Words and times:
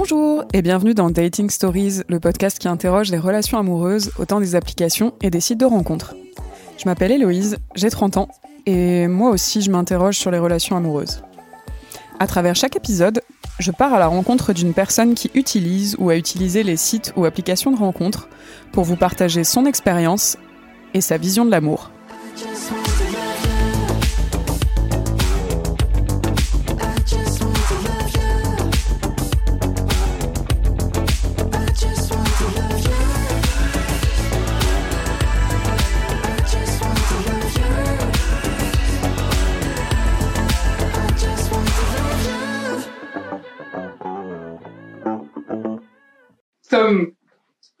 Bonjour 0.00 0.44
et 0.54 0.62
bienvenue 0.62 0.94
dans 0.94 1.10
Dating 1.10 1.50
Stories, 1.50 2.02
le 2.08 2.20
podcast 2.20 2.60
qui 2.60 2.68
interroge 2.68 3.10
les 3.10 3.18
relations 3.18 3.58
amoureuses 3.58 4.12
au 4.16 4.26
temps 4.26 4.38
des 4.38 4.54
applications 4.54 5.12
et 5.22 5.28
des 5.28 5.40
sites 5.40 5.58
de 5.58 5.64
rencontres. 5.64 6.14
Je 6.78 6.84
m'appelle 6.84 7.10
Héloïse, 7.10 7.58
j'ai 7.74 7.90
30 7.90 8.16
ans 8.16 8.28
et 8.64 9.08
moi 9.08 9.30
aussi 9.30 9.60
je 9.60 9.72
m'interroge 9.72 10.16
sur 10.16 10.30
les 10.30 10.38
relations 10.38 10.76
amoureuses. 10.76 11.24
À 12.20 12.28
travers 12.28 12.54
chaque 12.54 12.76
épisode, 12.76 13.22
je 13.58 13.72
pars 13.72 13.92
à 13.92 13.98
la 13.98 14.06
rencontre 14.06 14.52
d'une 14.52 14.72
personne 14.72 15.16
qui 15.16 15.32
utilise 15.34 15.96
ou 15.98 16.10
a 16.10 16.16
utilisé 16.16 16.62
les 16.62 16.76
sites 16.76 17.12
ou 17.16 17.24
applications 17.24 17.72
de 17.72 17.78
rencontres 17.78 18.28
pour 18.70 18.84
vous 18.84 18.96
partager 18.96 19.42
son 19.42 19.66
expérience 19.66 20.36
et 20.94 21.00
sa 21.00 21.16
vision 21.16 21.44
de 21.44 21.50
l'amour. 21.50 21.90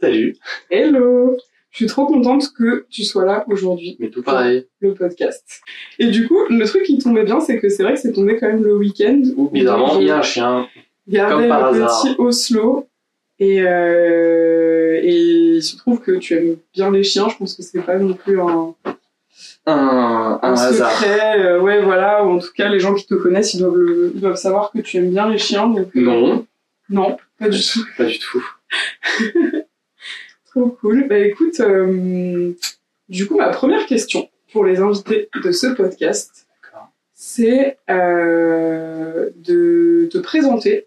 Salut. 0.00 0.36
hello 0.70 1.36
Je 1.70 1.76
suis 1.78 1.86
trop 1.86 2.06
contente 2.06 2.52
que 2.56 2.86
tu 2.90 3.04
sois 3.04 3.24
là 3.24 3.44
aujourd'hui, 3.48 3.96
Mais 3.98 4.10
tout 4.10 4.22
pareil. 4.22 4.66
le 4.80 4.94
podcast. 4.94 5.60
Et 5.98 6.06
du 6.06 6.26
coup, 6.28 6.38
le 6.48 6.64
truc 6.66 6.84
qui 6.84 6.98
tombait 6.98 7.24
bien, 7.24 7.40
c'est 7.40 7.58
que 7.58 7.68
c'est 7.68 7.82
vrai 7.82 7.94
que 7.94 8.00
c'est 8.00 8.12
tombé 8.12 8.36
quand 8.38 8.46
même 8.46 8.62
le 8.64 8.76
week-end. 8.76 9.20
Ou 9.36 9.48
bizarrement, 9.50 9.96
où 9.96 10.00
il 10.00 10.06
y 10.06 10.10
a 10.10 10.18
un 10.18 10.22
chien. 10.22 10.68
je 11.06 11.12
gardais 11.14 11.34
comme 11.34 11.48
par 11.48 11.72
le 11.72 11.82
hasard. 11.82 12.02
petit 12.02 12.14
Oslo. 12.18 12.86
Et, 13.40 13.62
euh, 13.62 14.98
et 15.00 15.14
il 15.56 15.62
se 15.62 15.76
trouve 15.76 16.00
que 16.00 16.12
tu 16.12 16.34
aimes 16.34 16.56
bien 16.74 16.90
les 16.90 17.04
chiens. 17.04 17.28
Je 17.28 17.36
pense 17.36 17.54
que 17.54 17.62
c'est 17.62 17.82
pas 17.82 17.96
non 17.98 18.14
plus 18.14 18.40
un, 18.40 18.74
Un, 19.66 20.38
hasard. 20.42 20.90
secret. 20.92 21.40
Euh, 21.44 21.60
ouais, 21.60 21.80
voilà. 21.82 22.24
Ou 22.24 22.30
en 22.30 22.38
tout 22.38 22.52
cas, 22.56 22.68
les 22.68 22.80
gens 22.80 22.94
qui 22.94 23.06
te 23.06 23.14
connaissent, 23.14 23.54
ils 23.54 23.60
doivent, 23.60 23.76
le- 23.76 24.12
ils 24.14 24.20
doivent 24.20 24.36
savoir 24.36 24.72
que 24.72 24.78
tu 24.80 24.96
aimes 24.96 25.10
bien 25.10 25.28
les 25.28 25.38
chiens. 25.38 25.68
Donc, 25.68 25.88
euh, 25.96 26.00
Non, 26.00 26.46
Non, 26.88 27.16
pas 27.38 27.48
du 27.48 27.60
tout. 27.60 27.84
pas 27.96 28.04
du 28.06 28.18
tout. 28.18 28.44
Trop 30.58 30.70
cool. 30.80 31.06
Bah 31.08 31.18
écoute, 31.18 31.60
euh, 31.60 32.50
du 33.08 33.28
coup, 33.28 33.36
ma 33.36 33.50
première 33.50 33.86
question 33.86 34.28
pour 34.52 34.64
les 34.64 34.80
invités 34.80 35.28
de 35.44 35.52
ce 35.52 35.68
podcast, 35.68 36.48
c'est 37.14 37.78
euh, 37.88 39.30
de 39.36 40.08
te 40.10 40.18
présenter 40.18 40.86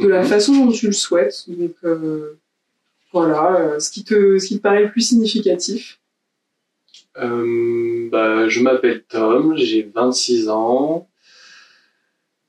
de 0.00 0.08
la 0.08 0.22
Mhm. 0.22 0.26
façon 0.26 0.64
dont 0.64 0.72
tu 0.72 0.86
le 0.86 0.92
souhaites. 0.92 1.44
Donc 1.48 1.74
euh, 1.84 2.36
voilà, 3.12 3.78
ce, 3.78 3.90
qui 3.92 4.02
te, 4.02 4.38
ce 4.38 4.46
qui 4.48 4.56
te 4.58 4.62
paraît 4.62 4.82
le 4.84 4.90
plus 4.90 5.02
significatif. 5.02 6.00
Bah, 7.14 8.48
je 8.48 8.60
m'appelle 8.60 9.04
Tom, 9.08 9.56
j'ai 9.56 9.88
26 9.94 10.48
ans. 10.48 11.08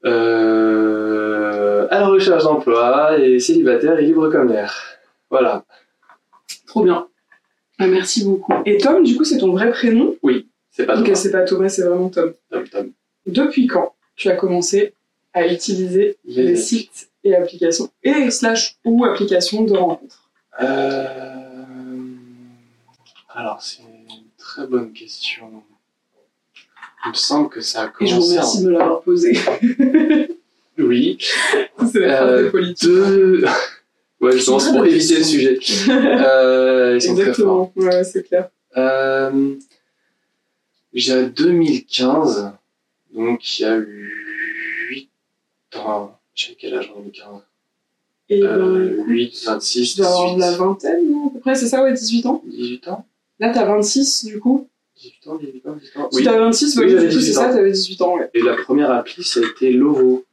Euh, 0.05 1.88
à 1.92 1.99
la 1.99 2.08
recherche 2.08 2.44
d'emploi 2.44 3.17
et 3.19 3.39
célibataire 3.39 3.99
et 3.99 4.05
libre 4.05 4.30
comme 4.31 4.49
l'air. 4.49 4.73
Voilà. 5.30 5.66
Trop 6.68 6.84
bien. 6.84 7.08
Ah, 7.80 7.88
merci 7.88 8.23
beaucoup. 8.23 8.54
Et 8.66 8.78
Tom, 8.78 9.04
du 9.04 9.16
coup, 9.18 9.23
c'est 9.23 9.38
ton 9.40 9.52
vrai 9.54 9.72
prénom? 9.72 10.16
C'est 10.72 10.86
pas 10.86 10.98
Ok, 11.00 11.06
Thomas. 11.06 11.16
c'est 11.16 11.32
pas 11.32 11.42
Thomas, 11.44 11.70
c'est 11.70 11.82
vraiment 11.84 12.10
Tom. 12.10 12.34
Tom, 12.52 12.68
Tom. 12.68 12.92
Depuis 13.26 13.66
quand 13.68 13.96
tu 14.16 14.30
as 14.30 14.36
commencé 14.36 14.94
à 15.34 15.48
utiliser 15.48 16.18
Les 16.26 16.56
sites 16.56 17.10
et 17.23 17.36
applications 17.36 17.90
et 18.04 18.30
slash 18.32 18.77
ou 18.86 19.04
applications 19.06 19.64
de 19.64 19.73
rencontres? 19.73 20.30
Euh, 20.61 21.64
Alors, 23.30 23.61
c'est 23.61 23.82
une 23.83 24.23
très 24.38 24.66
bonne 24.67 24.92
question. 24.94 25.64
Il 27.06 27.10
me 27.10 27.14
semble 27.16 27.50
que 27.50 27.61
ça 27.61 27.83
a 27.83 27.86
Et 28.02 28.08
je 28.08 28.16
vous 28.16 28.22
commencé 28.22 28.30
remercie 28.38 28.61
de 28.64 28.67
me 28.67 28.72
l'avoir 28.72 29.02
posé. 29.02 29.38
en... 29.48 30.83
Oui, 30.83 31.17
c'est 31.92 32.00
la 32.00 32.17
phrase 32.17 32.30
Euh, 32.32 32.44
des 32.44 32.50
politiques. 32.52 32.88
deux... 32.88 33.45
Ouais, 34.20 34.32
justement, 34.33 34.60
C'est 34.60 34.72
pour 34.72 34.86
éviter 34.86 35.17
le 35.17 35.23
sujet. 35.23 35.60
Euh, 35.89 36.94
ils 36.95 37.02
sont 37.02 37.14
très 37.16 37.33
forts. 37.33 37.72
Exactement, 37.73 37.73
ouais, 37.76 38.04
c'est 38.04 38.23
clair. 38.28 38.50
Euh, 38.76 39.55
J'ai 40.94 41.28
2015, 41.30 42.52
donc 43.14 43.60
il 43.60 43.61
y 43.61 43.66
a 43.66 43.77
eu 43.77 44.14
8 44.89 45.10
ans. 45.77 46.20
J'ai 46.33 46.56
quel 46.60 46.73
âge 46.76 46.92
en 46.95 47.00
2015 47.00 47.26
Et 48.30 48.42
euh, 48.44 48.94
écoute, 48.94 49.06
8, 49.08 49.44
26, 49.45 49.92
tu 49.95 49.98
dois 50.02 50.08
avoir 50.08 50.36
de 50.36 50.39
la 50.39 50.48
18. 50.50 50.58
vingtaine, 50.60 51.11
non, 51.11 51.27
à 51.27 51.30
peu 51.33 51.39
près, 51.39 51.56
c'est 51.56 51.67
ça, 51.67 51.83
ouais, 51.83 51.94
18 51.94 52.26
ans? 52.26 52.44
18 52.48 52.88
ans 52.89 53.06
Là, 53.39 53.52
t'as 53.54 53.66
26, 53.66 54.26
du 54.26 54.39
coup 54.39 54.67
18 55.00 55.27
ans, 55.27 55.36
18 55.38 55.67
ans, 55.67 55.76
18 55.76 55.98
ans. 56.00 56.10
Si 56.11 56.17
Oui. 56.17 56.23
t'as 56.23 56.39
26, 56.39 56.77
Oui, 56.77 56.86
ouais, 56.86 56.89
du 56.89 56.95
coup, 56.95 57.02
c'est 57.11 57.17
18 57.20 57.33
ça, 57.33 57.50
t'avais 57.50 57.72
18 57.72 58.02
ans, 58.02 58.16
ouais. 58.17 58.30
Et 58.33 58.42
la 58.42 58.56
première 58.56 58.89
appli, 58.92 59.23
ça 59.23 59.39
a 59.39 59.44
été 59.44 59.72
Lovo, 59.72 60.26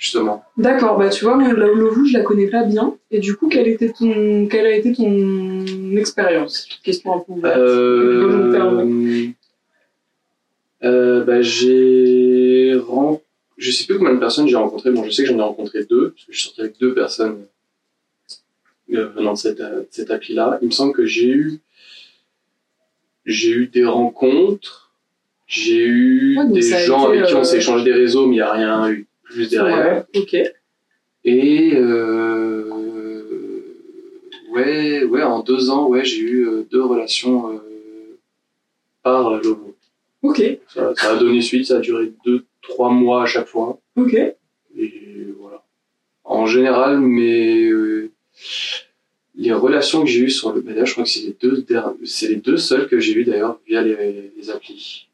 justement. 0.00 0.42
D'accord, 0.56 0.98
bah 0.98 1.10
tu 1.10 1.24
vois, 1.24 1.36
moi, 1.36 1.52
la 1.52 1.66
Lovu, 1.66 2.08
je 2.08 2.18
la 2.18 2.24
connais 2.24 2.48
pas 2.48 2.64
bien. 2.64 2.96
Et 3.12 3.20
du 3.20 3.36
coup, 3.36 3.48
quelle, 3.48 3.68
était 3.68 3.92
ton... 3.92 4.48
quelle 4.48 4.66
a 4.66 4.74
été 4.74 4.92
ton 4.92 5.94
expérience? 5.94 6.66
Question 6.82 7.14
un 7.14 7.18
peu 7.20 7.32
ouverte. 7.34 7.56
Euh, 7.56 9.28
euh, 10.82 11.24
bah, 11.24 11.42
j'ai 11.42 12.74
je 13.60 13.70
sais 13.70 13.84
plus 13.84 13.98
combien 13.98 14.14
de 14.14 14.18
personnes 14.18 14.48
j'ai 14.48 14.56
rencontré. 14.56 14.90
Bon, 14.90 15.04
je 15.04 15.10
sais 15.10 15.22
que 15.22 15.28
j'en 15.28 15.38
ai 15.38 15.42
rencontré 15.42 15.84
deux, 15.84 16.10
parce 16.10 16.24
que 16.24 16.32
je 16.32 16.38
suis 16.38 16.48
sorti 16.48 16.62
avec 16.62 16.80
deux 16.80 16.94
personnes 16.94 17.44
euh, 18.92 19.08
venant 19.14 19.34
de 19.34 19.38
cette, 19.38 19.60
euh, 19.60 19.82
cette 19.90 20.10
appli-là. 20.10 20.58
Il 20.62 20.68
me 20.68 20.72
semble 20.72 20.94
que 20.94 21.04
j'ai 21.04 21.28
eu, 21.28 21.60
j'ai 23.26 23.50
eu 23.50 23.66
des 23.66 23.84
rencontres, 23.84 24.92
j'ai 25.46 25.84
eu 25.84 26.38
Ouais, 26.38 26.48
des 26.48 26.62
gens 26.62 27.06
avec 27.06 27.26
qui 27.26 27.34
on 27.34 27.40
euh, 27.40 27.44
s'est 27.44 27.58
échangé 27.58 27.84
des 27.84 27.92
réseaux, 27.92 28.26
mais 28.26 28.36
il 28.36 28.38
n'y 28.38 28.40
a 28.40 28.52
rien 28.52 28.90
eu 28.90 29.06
plus 29.30 29.48
derrière. 29.50 30.04
Ouais, 30.14 30.20
ok. 30.20 30.36
Et 31.24 31.72
euh, 31.74 33.62
ouais, 34.52 35.04
ouais, 35.04 35.22
en 35.22 35.40
deux 35.42 35.70
ans, 35.70 35.88
ouais, 35.88 36.04
j'ai 36.04 36.20
eu 36.20 36.46
euh, 36.48 36.66
deux 36.70 36.82
relations 36.82 37.52
euh, 37.52 38.18
par 39.02 39.30
Lovo. 39.42 39.76
Ok, 40.22 40.42
Ça, 40.68 40.92
ça 40.96 41.12
a 41.12 41.16
donné 41.16 41.40
suite, 41.40 41.66
ça 41.66 41.76
a 41.78 41.80
duré 41.80 42.12
deux, 42.26 42.44
trois 42.62 42.90
mois 42.90 43.22
à 43.22 43.26
chaque 43.26 43.46
fois. 43.48 43.78
ok. 43.96 44.14
Et 44.76 45.26
voilà. 45.38 45.62
En 46.24 46.46
général, 46.46 47.00
mais 47.00 47.64
euh, 47.66 48.10
les 49.34 49.52
relations 49.52 50.02
que 50.04 50.08
j'ai 50.08 50.20
eues 50.20 50.30
sur 50.30 50.52
le 50.52 50.60
BDA, 50.60 50.84
je 50.84 50.92
crois 50.92 51.04
que 51.04 51.10
c'est 51.10 51.22
les 51.22 51.36
deux 51.40 51.64
c'est 52.04 52.28
les 52.28 52.36
deux 52.36 52.56
seules 52.58 52.86
que 52.88 53.00
j'ai 53.00 53.14
eues 53.14 53.24
d'ailleurs 53.24 53.58
via 53.66 53.82
les, 53.82 54.32
les 54.36 54.50
applis. 54.50 55.08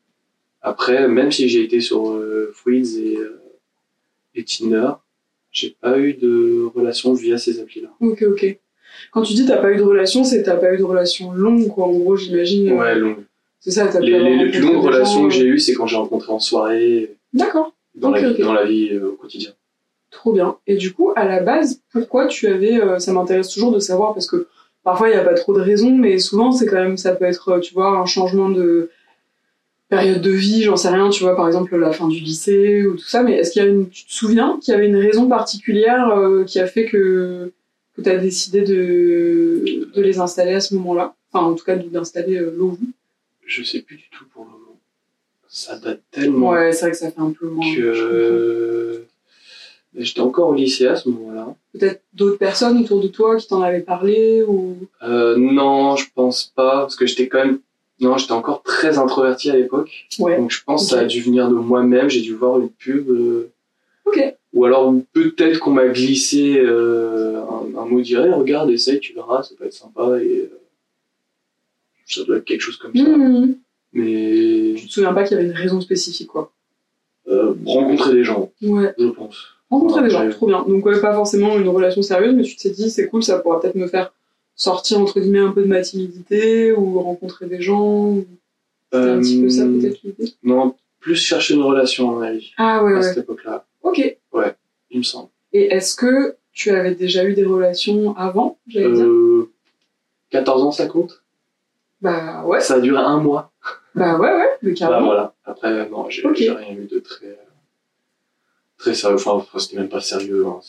Après, 0.61 1.07
même 1.09 1.31
si 1.31 1.49
j'ai 1.49 1.63
été 1.63 1.81
sur 1.81 2.11
euh, 2.11 2.51
Fruits 2.53 2.99
et, 2.99 3.17
euh, 3.17 3.41
et 4.37 4.45
Tinder, 4.45 4.91
j'ai 5.51 5.71
pas 5.81 5.99
eu 5.99 6.15
de 6.15 6.65
relation 6.75 7.15
via 7.15 7.39
ces 7.39 7.61
applis-là. 7.61 7.89
Ok, 8.01 8.23
ok. 8.23 8.59
Quand 9.13 9.23
tu 9.23 9.35
dis 9.35 9.45
t'as 9.47 9.57
pas 9.59 9.73
eu 9.73 9.77
de 9.77 9.83
relation, 9.83 10.23
c'est 10.25 10.43
t'as 10.43 10.57
pas 10.57 10.73
eu 10.75 10.79
de 10.79 10.83
relation 10.85 11.33
longue, 11.33 11.69
quoi. 11.69 11.87
En 11.87 11.93
gros, 11.93 12.17
j'imagine. 12.17 12.71
euh, 12.71 12.77
Ouais, 12.79 12.95
longue. 12.95 13.25
C'est 13.61 13.71
ça, 13.73 13.89
t'as 13.89 14.01
Les, 14.01 14.13
pas 14.13 14.19
les- 14.19 14.25
les 14.25 14.31
rencontré 14.37 14.51
plus 14.51 14.61
longues 14.61 14.85
relations 14.85 15.23
gens, 15.23 15.29
que 15.29 15.35
j'ai 15.35 15.45
eues, 15.47 15.59
c'est 15.59 15.75
quand 15.75 15.87
j'ai 15.87 15.97
rencontré 15.97 16.33
en 16.33 16.39
soirée, 16.39 17.17
D'accord, 17.33 17.75
dans, 17.95 18.11
Ok, 18.13 18.21
la, 18.21 18.31
ok. 18.31 18.37
vie, 18.37 18.43
dans 18.43 18.53
la 18.53 18.65
vie 18.65 18.89
euh, 18.93 19.09
au 19.11 19.13
quotidien. 19.17 19.51
trop 20.11 20.33
bien. 20.33 20.57
Et 20.67 20.77
du 20.77 20.93
coup, 20.93 21.13
à 21.17 21.25
la 21.25 21.43
base, 21.43 21.83
pourquoi 21.93 22.27
tu 22.27 22.47
avais. 22.47 22.81
euh, 22.81 22.99
ça 22.99 23.13
m'intéresse 23.13 23.49
toujours 23.49 23.73
de 23.73 23.81
savoir 23.81 24.15
parce 24.15 24.27
que 24.27 24.47
parfois 24.85 25.09
il 25.09 25.13
n'y 25.13 25.19
a 25.19 25.25
pas 25.25 25.35
trop 25.35 25.53
de 25.55 25.61
raisons, 25.61 25.91
mais 25.91 26.19
souvent 26.19 26.53
c'est 26.53 26.67
quand 26.67 26.77
même. 26.77 26.97
Ça 26.97 27.15
peut 27.15 27.25
être, 27.25 27.49
euh, 27.51 27.61
tu 27.61 27.75
vois, 27.75 27.89
un 27.99 28.07
changement 28.07 28.49
de 28.51 28.91
période 29.89 30.21
de 30.21 30.31
vie, 30.31 30.63
j'en 30.63 30.77
sais 30.77 30.89
rien, 30.89 31.11
tu 31.11 31.23
vois, 31.23 31.37
par 31.37 31.47
exemple 31.47 31.77
la 31.77 31.93
fin 31.93 32.09
du 32.09 32.19
lycée 32.19 32.87
ou 32.87 32.97
tout 32.97 33.07
ça. 33.07 33.23
Mais 33.23 33.35
est-ce 33.35 33.53
qu'il 33.53 33.63
y 33.63 33.65
a 33.65 33.69
une. 33.69 33.89
Tu 33.89 34.05
te 34.07 34.13
souviens 34.13 34.59
qu'il 34.61 34.73
y 34.73 34.77
avait 34.77 34.87
une 34.89 34.97
raison 34.97 35.29
particulière 35.29 36.09
euh, 36.11 36.45
qui 36.45 36.59
a 36.61 36.67
fait 36.67 36.87
que, 36.87 37.53
que 37.97 38.03
tu 38.03 38.09
as 38.11 38.19
décidé 38.19 38.63
de, 38.63 39.89
de 39.95 40.03
les 40.03 40.19
installer 40.19 40.55
à 40.55 40.61
ce 40.61 40.75
moment-là? 40.75 41.15
Enfin, 41.33 41.47
en 41.47 41.55
tout 41.55 41.65
cas, 41.65 41.77
d'installer 41.77 42.37
euh, 42.37 42.55
Lovu. 42.57 42.87
Je 43.47 43.63
sais 43.63 43.81
plus 43.81 43.97
du 43.97 44.09
tout 44.11 44.25
pour 44.33 44.45
le 44.45 44.51
moment. 44.51 44.63
Ça 45.49 45.79
date 45.79 46.03
tellement 46.11 46.51
Ouais, 46.51 46.73
c'est 46.73 46.81
vrai 46.87 46.91
que 46.91 46.97
ça 46.99 47.11
fait 47.11 47.21
un 47.21 47.31
peu 47.31 47.47
loin. 47.47 47.65
que 47.75 47.81
euh, 47.81 49.07
j'étais 49.97 50.21
encore 50.21 50.49
au 50.49 50.55
lycée 50.55 50.87
à 50.87 50.97
ce 50.97 51.09
moment-là. 51.09 51.55
Peut-être 51.73 52.03
d'autres 52.13 52.39
personnes 52.39 52.79
autour 52.83 53.01
de 53.01 53.09
toi 53.09 53.37
qui 53.37 53.47
t'en 53.47 53.63
avaient 53.63 53.81
parlé 53.81 54.43
ou? 54.43 54.77
Euh, 55.03 55.37
non, 55.37 55.95
je 55.97 56.07
pense 56.15 56.53
pas, 56.55 56.81
parce 56.81 56.97
que 56.97 57.07
j'étais 57.07 57.29
quand 57.29 57.45
même. 57.45 57.61
Non, 58.01 58.17
j'étais 58.19 58.33
encore 58.33 58.63
très 58.63 58.99
introverti 58.99 59.51
à 59.51 59.57
l'époque. 59.57 60.07
Ouais. 60.19 60.37
Donc 60.37 60.51
je 60.51 60.63
pense 60.65 60.85
que 60.85 60.91
ça 60.91 61.01
a 61.01 61.05
dû 61.05 61.21
venir 61.23 61.49
de 61.49 61.55
moi-même. 61.55 62.09
J'ai 62.11 62.21
dû 62.21 62.35
voir 62.35 62.59
une 62.61 62.69
pub. 62.69 63.09
euh, 63.11 63.51
Ok. 64.05 64.21
Ou 64.53 64.65
alors 64.65 64.95
peut-être 65.13 65.59
qu'on 65.61 65.71
m'a 65.73 65.89
glissé 65.89 66.59
euh, 66.59 67.41
un, 67.43 67.79
un 67.79 67.85
mot 67.87 68.01
direct. 68.01 68.35
Regarde, 68.35 68.71
essaye, 68.71 69.01
tu 69.01 69.13
verras, 69.15 69.43
ça 69.43 69.55
peut 69.59 69.65
être 69.65 69.73
sympa. 69.75 70.19
Et 70.23 70.49
euh, 70.53 70.59
ça 72.07 72.23
doit 72.25 72.37
être 72.37 72.45
quelque 72.45 72.61
chose 72.61 72.77
comme 72.77 72.95
ça. 72.95 73.03
Mmh. 73.03 73.55
Mais 73.95 74.75
Tu 74.77 74.87
te 74.87 74.93
souviens 74.93 75.13
pas 75.15 75.25
qu'il 75.25 75.37
y 75.37 75.41
avait 75.41 75.49
une 75.49 75.57
raison 75.57 75.81
spécifique, 75.81 76.29
quoi? 76.29 76.53
rencontrer 77.65 78.13
des 78.13 78.23
gens, 78.25 78.51
Ouais. 78.63 78.95
je 78.99 79.09
pense. 79.09 79.47
Rencontrer 79.71 80.03
des 80.05 80.11
gens, 80.11 80.29
trop 80.31 80.47
bien. 80.47 80.65
Donc 80.69 80.85
ouais, 80.87 81.01
pas 81.01 81.13
forcément 81.13 81.59
une 81.59 81.69
relation 81.69 82.01
sérieuse, 82.03 82.35
mais 82.35 82.43
tu 82.45 82.55
t'es 82.57 82.71
dit 82.71 82.89
c'est 82.89 83.09
cool, 83.09 83.23
ça 83.25 83.41
pourra 83.41 83.61
peut-être 83.61 83.75
me 83.75 83.89
faire 83.89 84.13
sortir 84.57 84.99
entre 85.01 85.21
guillemets 85.21 85.39
un 85.41 85.53
peu 85.53 85.63
de 85.63 85.69
ma 85.69 85.83
timidité 85.83 86.73
ou 86.73 87.01
rencontrer 87.01 87.47
des 87.47 87.61
gens. 87.61 88.17
C'était 88.93 89.09
un 89.09 89.21
petit 89.21 89.41
peu 89.43 89.49
ça 89.51 89.63
Euh, 89.63 89.81
peut-être 89.81 90.03
l'idée? 90.03 90.33
Non, 90.43 90.75
plus 91.01 91.15
chercher 91.17 91.55
une 91.55 91.63
relation, 91.63 92.11
à 92.11 92.15
mon 92.15 92.21
avis, 92.23 92.53
Ah 92.57 92.83
ouais 92.83 92.93
à 92.93 92.97
ouais. 92.97 93.03
cette 93.03 93.19
époque-là, 93.19 93.65
Ok. 93.83 94.17
il 94.91 94.99
me 94.99 95.03
semble. 95.03 95.29
Et 95.53 95.67
est-ce 95.75 95.95
que 95.95 96.37
tu 96.53 96.71
avais 96.71 96.95
déjà 96.95 97.25
eu 97.25 97.35
des 97.35 97.45
relations 97.45 98.17
avant, 98.17 98.59
j'allais 98.67 98.93
dire? 98.93 99.05
Euh, 99.07 99.51
14 100.31 100.63
ans, 100.63 100.73
ça 100.73 100.87
compte? 100.87 101.23
Bah 102.01 102.45
ouais. 102.45 102.61
Ça 102.61 102.75
a 102.75 102.81
duré 102.81 102.99
un 102.99 103.19
mois. 103.21 103.53
Bah 103.95 104.19
ouais 104.19 104.31
ouais, 104.35 104.49
mais 104.63 104.71
Bah 104.73 104.77
carrément. 104.77 105.07
voilà. 105.07 105.35
Après, 105.45 105.89
non, 105.89 106.09
j'ai 106.11 106.23
rien 106.51 106.75
eu 106.75 106.87
de 106.87 106.99
très, 106.99 107.39
très 108.79 108.95
sérieux. 108.95 109.17
Enfin, 109.17 109.33
enfin, 109.33 109.59
c'était 109.59 109.77
même 109.79 109.89
pas 109.89 110.01
sérieux. 110.01 110.47
Hein. 110.47 110.61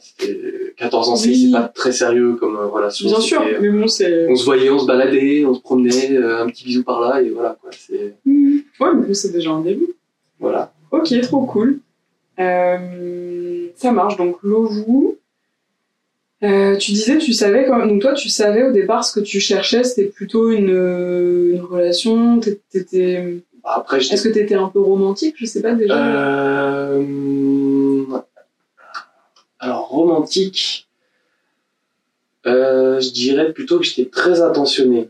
C'est- 0.00 0.24
enfin, 0.24 0.34
c'était 0.36 0.74
14 0.76 1.08
ans, 1.08 1.16
c'est 1.16 1.28
Oui. 1.28 1.46
c'est 1.46 1.52
pas 1.58 1.68
très 1.68 1.92
sérieux 1.92 2.34
comme 2.36 2.56
euh, 2.56 2.66
relation. 2.66 3.08
Bien 3.08 3.20
sûr, 3.20 3.42
C'était- 3.44 3.60
mais 3.60 3.68
bon 3.70 3.86
c'est. 3.88 4.26
On 4.28 4.36
se 4.36 4.44
voyait, 4.44 4.70
on 4.70 4.78
se 4.78 4.86
baladait, 4.86 5.44
on 5.44 5.54
se 5.54 5.60
promenait, 5.60 6.12
euh, 6.16 6.42
un 6.42 6.46
petit 6.48 6.64
bisou 6.64 6.82
par 6.84 7.00
là, 7.00 7.20
et 7.22 7.30
voilà, 7.30 7.56
quoi. 7.60 7.70
C'est, 7.76 8.14
Mhm. 8.24 8.62
Ouais, 8.80 8.88
mais 9.08 9.14
c'est 9.14 9.32
déjà 9.32 9.50
un 9.50 9.60
début. 9.62 9.88
voilà. 10.40 10.72
Ok, 10.92 11.12
trop 11.22 11.44
cool. 11.46 11.80
Euh, 12.38 13.66
ça 13.76 13.92
marche, 13.92 14.16
donc 14.16 14.36
Lovou. 14.42 15.16
Euh, 16.42 16.76
tu 16.76 16.92
disais, 16.92 17.16
tu 17.16 17.32
savais 17.32 17.64
quand 17.66 17.78
même, 17.78 17.88
donc 17.88 18.02
toi, 18.02 18.12
tu 18.12 18.28
savais 18.28 18.62
au 18.62 18.70
départ 18.70 19.04
ce 19.04 19.18
que 19.18 19.24
tu 19.24 19.40
cherchais, 19.40 19.84
c'était 19.84 20.04
plutôt 20.08 20.50
une, 20.50 20.68
une 21.54 21.62
relation. 21.62 22.38
t'é- 22.40 22.60
t'étais- 22.70 23.38
Après, 23.64 23.96
Est-ce 23.98 24.22
que 24.28 24.32
t'étais 24.32 24.54
un 24.54 24.68
peu 24.68 24.78
romantique 24.78 25.34
Je 25.38 25.46
sais 25.46 25.60
pas 25.60 25.72
déjà? 25.74 25.96
Euh... 25.96 27.02
Alors, 29.66 29.88
romantique, 29.88 30.86
euh, 32.46 33.00
je 33.00 33.10
dirais 33.10 33.52
plutôt 33.52 33.78
que 33.80 33.84
j'étais 33.84 34.08
très 34.08 34.40
attentionné. 34.40 35.08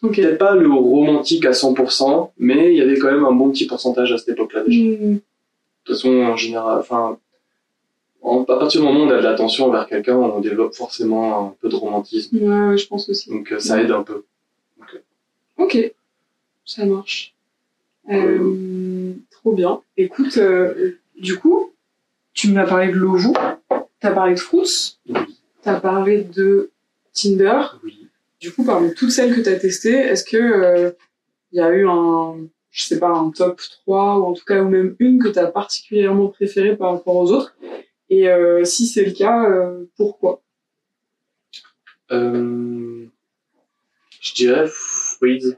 Peut-être 0.00 0.38
pas 0.38 0.54
le 0.54 0.70
romantique 0.72 1.44
à 1.44 1.50
100%, 1.52 2.30
mais 2.38 2.72
il 2.72 2.78
y 2.78 2.80
avait 2.80 2.98
quand 2.98 3.10
même 3.12 3.26
un 3.26 3.32
bon 3.32 3.50
petit 3.50 3.66
pourcentage 3.66 4.10
à 4.12 4.16
cette 4.16 4.30
époque-là 4.30 4.62
déjà. 4.64 4.80
Hmm, 4.82 5.14
De 5.16 5.20
toute 5.84 5.96
façon, 5.96 6.08
en 6.22 6.36
général, 6.38 6.78
enfin, 6.78 7.18
en- 8.22 8.42
à 8.44 8.46
partir 8.58 8.80
du 8.80 8.86
moment 8.86 9.00
où 9.00 9.06
on 9.08 9.10
a 9.10 9.16
de 9.18 9.22
l'attention 9.24 9.66
envers 9.66 9.86
quelqu'un, 9.86 10.16
on 10.16 10.40
développe 10.40 10.74
forcément 10.74 11.48
un 11.48 11.54
peu 11.60 11.68
de 11.68 11.76
romantisme. 11.76 12.38
Ouais, 12.38 12.68
ouais, 12.70 12.78
je 12.78 12.86
pense 12.86 13.08
aussi. 13.10 13.28
Donc 13.28 13.52
euh, 13.52 13.58
ça 13.58 13.82
aide 13.82 13.90
un 13.90 14.02
peu. 14.04 14.24
Ok, 15.58 15.76
ça 16.64 16.86
marche. 16.86 17.34
Euh, 18.10 19.12
trop 19.30 19.52
bien. 19.52 19.82
Écoute, 19.98 20.38
du 21.18 21.36
coup, 21.38 21.72
tu 22.32 22.50
m'as 22.52 22.66
parlé 22.66 22.86
de 22.88 22.92
Lovou, 22.96 23.34
t'as 24.00 24.12
parlé 24.12 24.34
de 24.34 24.40
Fruits, 24.40 24.98
Oui, 25.08 25.38
t'as 25.62 25.80
parlé 25.80 26.24
de 26.24 26.70
Tinder. 27.12 27.62
oui. 27.84 28.08
Du 28.40 28.52
coup, 28.52 28.64
parmi 28.64 28.94
toutes 28.94 29.10
celles 29.10 29.34
que 29.34 29.40
tu 29.40 29.48
as 29.48 29.58
testées, 29.58 29.90
est-ce 29.96 30.22
que 30.24 30.36
euh, 30.36 30.90
il 31.50 31.58
y 31.58 31.60
a 31.60 31.70
eu 31.70 31.88
un, 31.88 32.46
je 32.70 32.84
sais 32.84 33.00
pas, 33.00 33.08
un 33.10 33.30
top 33.30 33.60
3 33.82 34.18
ou 34.18 34.24
en 34.26 34.32
tout 34.32 34.44
cas 34.44 34.62
ou 34.62 34.68
même 34.68 34.94
une 35.00 35.20
que 35.20 35.28
tu 35.28 35.38
as 35.40 35.48
particulièrement 35.48 36.28
préférée 36.28 36.76
par 36.76 36.92
rapport 36.92 37.16
aux 37.16 37.32
autres 37.32 37.56
Et 38.10 38.28
euh, 38.28 38.64
si 38.64 38.86
c'est 38.86 39.04
le 39.04 39.10
cas, 39.12 39.44
euh, 39.50 39.86
pourquoi 39.96 40.40
Euh, 42.12 43.06
je 44.20 44.34
dirais. 44.34 44.66
Food. 44.68 45.56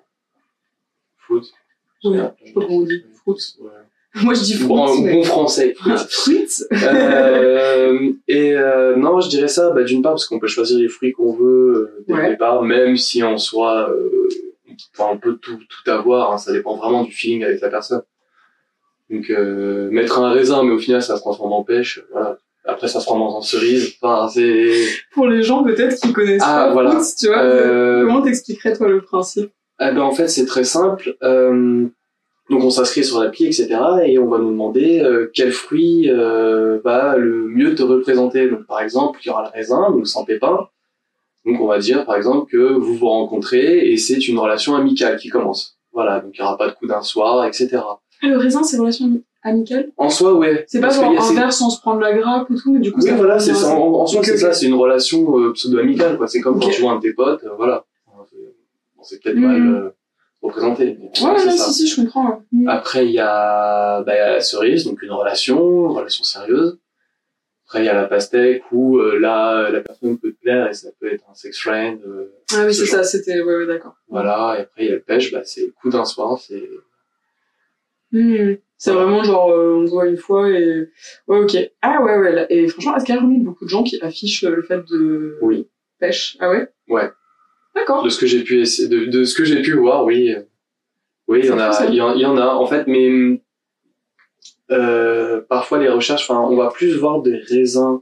Oui, 1.28 1.40
je 2.02 2.08
sais 2.08 2.52
pas 2.54 2.60
comment 2.62 2.76
on 2.78 2.82
dit. 2.84 3.04
Fruits. 3.14 3.56
Ouais. 3.60 3.70
Moi, 4.22 4.34
je 4.34 4.40
dis 4.42 4.54
Fruits. 4.54 4.66
Bon, 4.68 5.00
mais- 5.00 5.12
bon 5.12 5.22
français. 5.22 5.74
Fruits 6.08 6.48
Euh, 6.72 8.10
et 8.28 8.54
euh, 8.54 8.96
non, 8.96 9.20
je 9.20 9.28
dirais 9.28 9.48
ça, 9.48 9.70
bah, 9.70 9.82
d'une 9.84 10.02
part 10.02 10.12
parce 10.12 10.26
qu'on 10.26 10.38
peut 10.40 10.46
choisir 10.48 10.78
les 10.78 10.88
fruits 10.88 11.12
qu'on 11.12 11.32
veut 11.34 11.92
euh, 11.96 12.04
dès 12.08 12.14
Ouais. 12.14 12.22
le 12.24 12.30
départ, 12.30 12.62
même 12.62 12.96
si 12.96 13.22
en 13.22 13.38
soi, 13.38 13.90
euh, 13.90 14.28
enfin, 14.98 15.10
on 15.12 15.18
peut 15.18 15.36
tout, 15.36 15.58
tout 15.58 15.90
avoir, 15.90 16.32
hein, 16.32 16.38
ça 16.38 16.52
dépend 16.52 16.76
vraiment 16.76 17.04
du 17.04 17.12
feeling 17.12 17.44
avec 17.44 17.60
la 17.60 17.68
personne. 17.68 18.02
Donc 19.10 19.28
euh, 19.30 19.90
mettre 19.90 20.18
un 20.20 20.30
raisin, 20.32 20.62
mais 20.64 20.70
au 20.72 20.78
final 20.78 21.02
ça 21.02 21.16
se 21.16 21.20
transforme 21.20 21.52
en 21.52 21.64
pêche, 21.64 22.00
voilà. 22.12 22.38
Après 22.64 22.88
ça 22.88 23.00
se 23.00 23.06
transforme 23.06 23.22
en 23.34 23.40
cerise, 23.42 23.94
enfin 24.00 24.28
c'est... 24.28 24.70
Pour 25.14 25.26
les 25.26 25.42
gens 25.42 25.64
peut-être 25.64 26.00
qui 26.00 26.12
connaissent 26.12 26.42
Ah, 26.44 26.66
pas 26.66 26.72
voilà. 26.72 26.90
Fruits, 26.92 27.14
tu 27.18 27.26
vois, 27.28 27.38
Euh, 27.42 28.06
comment 28.06 28.22
t'expliquerais 28.22 28.76
toi 28.76 28.88
le 28.88 29.00
principe? 29.00 29.50
Eh 29.80 29.92
ben, 29.92 30.00
en 30.02 30.12
fait, 30.12 30.28
c'est 30.28 30.44
très 30.44 30.62
simple. 30.64 31.16
Euh, 31.22 31.86
donc, 32.50 32.64
on 32.64 32.70
s'inscrit 32.70 33.04
sur 33.04 33.20
l'appli, 33.20 33.46
etc. 33.46 33.68
Et 34.06 34.18
on 34.18 34.26
va 34.28 34.38
nous 34.38 34.50
demander 34.50 35.00
euh, 35.00 35.30
quel 35.32 35.52
fruit 35.52 36.10
euh, 36.10 36.78
va 36.84 37.16
le 37.16 37.46
mieux 37.48 37.74
te 37.74 37.82
représenter. 37.82 38.48
Donc, 38.50 38.66
par 38.66 38.80
exemple, 38.80 39.20
il 39.24 39.28
y 39.28 39.30
aura 39.30 39.42
le 39.44 39.48
raisin, 39.50 39.90
donc 39.90 40.06
sans 40.08 40.24
pépins. 40.24 40.68
Donc, 41.46 41.60
on 41.60 41.66
va 41.66 41.78
dire, 41.78 42.04
par 42.04 42.16
exemple, 42.16 42.50
que 42.50 42.72
vous 42.74 42.94
vous 42.94 43.08
rencontrez 43.08 43.90
et 43.92 43.96
c'est 43.96 44.28
une 44.28 44.38
relation 44.38 44.74
amicale 44.76 45.16
qui 45.18 45.28
commence. 45.28 45.78
Voilà, 45.92 46.20
donc 46.20 46.32
il 46.34 46.40
n'y 46.40 46.46
aura 46.46 46.56
pas 46.58 46.68
de 46.68 46.74
coup 46.74 46.86
d'un 46.86 47.02
soir, 47.02 47.44
etc. 47.46 47.68
Ah, 48.22 48.26
le 48.28 48.36
raisin, 48.36 48.62
c'est 48.62 48.76
relation 48.78 49.06
ami- 49.06 49.24
amicale? 49.42 49.90
En 49.96 50.10
soi, 50.10 50.34
ouais. 50.34 50.64
C'est 50.68 50.80
pas 50.80 50.90
genre 50.90 51.10
un 51.18 51.34
verre 51.34 51.52
sans 51.52 51.70
se 51.70 51.80
prendre 51.80 52.00
la 52.00 52.12
grappe 52.12 52.50
ou 52.50 52.56
tout, 52.60 52.72
mais 52.72 52.78
du 52.80 52.92
coup, 52.92 53.00
Oui, 53.02 53.10
voilà, 53.16 53.38
c'est 53.38 53.54
ça. 53.54 53.74
En, 53.74 53.94
en 53.94 54.06
soi, 54.06 54.22
c'est 54.22 54.36
ça. 54.36 54.52
C'est 54.52 54.66
une 54.66 54.74
relation 54.74 55.38
euh, 55.38 55.52
pseudo-amicale, 55.52 56.16
quoi. 56.18 56.26
C'est 56.28 56.40
comme 56.40 56.60
quand 56.60 56.66
Ok. 56.66 56.72
tu 56.74 56.82
vois 56.82 56.92
un 56.92 56.96
de 56.96 57.00
tes 57.02 57.12
potes, 57.14 57.42
euh, 57.44 57.50
voilà. 57.56 57.84
Bon, 58.96 59.02
c'est 59.02 59.22
peut-être 59.22 59.36
Mhm. 59.36 59.42
mal 59.46 59.92
euh, 60.42 60.46
représenté. 60.46 60.96
mais 61.00 61.06
Ouais, 61.26 61.38
ça. 61.38 61.50
si, 61.50 61.72
si, 61.72 61.86
je 61.88 61.96
comprends. 62.02 62.42
Mm. 62.52 62.68
Après, 62.68 63.06
il 63.06 63.12
y, 63.12 63.18
a, 63.20 64.02
bah, 64.02 64.14
il 64.14 64.18
y 64.18 64.20
a 64.20 64.30
la 64.34 64.40
cerise, 64.40 64.84
donc 64.84 65.02
une 65.02 65.12
relation, 65.12 65.58
une 65.90 65.96
relation 65.96 66.24
sérieuse. 66.24 66.78
Après, 67.66 67.82
il 67.82 67.86
y 67.86 67.88
a 67.88 67.94
la 67.94 68.06
pastèque 68.08 68.64
où 68.72 68.98
euh, 68.98 69.18
là, 69.20 69.70
la 69.70 69.80
personne 69.80 70.18
peut 70.18 70.32
te 70.32 70.40
plaire 70.40 70.68
et 70.68 70.74
ça 70.74 70.88
peut 70.98 71.12
être 71.12 71.24
un 71.30 71.34
sex 71.34 71.56
friend. 71.60 72.00
euh, 72.04 72.32
Ah 72.52 72.64
oui, 72.66 72.74
ce 72.74 72.84
c'est 72.84 72.90
ça, 72.90 73.04
c'était, 73.04 73.40
ouais, 73.40 73.56
ouais, 73.58 73.66
d'accord. 73.66 73.94
Voilà, 74.08 74.56
et 74.58 74.62
après, 74.62 74.84
il 74.84 74.88
y 74.88 74.90
a 74.90 74.94
le 74.96 75.02
pêche, 75.02 75.30
bah, 75.32 75.42
c'est 75.44 75.66
le 75.66 75.72
coup 75.80 75.88
d'un 75.90 76.04
soir. 76.04 76.38
C'est 76.38 76.68
Hmm. 78.12 78.54
C'est 78.76 78.90
vraiment 78.92 79.22
genre, 79.22 79.50
euh, 79.52 79.76
on 79.76 79.86
se 79.86 79.90
voit 79.92 80.06
une 80.08 80.16
fois 80.16 80.50
et. 80.50 80.88
Ouais, 81.28 81.38
ok. 81.38 81.56
Ah 81.80 82.02
ouais, 82.02 82.18
ouais. 82.18 82.32
là- 82.32 82.46
Et 82.50 82.66
franchement, 82.66 82.96
est-ce 82.96 83.04
qu'il 83.04 83.14
y 83.14 83.18
a 83.18 83.20
beaucoup 83.20 83.64
de 83.64 83.70
gens 83.70 83.84
qui 83.84 84.00
affichent 84.02 84.42
euh, 84.44 84.56
le 84.56 84.62
fait 84.62 84.82
de 84.90 85.38
Oui. 85.42 85.68
pêche? 86.00 86.36
Ah 86.40 86.50
ouais? 86.50 86.68
Ouais. 86.88 87.10
D'accord. 87.80 88.02
De 88.04 88.08
ce 88.08 88.18
que 88.18 88.26
j'ai 88.26 88.42
pu 88.44 88.60
essayer, 88.60 88.88
de, 88.88 89.06
de 89.06 89.24
ce 89.24 89.34
que 89.34 89.44
j'ai 89.44 89.62
pu 89.62 89.72
voir, 89.74 90.04
oui. 90.04 90.34
Oui, 91.28 91.40
il 91.42 91.46
y 91.46 91.50
en 91.50 91.58
a, 91.58 91.86
il 91.88 91.94
y, 91.94 92.00
en- 92.00 92.14
il 92.14 92.20
y 92.20 92.26
en 92.26 92.36
a, 92.36 92.46
en 92.48 92.66
fait, 92.66 92.86
mais 92.86 93.40
euh, 94.70 95.40
parfois 95.48 95.78
les 95.78 95.88
recherches, 95.88 96.28
enfin, 96.28 96.40
on 96.40 96.56
va 96.56 96.68
plus 96.70 96.94
voir 96.96 97.22
des 97.22 97.36
raisins 97.36 98.00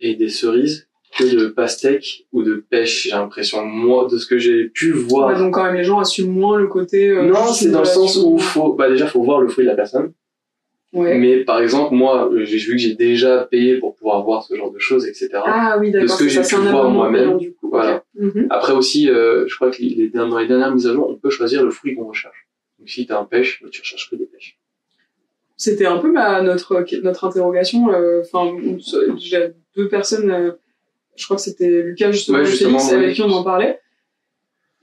et 0.00 0.14
des 0.14 0.28
cerises 0.28 0.88
que 1.18 1.24
de 1.24 1.46
pastèques 1.48 2.26
ou 2.32 2.42
de 2.42 2.64
pêche, 2.70 3.02
j'ai 3.04 3.10
l'impression. 3.10 3.64
Moi, 3.64 4.08
de 4.10 4.16
ce 4.18 4.26
que 4.26 4.38
j'ai 4.38 4.68
pu 4.68 4.92
voir. 4.92 5.28
Ouais, 5.28 5.38
donc 5.38 5.54
quand 5.54 5.64
même, 5.64 5.74
les 5.74 5.84
gens 5.84 5.98
assument 5.98 6.32
moins 6.32 6.58
le 6.58 6.66
côté. 6.68 7.08
euh, 7.10 7.22
non, 7.22 7.46
c'est 7.52 7.70
dans 7.70 7.80
le 7.80 7.84
sens 7.84 8.16
où 8.16 8.38
faut, 8.38 8.72
bah 8.72 8.88
déjà, 8.88 9.06
faut 9.06 9.22
voir 9.22 9.40
le 9.40 9.48
fruit 9.48 9.64
de 9.64 9.70
la 9.70 9.76
personne. 9.76 10.12
Ouais. 10.94 11.16
Mais 11.18 11.44
par 11.44 11.60
exemple, 11.60 11.94
moi, 11.94 12.30
j'ai 12.44 12.58
vu 12.58 12.72
que 12.72 12.78
j'ai 12.78 12.94
déjà 12.94 13.46
payé 13.50 13.78
pour 13.78 13.94
pouvoir 13.94 14.22
voir 14.24 14.42
ce 14.42 14.54
genre 14.56 14.70
de 14.70 14.78
choses, 14.78 15.06
etc. 15.06 15.28
Ah 15.44 15.76
oui, 15.80 15.90
d'accord. 15.90 16.06
de 16.08 16.12
ce 16.12 16.18
que 16.18 16.28
j'ai 16.28 16.42
pu 16.42 16.54
voir 16.56 16.90
moi-même. 16.90 17.24
payant, 17.24 17.36
du 17.38 17.52
Mhm. 18.14 18.46
Après 18.50 18.72
aussi, 18.74 19.08
euh, 19.08 19.46
je 19.48 19.54
crois 19.56 19.70
que 19.70 19.80
les, 19.80 20.10
dans 20.10 20.38
les 20.38 20.46
dernières 20.46 20.74
mises 20.74 20.86
à 20.86 20.92
jour, 20.92 21.08
on 21.08 21.16
peut 21.16 21.30
choisir 21.30 21.64
le 21.64 21.70
fruit 21.70 21.94
qu'on 21.94 22.06
recherche. 22.08 22.46
Donc 22.78 22.88
si 22.88 23.06
t'as 23.06 23.18
un 23.18 23.24
pêche, 23.24 23.60
bah, 23.62 23.68
tu 23.70 23.80
recherches 23.80 24.10
que 24.10 24.16
des 24.16 24.26
pêches. 24.26 24.58
C'était 25.56 25.86
un 25.86 25.98
peu 25.98 26.10
ma, 26.10 26.42
notre, 26.42 26.84
notre 27.02 27.24
interrogation. 27.24 27.92
euh, 27.92 28.20
Enfin, 28.22 28.52
on- 28.54 28.78
j'ai 29.16 29.52
deux 29.76 29.88
personnes, 29.88 30.30
euh, 30.30 30.52
je 31.16 31.24
crois 31.24 31.36
que 31.36 31.42
c'était 31.42 31.82
Lucas 31.82 32.10
justement, 32.12 32.38
Ouais, 32.38 32.44
justement, 32.44 32.78
Félix, 32.78 32.92
avec 32.92 33.14
qui 33.14 33.22
on 33.22 33.30
en 33.30 33.44
parlait. 33.44 33.78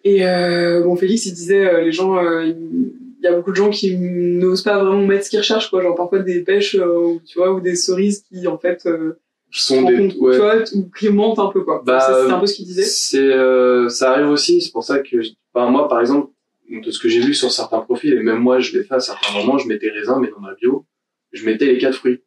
Et 0.03 0.25
euh, 0.25 0.81
bon, 0.83 0.95
Félix, 0.95 1.25
il 1.25 1.33
disait, 1.33 1.65
euh, 1.65 1.81
les 1.81 1.91
gens, 1.91 2.17
euh, 2.23 2.45
il 2.45 3.23
y 3.23 3.27
a 3.27 3.33
beaucoup 3.35 3.51
de 3.51 3.55
gens 3.57 3.69
qui 3.69 3.97
n'osent 3.97 4.63
pas 4.63 4.81
vraiment 4.81 5.05
mettre 5.05 5.25
ce 5.25 5.29
qu'ils 5.29 5.39
recherchent, 5.39 5.69
quoi. 5.69 5.81
Genre 5.81 5.95
parfois 5.95 6.19
des 6.19 6.41
pêches, 6.41 6.75
euh, 6.75 6.97
ou, 6.97 7.21
tu 7.27 7.37
vois, 7.37 7.51
ou 7.53 7.59
des 7.59 7.75
cerises 7.75 8.23
qui, 8.23 8.47
en 8.47 8.57
fait, 8.57 8.85
euh, 8.85 9.19
sont 9.51 9.81
des, 9.81 10.15
ouais. 10.17 10.37
ou 10.37 11.41
un 11.41 11.51
peu, 11.51 11.63
quoi. 11.63 11.81
Bah, 11.85 11.99
C'était 11.99 12.31
un 12.31 12.39
peu 12.39 12.45
ce 12.45 12.53
qu'il 12.55 12.65
disait. 12.65 12.83
C'est, 12.83 13.17
euh, 13.17 13.89
ça 13.89 14.11
arrive 14.11 14.29
aussi. 14.29 14.61
C'est 14.61 14.71
pour 14.71 14.83
ça 14.83 14.99
que, 14.99 15.17
enfin, 15.53 15.69
moi, 15.71 15.87
par 15.87 15.99
exemple, 15.99 16.31
de 16.69 16.91
ce 16.91 16.99
que 16.99 17.09
j'ai 17.09 17.19
vu 17.19 17.33
sur 17.33 17.51
certains 17.51 17.79
profils, 17.79 18.13
et 18.13 18.21
même 18.21 18.39
moi, 18.39 18.59
je 18.59 18.77
l'ai 18.77 18.83
fait 18.83 18.95
à 18.95 18.99
certains 18.99 19.33
moments, 19.33 19.57
je 19.57 19.67
mettais 19.67 19.89
raisin, 19.89 20.19
mais 20.19 20.29
dans 20.29 20.39
ma 20.39 20.53
bio, 20.53 20.85
je 21.31 21.45
mettais 21.45 21.65
les 21.65 21.77
quatre 21.77 21.95
fruits. 21.95 22.21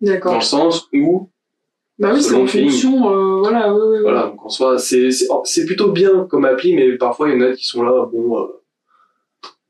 Dans 0.00 0.12
D'accord. 0.12 0.34
le 0.34 0.40
sens 0.40 0.88
où, 0.92 1.30
Bah 1.98 2.10
oui, 2.12 2.20
c'est 2.20 2.34
en 2.34 2.46
fonction, 2.46 3.08
euh, 3.08 3.38
voilà, 3.38 3.72
ouais, 3.72 3.86
ouais, 3.86 4.00
voilà, 4.00 4.26
donc 4.26 4.44
en 4.44 4.48
soi, 4.48 4.78
c'est, 4.78 5.12
c'est, 5.12 5.28
c'est 5.44 5.64
plutôt 5.64 5.92
bien 5.92 6.26
comme 6.28 6.44
appli, 6.44 6.74
mais 6.74 6.96
parfois, 6.96 7.28
il 7.28 7.34
y 7.34 7.38
en 7.38 7.46
a 7.46 7.52
qui 7.52 7.66
sont 7.68 7.84
là, 7.84 8.06
bon, 8.12 8.36
euh, 8.40 8.46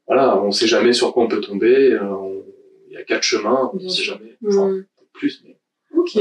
voilà, 0.07 0.41
on 0.41 0.51
sait 0.51 0.67
jamais 0.67 0.95
sur 0.95 1.13
quoi 1.13 1.25
on 1.25 1.29
peut 1.29 1.41
tomber, 1.43 1.93
euh, 1.93 2.41
il 2.89 2.95
y 2.95 2.97
a 2.97 3.05
quatre 3.05 3.23
chemins, 3.23 3.71
on 3.75 3.89
sait 3.89 4.03
jamais. 4.03 4.39
Enfin, 4.47 4.81
plus, 5.13 5.43
mais. 5.45 5.59
Ok. 5.95 6.19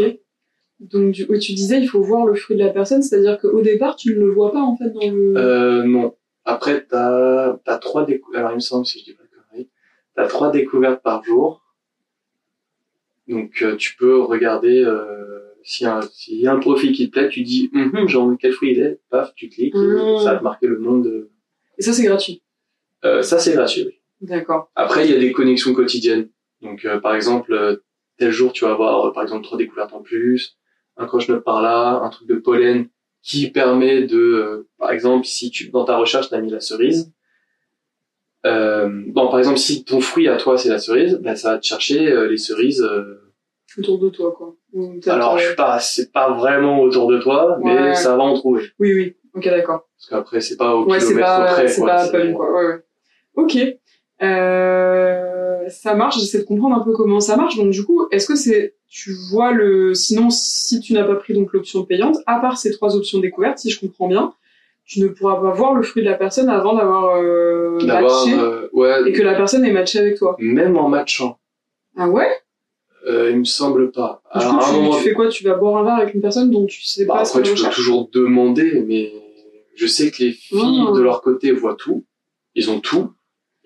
Donc, 0.79 1.11
du, 1.11 1.25
tu 1.39 1.53
disais, 1.53 1.79
il 1.79 1.87
faut 1.87 2.01
voir 2.01 2.25
le 2.25 2.35
fruit 2.35 2.57
de 2.57 2.63
la 2.63 2.71
personne, 2.71 3.01
c'est-à-dire 3.01 3.39
qu'au 3.39 3.61
départ, 3.61 3.95
tu 3.95 4.15
ne 4.15 4.19
le 4.19 4.31
vois 4.31 4.51
pas, 4.51 4.61
en 4.61 4.75
fait, 4.75 4.89
dans 4.89 4.99
le... 5.09 5.33
Euh, 5.37 5.83
non. 5.83 6.15
Après, 6.45 6.83
t'as, 6.85 7.57
t'as 7.63 7.77
trois 7.77 8.05
découvertes. 8.05 8.39
Alors, 8.39 8.51
il 8.51 8.55
me 8.55 8.59
semble, 8.59 8.85
si 8.85 8.99
je 8.99 9.05
dis 9.05 9.13
pas 9.13 9.23
de 9.23 9.29
conneries, 9.29 9.69
t'as 10.15 10.27
trois 10.27 10.51
découvertes 10.51 11.01
par 11.01 11.23
jour. 11.23 11.61
Donc 13.27 13.61
euh, 13.61 13.75
tu 13.77 13.95
peux 13.95 14.19
regarder 14.21 14.83
euh, 14.83 15.39
s'il 15.63 15.85
y, 15.85 15.89
a 15.89 15.97
un- 15.97 16.01
s'il 16.01 16.39
y 16.41 16.47
a 16.47 16.51
un 16.53 16.59
profil 16.59 16.91
qui 16.93 17.07
te 17.07 17.11
plaît, 17.17 17.29
tu 17.29 17.41
dis 17.43 17.71
Hum, 17.73 18.07
genre 18.07 18.33
quel 18.39 18.51
fruit 18.51 18.71
il 18.73 18.79
est, 18.81 18.99
paf, 19.09 19.33
tu 19.35 19.47
cliques, 19.47 19.73
et 19.75 19.77
Mhm. 19.77 20.17
ça 20.17 20.33
va 20.33 20.39
te 20.39 20.43
marquer 20.43 20.67
le 20.67 20.77
nom 20.77 20.97
de. 20.99 21.29
Et 21.77 21.81
ça, 21.83 21.93
c'est 21.93 22.03
gratuit. 22.03 22.43
Ça 23.01 23.39
c'est 23.39 23.53
gratuit. 23.53 23.85
oui. 23.85 23.99
D'accord. 24.27 24.69
Après 24.75 25.05
il 25.07 25.11
y 25.11 25.15
a 25.15 25.19
des 25.19 25.31
connexions 25.31 25.73
quotidiennes. 25.73 26.29
Donc 26.61 26.85
par 27.01 27.15
exemple 27.15 27.81
tel 28.17 28.31
jour 28.31 28.51
tu 28.53 28.65
vas 28.65 28.71
avoir 28.71 29.11
par 29.13 29.23
exemple 29.23 29.43
trois 29.45 29.57
découvertes 29.57 29.93
en 29.93 30.01
plus, 30.01 30.57
un 30.97 31.05
croche-note 31.05 31.43
par 31.43 31.61
là, 31.61 32.01
un 32.03 32.09
truc 32.09 32.27
de 32.27 32.35
pollen 32.35 32.87
qui 33.21 33.49
permet 33.49 34.03
de, 34.03 34.17
euh, 34.17 34.67
par 34.77 34.91
exemple 34.91 35.25
si 35.25 35.49
tu 35.49 35.69
dans 35.69 35.85
ta 35.85 35.97
recherche 35.97 36.29
t'as 36.29 36.39
mis 36.41 36.51
la 36.51 36.59
cerise. 36.59 37.11
Euh, 38.45 38.89
bon, 39.07 39.29
par 39.29 39.39
exemple, 39.39 39.57
si 39.57 39.85
ton 39.85 40.01
fruit 40.01 40.27
à 40.27 40.35
toi 40.35 40.57
c'est 40.57 40.67
la 40.69 40.79
cerise, 40.79 41.17
bah, 41.23 41.35
ça 41.35 41.51
va 41.53 41.57
te 41.59 41.65
chercher 41.65 42.11
euh, 42.11 42.27
les 42.27 42.37
cerises 42.37 42.81
euh, 42.81 43.19
Autour 43.77 43.97
de 43.99 44.09
toi, 44.09 44.31
quoi. 44.37 44.55
Alors, 45.07 45.33
euh, 45.35 45.37
je 45.39 45.45
suis 45.47 45.55
pas, 45.55 45.79
c'est 45.79 46.11
pas 46.11 46.31
vraiment 46.33 46.81
autour 46.81 47.07
de 47.07 47.17
toi, 47.19 47.57
mais 47.63 47.73
Ouais. 47.73 47.95
ça 47.95 48.15
va 48.15 48.21
en 48.23 48.33
trouver. 48.35 48.65
Oui, 48.79 48.93
oui. 48.93 49.15
Ok, 49.33 49.45
d'accord. 49.45 49.87
Parce 49.97 50.09
qu'après, 50.09 50.41
c'est 50.41 50.57
pas 50.57 50.75
au 50.75 50.85
Ouais, 50.85 50.99
kilomètre 50.99 51.25
pas, 51.25 51.45
près, 51.53 51.67
c'est 51.67 51.81
quoi. 51.81 51.89
pas 51.89 52.03
Apple, 52.03 52.33
quoi. 52.33 52.51
Ouais, 52.51 52.67
ouais. 52.67 52.83
Ok. 53.35 53.57
Euh, 54.21 55.69
ça 55.69 55.95
marche, 55.95 56.19
j'essaie 56.19 56.39
de 56.39 56.43
comprendre 56.43 56.75
un 56.75 56.83
peu 56.83 56.91
comment 56.93 57.19
ça 57.19 57.35
marche. 57.37 57.55
Donc, 57.57 57.71
du 57.71 57.83
coup, 57.83 58.07
est-ce 58.11 58.27
que 58.27 58.35
c'est, 58.35 58.75
tu 58.95 59.11
vois 59.31 59.51
le, 59.53 59.95
sinon, 59.95 60.29
si 60.29 60.79
tu 60.79 60.93
n'as 60.93 61.03
pas 61.03 61.15
pris 61.15 61.33
donc 61.33 61.51
l'option 61.51 61.83
payante, 61.83 62.17
à 62.27 62.39
part 62.39 62.57
ces 62.59 62.69
trois 62.71 62.95
options 62.95 63.19
découvertes, 63.19 63.57
si 63.57 63.71
je 63.71 63.79
comprends 63.79 64.07
bien, 64.07 64.33
tu 64.85 64.99
ne 65.01 65.07
pourras 65.07 65.41
pas 65.41 65.49
voir 65.51 65.73
le 65.73 65.81
fruit 65.81 66.03
de 66.03 66.09
la 66.09 66.13
personne 66.15 66.47
avant 66.47 66.75
d'avoir 66.75 67.15
euh, 67.15 67.79
matché 67.87 68.33
euh, 68.37 68.67
ouais, 68.71 69.09
et 69.09 69.13
que 69.13 69.23
la 69.23 69.33
personne 69.33 69.65
est 69.65 69.71
matchée 69.71 69.97
avec 69.97 70.17
toi. 70.17 70.35
même 70.37 70.77
en 70.77 70.89
matchant, 70.89 71.39
Ah 71.97 72.07
ouais? 72.07 72.29
euh, 73.09 73.31
il 73.31 73.39
me 73.39 73.43
semble 73.45 73.91
pas. 73.91 74.21
Du 74.35 74.41
Alors, 74.45 74.59
coup, 74.59 74.65
tu, 74.67 74.73
moment- 74.75 74.97
tu 74.97 75.03
fais 75.03 75.13
quoi? 75.13 75.27
Tu 75.29 75.43
vas 75.43 75.55
boire 75.55 75.77
un 75.77 75.83
verre 75.83 75.95
avec 76.03 76.13
une 76.13 76.21
personne 76.21 76.51
dont 76.51 76.67
tu 76.67 76.83
sais 76.83 77.05
bah, 77.05 77.15
pas 77.15 77.25
ce 77.25 77.31
après, 77.37 77.49
qu'elle 77.49 77.57
tu 77.57 77.63
peux 77.63 77.69
toujours 77.71 78.09
demander, 78.13 78.83
mais 78.87 79.11
je 79.75 79.87
sais 79.87 80.11
que 80.11 80.21
les 80.23 80.31
filles 80.33 80.85
de 80.95 81.01
leur 81.01 81.21
côté 81.21 81.51
voient 81.51 81.75
tout. 81.75 82.05
Ils 82.53 82.69
ont 82.69 82.79
tout. 82.79 83.11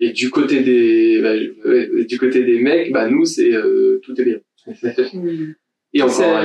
Et 0.00 0.10
du 0.12 0.30
côté 0.30 0.60
des, 0.60 1.20
bah, 1.20 1.34
ouais, 1.68 2.04
du 2.06 2.18
côté 2.18 2.44
des 2.44 2.60
mecs, 2.60 2.92
bah, 2.92 3.08
nous, 3.10 3.26
c'est, 3.26 3.52
euh, 3.52 4.00
tout 4.04 4.18
est 4.20 4.24
bien. 4.24 4.38
Et 5.94 6.02
encore, 6.02 6.44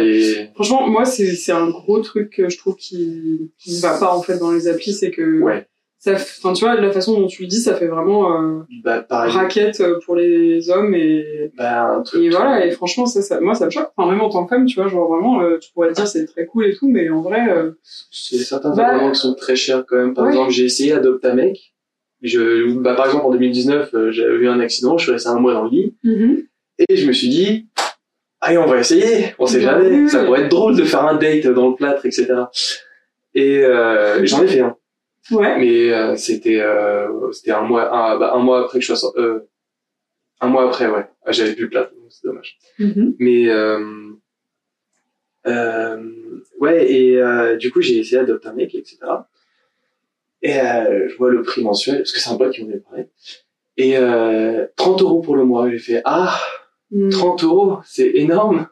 Franchement, 0.55 0.87
moi, 0.87 1.03
c'est 1.03 1.35
c'est 1.35 1.51
un 1.51 1.69
gros 1.69 1.99
truc 1.99 2.29
que 2.29 2.47
je 2.47 2.57
trouve 2.57 2.77
qui 2.77 3.51
qui 3.57 3.75
ne 3.75 3.81
va 3.81 3.97
pas 3.99 4.15
en 4.15 4.21
fait 4.21 4.37
dans 4.37 4.51
les 4.51 4.69
applis, 4.69 4.93
c'est 4.93 5.11
que 5.11 5.41
ouais, 5.41 5.67
ça, 6.03 6.15
enfin, 6.15 6.51
tu 6.51 6.65
vois, 6.65 6.75
de 6.75 6.81
la 6.81 6.91
façon 6.91 7.17
dont 7.17 7.27
tu 7.27 7.43
le 7.43 7.47
dis, 7.47 7.61
ça 7.61 7.75
fait 7.75 7.87
vraiment 7.87 8.37
euh, 8.41 8.59
bah, 8.83 9.05
raquette 9.09 9.79
euh, 9.79 9.99
pour 10.05 10.17
les 10.17 10.69
hommes 10.69 10.93
et 10.95 11.51
bah, 11.57 11.93
un 11.93 12.01
truc. 12.01 12.23
et 12.23 12.29
voilà. 12.29 12.65
Et 12.65 12.71
franchement, 12.71 13.05
ça, 13.05 13.21
ça, 13.21 13.39
moi, 13.39 13.55
ça 13.55 13.67
me 13.67 13.69
choque. 13.71 13.89
Enfin, 13.95 14.11
même 14.11 14.19
en 14.19 14.27
tant 14.29 14.43
que 14.43 14.49
femme, 14.53 14.65
tu 14.65 14.75
vois, 14.75 14.89
genre 14.89 15.07
vraiment, 15.07 15.41
euh, 15.41 15.59
tu 15.59 15.71
pourrais 15.71 15.89
te 15.89 15.93
dire 15.95 16.07
c'est 16.07 16.25
très 16.25 16.45
cool 16.45 16.65
et 16.65 16.75
tout, 16.75 16.89
mais 16.89 17.09
en 17.09 17.21
vrai, 17.21 17.49
euh, 17.49 17.71
C'est 18.11 18.37
certains 18.37 18.75
Bah, 18.75 19.11
qui 19.11 19.17
sont 19.17 19.33
très 19.33 19.55
chers 19.55 19.85
quand 19.85 19.95
même. 19.95 20.13
Par 20.13 20.25
ouais. 20.25 20.31
exemple, 20.31 20.51
j'ai 20.51 20.65
essayé 20.65 20.91
Adopt 20.91 21.23
a 21.23 21.33
mec. 21.33 21.73
Je, 22.21 22.73
bah, 22.79 22.95
par 22.95 23.05
exemple, 23.05 23.25
en 23.25 23.31
2019, 23.31 23.93
euh, 23.93 24.11
j'avais 24.11 24.35
eu 24.35 24.47
un 24.49 24.59
accident, 24.59 24.97
je 24.97 25.03
suis 25.03 25.11
resté 25.13 25.29
un 25.29 25.39
mois 25.39 25.53
dans 25.53 25.63
le 25.63 25.69
lit, 25.69 25.95
et 26.89 26.95
je 26.97 27.07
me 27.07 27.13
suis 27.13 27.29
dit, 27.29 27.67
allez, 28.43 28.57
on 28.57 28.65
va 28.65 28.77
essayer, 28.79 29.33
on 29.39 29.45
sait 29.45 29.61
jamais, 29.61 29.87
oui. 29.87 30.09
ça 30.09 30.23
pourrait 30.23 30.41
être 30.41 30.49
drôle 30.49 30.75
de 30.75 30.83
faire 30.83 31.05
un 31.05 31.15
date 31.15 31.47
dans 31.47 31.69
le 31.69 31.75
plâtre, 31.75 32.05
etc. 32.05 32.27
Et 33.33 33.63
euh, 33.63 34.23
j'en 34.25 34.43
ai 34.43 34.47
fait 34.47 34.59
un, 34.59 34.77
ouais. 35.31 35.57
mais 35.57 35.91
euh, 35.91 36.15
c'était 36.15 36.59
euh, 36.61 37.31
c'était 37.31 37.51
un 37.51 37.61
mois, 37.61 37.91
un, 37.93 38.17
bah, 38.19 38.33
un 38.33 38.39
mois 38.39 38.65
après 38.65 38.79
que 38.79 38.81
je 38.81 38.87
sois 38.87 38.95
sorti, 38.95 39.19
euh, 39.19 39.39
un 40.41 40.47
mois 40.47 40.67
après, 40.67 40.87
ouais, 40.87 41.05
Ah, 41.25 41.31
j'avais 41.31 41.53
plus 41.53 41.63
le 41.63 41.69
plâtre, 41.69 41.91
donc 41.93 42.11
c'est 42.11 42.27
dommage. 42.27 42.57
Mhm. 42.79 43.15
Mais 43.19 43.49
euh, 43.49 43.79
euh, 45.47 45.97
ouais, 46.59 46.91
et 46.91 47.17
euh, 47.17 47.55
du 47.57 47.71
coup, 47.71 47.81
j'ai 47.81 47.97
essayé 47.97 48.17
d'adopter 48.21 48.49
un 48.49 48.53
mec, 48.53 48.75
etc. 48.75 48.97
Et 50.41 50.59
euh, 50.59 51.07
je 51.09 51.15
vois 51.17 51.31
le 51.31 51.41
prix 51.41 51.63
mensuel, 51.63 51.97
parce 51.99 52.11
que 52.11 52.19
c'est 52.19 52.29
un 52.29 52.35
pote 52.35 52.51
qui 52.53 52.63
m'en 52.63 52.69
avait 52.69 52.79
parlé. 52.79 53.07
Et 53.77 53.97
euh, 53.97 54.67
30 54.75 55.01
euros 55.01 55.21
pour 55.21 55.35
le 55.35 55.45
mois. 55.45 55.69
J'ai 55.71 55.79
fait 55.79 56.01
Ah, 56.05 56.37
Mhm. 56.95 57.09
30 57.09 57.43
euros, 57.43 57.77
c'est 57.85 58.07
énorme. 58.07 58.67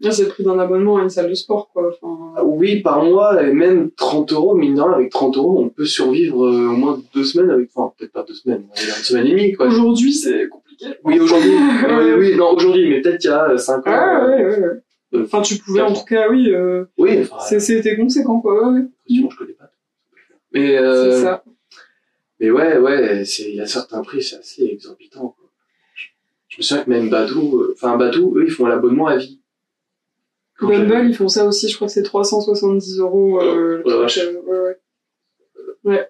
Là, 0.00 0.10
c'est 0.10 0.24
le 0.24 0.28
prix 0.28 0.42
d'un 0.42 0.58
abonnement 0.58 0.96
à 0.96 1.02
une 1.04 1.08
salle 1.08 1.30
de 1.30 1.34
sport, 1.34 1.70
quoi. 1.72 1.88
Enfin, 2.02 2.34
Ah 2.36 2.44
Oui, 2.44 2.80
par 2.82 3.04
mois, 3.04 3.40
et 3.44 3.52
même 3.52 3.90
30 3.92 4.32
euros, 4.32 4.54
mine 4.56 4.74
de 4.74 4.80
rien, 4.80 4.92
avec 4.92 5.10
30 5.10 5.36
euros, 5.36 5.62
on 5.62 5.68
peut 5.68 5.84
survivre 5.84 6.44
euh, 6.44 6.68
au 6.70 6.76
moins 6.76 7.00
deux 7.14 7.22
semaines 7.22 7.50
avec, 7.50 7.70
enfin, 7.72 7.92
peut-être 7.96 8.10
pas 8.12 8.24
deux 8.26 8.34
semaines, 8.34 8.64
une 8.76 9.04
semaine 9.04 9.26
et 9.26 9.30
demie, 9.30 9.52
quoi. 9.52 9.68
Aujourd'hui, 9.68 10.12
c'est 10.12 10.48
compliqué. 10.48 10.86
Oui, 11.04 11.20
aujourd'hui. 11.20 11.52
oui, 11.88 12.12
oui, 12.18 12.36
non, 12.36 12.50
aujourd'hui, 12.56 12.90
mais 12.90 13.00
peut-être 13.00 13.20
qu'il 13.20 13.30
y 13.30 13.32
a 13.32 13.56
5 13.56 13.78
ans. 13.78 13.82
Ah, 13.86 14.26
ouais, 14.26 14.44
ouais, 14.44 14.58
ouais. 14.58 14.82
euh, 15.14 15.22
Enfin, 15.24 15.40
tu 15.42 15.56
pouvais, 15.58 15.82
en 15.82 15.92
tout 15.92 16.04
cas, 16.04 16.28
oui. 16.28 16.50
Euh, 16.52 16.86
Oui, 16.98 17.20
enfin, 17.30 17.58
C'était 17.60 17.96
conséquent, 17.96 18.40
quoi. 18.40 18.68
Ouais, 18.72 18.80
manges 19.10 19.36
que 19.38 19.44
des 19.44 19.52
pâtes. 19.52 19.70
Mais, 20.52 20.76
euh, 20.76 21.12
C'est 21.12 21.22
ça. 21.22 21.44
Mais 22.40 22.50
ouais, 22.50 22.78
ouais, 22.78 23.24
c'est, 23.24 23.44
il 23.50 23.54
y 23.54 23.60
a 23.60 23.66
certains 23.66 24.02
prix, 24.02 24.22
c'est 24.24 24.36
assez 24.36 24.64
exorbitant, 24.64 25.28
quoi. 25.38 25.43
Je 26.54 26.58
me 26.58 26.62
souviens 26.62 26.84
que 26.84 26.90
même 26.90 27.10
Badou, 27.10 27.58
euh, 27.60 27.74
enfin, 27.76 27.96
Badou, 27.96 28.34
eux, 28.36 28.44
ils 28.46 28.50
font 28.50 28.66
l'abonnement 28.66 29.08
à 29.08 29.16
vie. 29.16 29.40
Quand 30.56 30.68
Bumble, 30.68 31.06
ils 31.08 31.14
font 31.16 31.26
ça 31.28 31.44
aussi, 31.46 31.68
je 31.68 31.74
crois 31.74 31.88
que 31.88 31.92
c'est 31.92 32.04
370 32.04 32.98
euros. 33.00 33.40
Euh, 33.42 33.82
truc, 33.84 33.96
vache. 33.96 34.18
euh, 34.18 34.74
ouais, 35.84 35.92
ouais. 35.96 36.08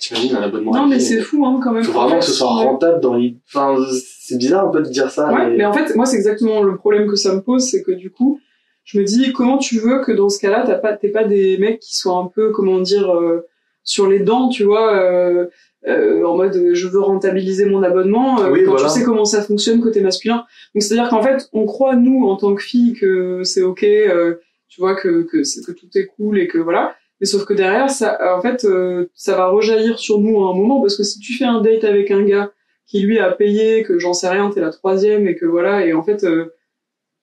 T'imagines 0.00 0.36
un 0.36 0.42
abonnement 0.42 0.72
à 0.72 0.78
Non, 0.78 0.84
vie. 0.84 0.90
mais 0.92 0.98
c'est 1.00 1.20
fou, 1.20 1.44
hein, 1.46 1.60
quand 1.62 1.72
même. 1.72 1.84
Faut 1.84 1.98
En 1.98 2.04
vraiment 2.04 2.18
que 2.20 2.24
ce 2.24 2.32
soit 2.32 2.48
rentable 2.48 3.00
dans 3.00 3.14
les, 3.16 3.36
enfin, 3.48 3.76
c'est 3.92 4.38
bizarre 4.38 4.66
un 4.68 4.70
peu 4.70 4.80
de 4.82 4.88
dire 4.88 5.10
ça, 5.10 5.30
Ouais, 5.32 5.50
mais, 5.50 5.56
mais 5.58 5.64
en 5.66 5.72
fait, 5.74 5.94
moi, 5.94 6.06
c'est 6.06 6.16
exactement 6.16 6.62
le 6.62 6.76
problème 6.76 7.06
que 7.08 7.16
ça 7.16 7.34
me 7.34 7.42
pose, 7.42 7.64
c'est 7.64 7.82
que 7.82 7.92
du 7.92 8.10
coup, 8.10 8.40
je 8.84 8.98
me 8.98 9.04
dis, 9.04 9.32
comment 9.34 9.58
tu 9.58 9.78
veux 9.78 10.00
que 10.00 10.12
dans 10.12 10.28
ce 10.30 10.38
cas-là, 10.40 10.64
t'as 10.66 10.76
pas, 10.78 10.94
t'es 10.96 11.08
pas 11.10 11.24
des 11.24 11.58
mecs 11.58 11.80
qui 11.80 11.96
soient 11.96 12.16
un 12.16 12.26
peu, 12.26 12.50
comment 12.52 12.80
dire, 12.80 13.10
euh, 13.14 13.46
sur 13.84 14.06
les 14.08 14.20
dents, 14.20 14.48
tu 14.48 14.64
vois, 14.64 14.94
euh, 14.96 15.46
euh, 15.88 16.24
en 16.24 16.36
mode, 16.36 16.56
euh, 16.56 16.74
je 16.74 16.88
veux 16.88 17.00
rentabiliser 17.00 17.64
mon 17.66 17.82
abonnement, 17.82 18.40
euh, 18.42 18.50
Oui, 18.50 18.64
quand 18.64 18.72
voilà. 18.72 18.88
tu 18.88 18.98
sais 18.98 19.04
comment 19.04 19.24
ça 19.24 19.42
fonctionne 19.42 19.80
côté 19.80 20.00
masculin. 20.00 20.44
Donc, 20.74 20.82
c'est-à-dire 20.82 21.08
qu'en 21.08 21.22
fait, 21.22 21.48
on 21.52 21.64
croit, 21.66 21.94
nous, 21.96 22.26
en 22.26 22.36
tant 22.36 22.54
que 22.54 22.62
filles, 22.62 22.94
que 22.94 23.42
c'est 23.44 23.62
ok, 23.62 23.82
euh, 23.84 24.34
tu 24.68 24.80
vois, 24.80 24.94
que, 24.96 25.22
que, 25.22 25.42
c'est- 25.44 25.64
que 25.64 25.72
tout 25.72 25.86
est 25.94 26.06
cool 26.06 26.38
et 26.38 26.48
que 26.48 26.58
voilà. 26.58 26.94
Mais 27.20 27.26
sauf 27.26 27.44
que 27.44 27.54
derrière, 27.54 27.88
ça, 27.88 28.18
en 28.36 28.42
fait, 28.42 28.64
euh, 28.64 29.06
ça 29.14 29.36
va 29.36 29.46
rejaillir 29.48 29.98
sur 29.98 30.18
nous 30.20 30.44
à 30.44 30.50
un 30.50 30.54
moment, 30.54 30.80
parce 30.80 30.96
que 30.96 31.02
si 31.04 31.18
tu 31.20 31.32
fais 31.34 31.44
un 31.46 31.60
date 31.62 31.84
avec 31.84 32.10
un 32.10 32.22
gars 32.24 32.50
qui 32.86 33.00
lui 33.00 33.18
a 33.18 33.30
payé, 33.32 33.82
que 33.84 33.98
j'en 33.98 34.12
sais 34.12 34.28
rien, 34.28 34.50
t'es 34.50 34.60
la 34.60 34.70
troisième, 34.70 35.26
et 35.26 35.34
que 35.36 35.46
voilà, 35.46 35.86
et 35.86 35.92
en 35.94 36.02
fait, 36.02 36.24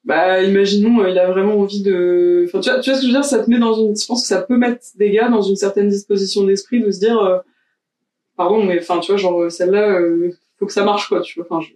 bah, 0.04 0.42
imaginons, 0.42 1.06
il 1.08 1.18
a 1.18 1.30
vraiment 1.32 1.58
envie 1.60 1.82
de, 1.82 2.44
enfin, 2.48 2.60
tu 2.60 2.70
vois, 2.70 2.80
tu 2.80 2.90
vois 2.90 2.98
ce 2.98 3.02
que 3.06 3.08
je 3.08 3.14
veux 3.14 3.20
dire, 3.20 3.24
ça 3.26 3.40
te 3.44 3.50
met 3.50 3.60
dans 3.60 3.74
une, 3.74 3.96
je 3.96 4.06
pense 4.06 4.22
que 4.24 4.28
ça 4.28 4.42
peut 4.42 4.58
mettre 4.58 4.82
des 4.96 5.12
gars 5.12 5.30
dans 5.30 5.42
une 5.42 5.56
certaine 5.56 5.88
disposition 5.88 6.44
d'esprit 6.44 6.82
de 6.82 6.92
se 6.92 7.00
dire, 7.00 7.18
euh, 7.20 7.38
pardon, 8.44 8.64
mais 8.64 8.80
enfin, 8.80 9.00
tu 9.00 9.12
vois, 9.12 9.18
genre, 9.18 9.52
celle-là, 9.52 10.00
euh, 10.00 10.32
faut 10.60 10.66
que 10.66 10.74
ça 10.74 10.84
marche, 10.84 11.08
quoi, 11.08 11.22
tu 11.22 11.40
vois, 11.40 11.48
enfin, 11.50 11.66
je, 11.66 11.74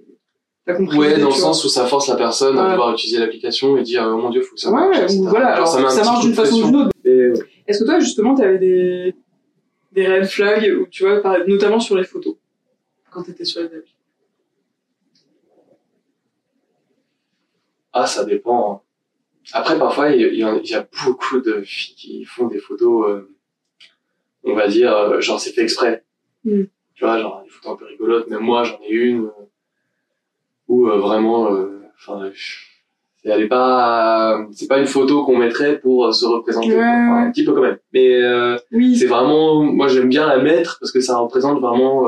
t'as 0.66 0.74
compris. 0.76 0.98
ouais, 0.98 1.18
dans 1.20 1.28
le 1.30 1.34
sens 1.34 1.64
où 1.64 1.70
ça 1.70 1.86
force 1.86 2.08
la 2.10 2.16
personne 2.16 2.58
à 2.58 2.72
pouvoir 2.72 2.94
utiliser 2.94 3.20
l'application 3.20 3.78
et 3.78 3.84
dire, 3.84 4.04
oh 4.06 4.18
mon 4.18 4.30
dieu, 4.30 4.42
faut 4.42 4.56
que 4.56 4.60
ça 4.62 4.72
marche. 4.72 4.98
ouais, 4.98 5.18
ou 5.18 5.24
voilà, 5.30 5.56
alors, 5.56 5.68
ça 5.68 6.04
marche 6.04 6.26
d'une 6.26 6.34
façon 6.34 6.62
ou 6.62 6.66
d'une 6.66 6.76
autre. 6.76 6.92
Et, 7.06 7.10
euh, 7.10 7.34
Est-ce 7.68 7.80
que 7.80 7.86
toi, 7.86 8.00
justement, 8.00 8.36
t'avais 8.36 8.58
des, 8.58 9.16
des 9.94 10.08
red 10.08 10.26
flags, 10.26 10.78
ou 10.80 10.88
tu 10.88 11.04
vois, 11.04 11.22
par- 11.22 11.38
notamment 11.48 11.80
sur 11.80 11.96
les 11.98 12.04
photos, 12.04 12.36
quand 13.12 13.24
t'étais 13.24 13.46
sur 13.46 13.62
les 13.62 13.68
applis? 13.68 13.96
Ah, 17.94 18.06
ça 18.06 18.26
dépend. 18.26 18.74
hein. 18.74 18.82
Après, 19.54 19.78
parfois, 19.80 20.10
il 20.10 20.36
y, 20.36 20.44
a 20.76 20.88
beaucoup 21.06 21.40
de 21.40 21.62
filles 21.62 21.96
qui 21.96 22.26
font 22.26 22.48
des 22.48 22.60
photos, 22.60 23.10
euh, 23.10 23.34
on 24.44 24.54
va 24.54 24.68
dire, 24.68 24.96
euh, 24.96 25.22
genre 25.22 25.40
c'est 25.40 25.52
fait 25.54 25.64
exprès. 25.64 26.04
Mm. 26.50 26.64
Tu 26.96 27.06
vois, 27.06 27.20
genre 27.20 27.44
des 27.44 27.50
photos 27.50 27.74
un 27.74 27.76
peu 27.76 27.86
rigolotes. 27.86 28.28
Même 28.30 28.42
moi, 28.42 28.64
j'en 28.64 28.80
ai 28.84 28.90
une 28.92 29.26
euh, 29.26 29.46
où 30.68 30.88
euh, 30.88 30.98
vraiment, 30.98 31.52
euh, 31.54 31.82
enfin, 31.98 32.30
je- 32.34 32.66
elle 33.30 33.42
est 33.42 33.48
pas, 33.48 34.40
c'est 34.54 34.68
pas 34.68 34.80
une 34.80 34.86
photo 34.88 35.26
qu'on 35.26 35.38
mettrait 35.38 35.80
pour 35.80 36.06
euh, 36.06 36.12
se 36.14 36.26
représenter. 36.26 36.70
Ouais. 36.70 36.78
Enfin. 36.78 37.26
Un 37.28 37.32
petit 37.32 37.44
peu 37.44 37.54
quand 37.54 37.62
même. 37.62 37.78
Mais 37.94 38.16
euh, 38.24 38.58
Oui. 38.72 38.96
c'est 38.96 39.08
vraiment, 39.08 39.62
moi 39.62 39.88
j'aime 39.90 40.08
bien 40.10 40.26
la 40.28 40.38
mettre 40.42 40.78
parce 40.80 40.92
que 40.94 41.02
ça 41.02 41.18
représente 41.18 41.60
vraiment 41.60 42.08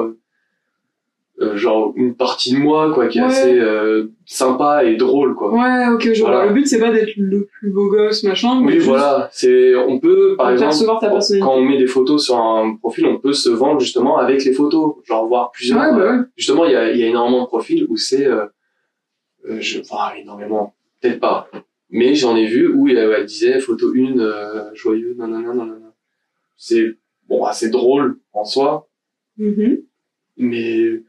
euh, 1.41 1.45
euh, 1.53 1.55
genre 1.57 1.93
une 1.95 2.15
partie 2.15 2.53
de 2.53 2.57
moi 2.59 2.93
quoi, 2.93 3.07
qui 3.07 3.19
est 3.19 3.21
Ouais. 3.21 3.27
assez 3.27 3.57
euh, 3.59 4.07
sympa 4.25 4.83
et 4.83 4.95
drôle 4.95 5.35
quoi. 5.35 5.51
Ouais, 5.53 5.87
ok. 5.93 6.09
Voilà. 6.19 6.45
Le 6.47 6.53
but, 6.53 6.67
c'est 6.67 6.79
pas 6.79 6.91
d'être 6.91 7.15
le 7.17 7.45
plus 7.45 7.71
beau 7.71 7.89
gosse, 7.89 8.23
machin. 8.23 8.59
mais 8.61 8.73
Oui, 8.73 8.79
voilà. 8.79 9.29
C'est, 9.31 9.75
on 9.75 9.99
peut, 9.99 10.35
par 10.37 10.47
de 10.47 10.53
exemple, 10.53 10.69
percevoir 10.71 10.99
ta 10.99 11.09
quand 11.39 11.55
on 11.55 11.61
met 11.63 11.77
des 11.77 11.87
photos 11.87 12.25
sur 12.25 12.37
un 12.37 12.75
profil, 12.75 13.05
on 13.05 13.17
peut 13.17 13.33
se 13.33 13.49
vendre 13.49 13.79
justement 13.79 14.17
avec 14.17 14.43
les 14.43 14.53
photos, 14.53 14.95
genre 15.05 15.27
voir 15.27 15.51
plusieurs. 15.51 15.79
Ouais, 15.79 15.91
bah 15.97 16.11
ouais. 16.11 16.23
Justement, 16.35 16.65
il 16.65 16.71
y 16.73 16.75
a, 16.75 16.91
il 16.91 16.99
y 16.99 17.03
a 17.03 17.07
énormément 17.07 17.41
de 17.43 17.47
profils 17.47 17.85
où 17.89 17.95
c'est, 17.97 18.25
euh, 18.27 18.45
euh, 19.49 19.57
je, 19.61 19.79
enfin 19.79 20.13
énormément, 20.21 20.73
peut-être 21.01 21.19
pas, 21.21 21.49
mais 21.89 22.13
j'en 22.15 22.35
ai 22.35 22.45
vu 22.47 22.67
où 22.73 22.87
elle, 22.89 23.25
disait 23.25 23.59
photo 23.59 23.93
une, 23.93 24.19
euh, 24.19 24.73
joyeux, 24.73 25.15
nanana, 25.17 25.53
nanana. 25.53 25.93
C'est 26.57 26.95
bon, 27.29 27.45
assez 27.45 27.69
drôle 27.69 28.17
en 28.33 28.43
soi, 28.43 28.89
Mhm. 29.37 29.77
mais 30.35 31.01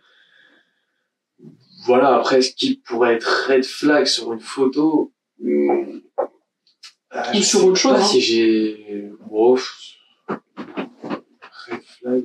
voilà, 1.85 2.17
après, 2.17 2.43
ce 2.43 2.53
qui 2.55 2.77
pourrait 2.87 3.15
être 3.15 3.47
red 3.49 3.65
flag 3.65 4.07
sur 4.07 4.33
une 4.33 4.41
photo. 4.41 5.13
hmm, 5.41 6.01
euh, 7.15 7.23
Ou 7.35 7.43
sur 7.43 7.65
autre 7.67 7.77
chose, 7.77 7.93
pas 7.93 8.01
hein. 8.01 8.05
si 8.05 8.21
j'ai. 8.21 9.11
Bon, 9.29 9.55
pff, 9.55 9.73
red 10.29 11.81
flag. 11.99 12.25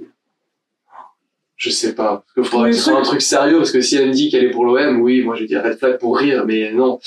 Je 1.55 1.69
sais 1.69 1.95
pas. 1.95 2.17
Parce 2.17 2.33
qu'il 2.33 2.43
faudrait 2.43 2.71
que 2.71 2.75
ce 2.75 2.83
soit 2.83 2.99
un 2.99 3.01
truc- 3.01 3.21
sérieux, 3.21 3.57
parce 3.57 3.71
que 3.71 3.81
si 3.81 3.95
elle 3.95 4.09
me 4.09 4.13
dit 4.13 4.29
qu'elle 4.29 4.43
est 4.43 4.51
pour 4.51 4.65
l'OM, 4.65 5.01
oui, 5.01 5.21
moi 5.23 5.35
je 5.35 5.45
dire 5.45 5.63
red 5.63 5.77
flag 5.77 5.97
pour 5.99 6.17
rire, 6.17 6.45
mais 6.45 6.71
non. 6.71 6.99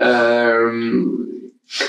Euh, 0.00 1.04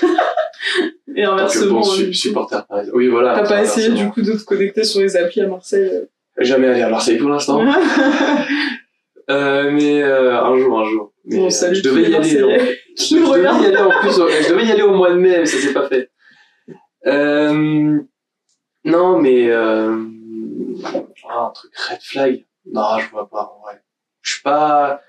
Et 1.17 1.21
que 1.21 1.27
inversement, 1.29 1.79
bon 1.79 1.91
hein, 1.93 2.05
coup. 2.05 2.13
supporter. 2.13 2.65
Oui, 2.93 3.07
voilà. 3.07 3.35
T'as 3.35 3.47
pas 3.47 3.63
essayé 3.63 3.89
du 3.89 4.09
coup 4.09 4.21
de 4.21 4.33
te 4.33 4.43
connecter 4.43 4.83
sur 4.83 4.99
les 4.99 5.15
applis 5.15 5.41
à 5.41 5.47
Marseille 5.47 5.89
euh 5.89 6.05
Jamais 6.39 6.67
allé 6.67 6.81
à 6.81 6.89
Marseille 6.89 7.17
pour 7.17 7.29
l'instant. 7.29 7.63
Euh, 9.29 9.71
mais 9.71 10.03
euh, 10.03 10.39
un 10.39 10.57
jour, 10.57 10.79
un 10.79 10.85
jour. 10.85 11.13
Mais 11.25 11.37
Bon, 11.37 11.45
euh, 11.47 11.49
salut 11.49 11.75
je 11.77 11.81
tous 11.81 11.89
devais 11.95 12.09
y 12.09 12.15
aller. 12.15 12.43
en- 12.43 12.49
Je, 12.97 13.03
je 13.03 13.15
devais 13.15 13.41
y 13.41 13.65
aller 13.65 13.77
en 13.77 13.89
plus. 14.01 14.11
Je 14.11 14.49
devais 14.51 14.65
y 14.65 14.71
aller 14.71 14.83
au 14.83 14.93
mois 14.93 15.09
de 15.11 15.15
mai, 15.17 15.39
mais 15.39 15.45
ça 15.45 15.57
s'est 15.57 15.73
pas 15.73 15.87
fait. 15.89 16.09
Euh, 17.07 17.99
non, 18.85 19.19
mais 19.19 19.49
euh, 19.49 19.97
ah, 21.29 21.47
un 21.47 21.49
truc 21.51 21.71
red 21.75 21.99
flag. 22.01 22.45
Non, 22.71 22.97
je 22.99 23.09
vois 23.11 23.27
pas 23.29 23.53
en 23.57 23.61
vrai. 23.65 23.81
Je 24.21 24.31
suis 24.33 24.41
pas, 24.41 25.01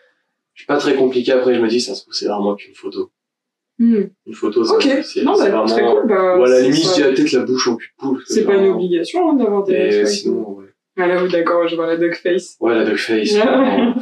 je 0.54 0.60
suis 0.62 0.66
pas 0.66 0.78
très 0.78 0.94
compliqué. 0.96 1.32
Après, 1.32 1.54
je 1.54 1.60
me 1.60 1.68
dis, 1.68 1.80
ça 1.80 1.94
se 1.94 2.02
trouve, 2.02 2.14
c'est 2.14 2.26
vraiment 2.26 2.54
qu'une 2.54 2.74
photo. 2.74 3.10
Hmm. 3.78 4.04
Une 4.26 4.34
photo, 4.34 4.64
c'est 4.64 5.22
non, 5.22 5.34
c'est 5.36 5.50
bah, 5.52 5.64
très 5.66 5.82
vraiment. 5.82 6.00
cool. 6.00 6.08
Bah, 6.08 6.38
Ou 6.38 6.44
à 6.44 6.48
la 6.48 6.60
limite, 6.62 6.82
ça. 6.82 6.90
je 6.90 6.94
dirais 6.96 7.14
peut-être 7.14 7.32
la 7.32 7.42
bouche 7.44 7.68
en 7.68 7.76
cul 7.76 7.88
de 7.98 8.02
poule. 8.02 8.22
C'est 8.26 8.44
pas 8.44 8.54
une 8.56 8.72
obligation 8.72 9.30
hein, 9.30 9.34
d'avoir 9.34 9.64
des 9.64 9.76
hashtags. 9.76 10.06
sinon, 10.06 10.48
ouais. 10.54 10.65
Ah 10.98 11.06
là, 11.06 11.22
oui, 11.22 11.30
d'accord, 11.30 11.68
je 11.68 11.76
vois 11.76 11.86
la 11.86 11.96
duck 11.96 12.14
face. 12.16 12.56
Ouais, 12.60 12.74
la 12.74 12.84
duck 12.84 12.96
face. 12.98 13.32
Ouais. 13.34 13.40
vraiment. 13.42 13.94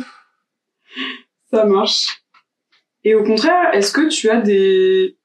Ça 1.50 1.64
marche. 1.66 2.22
Et 3.04 3.14
au 3.14 3.22
contraire, 3.24 3.74
est-ce 3.74 3.92
que 3.92 4.08
tu 4.08 4.30
as 4.30 4.40
des 4.40 5.16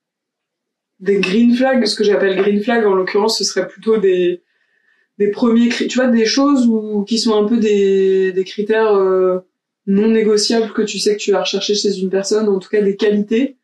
des 1.00 1.20
green 1.20 1.56
flags 1.56 1.86
Ce 1.86 1.96
que 1.96 2.04
j'appelle 2.04 2.36
green 2.38 2.62
flag, 2.62 2.86
en 2.86 2.94
l'occurrence, 2.94 3.38
ce 3.38 3.44
serait 3.44 3.68
plutôt 3.68 3.98
des 3.98 4.44
des 5.18 5.32
premiers 5.32 5.70
cri- 5.70 5.88
tu 5.88 5.98
vois 6.00 6.08
des 6.08 6.26
choses 6.26 6.66
où, 6.68 7.04
qui 7.04 7.18
sont 7.20 7.36
un 7.42 7.48
peu 7.48 7.58
des 7.58 8.32
des 8.34 8.44
critères 8.44 8.94
euh, 8.96 9.40
non 9.88 10.08
négociables 10.10 10.72
que 10.74 10.82
tu 10.82 11.00
sais 11.00 11.16
que 11.16 11.22
tu 11.22 11.32
vas 11.32 11.42
rechercher 11.42 11.74
chez 11.76 11.98
une 12.00 12.10
personne, 12.10 12.48
en 12.50 12.60
tout 12.60 12.70
cas 12.70 12.82
des 12.82 12.96
qualités. 12.96 13.58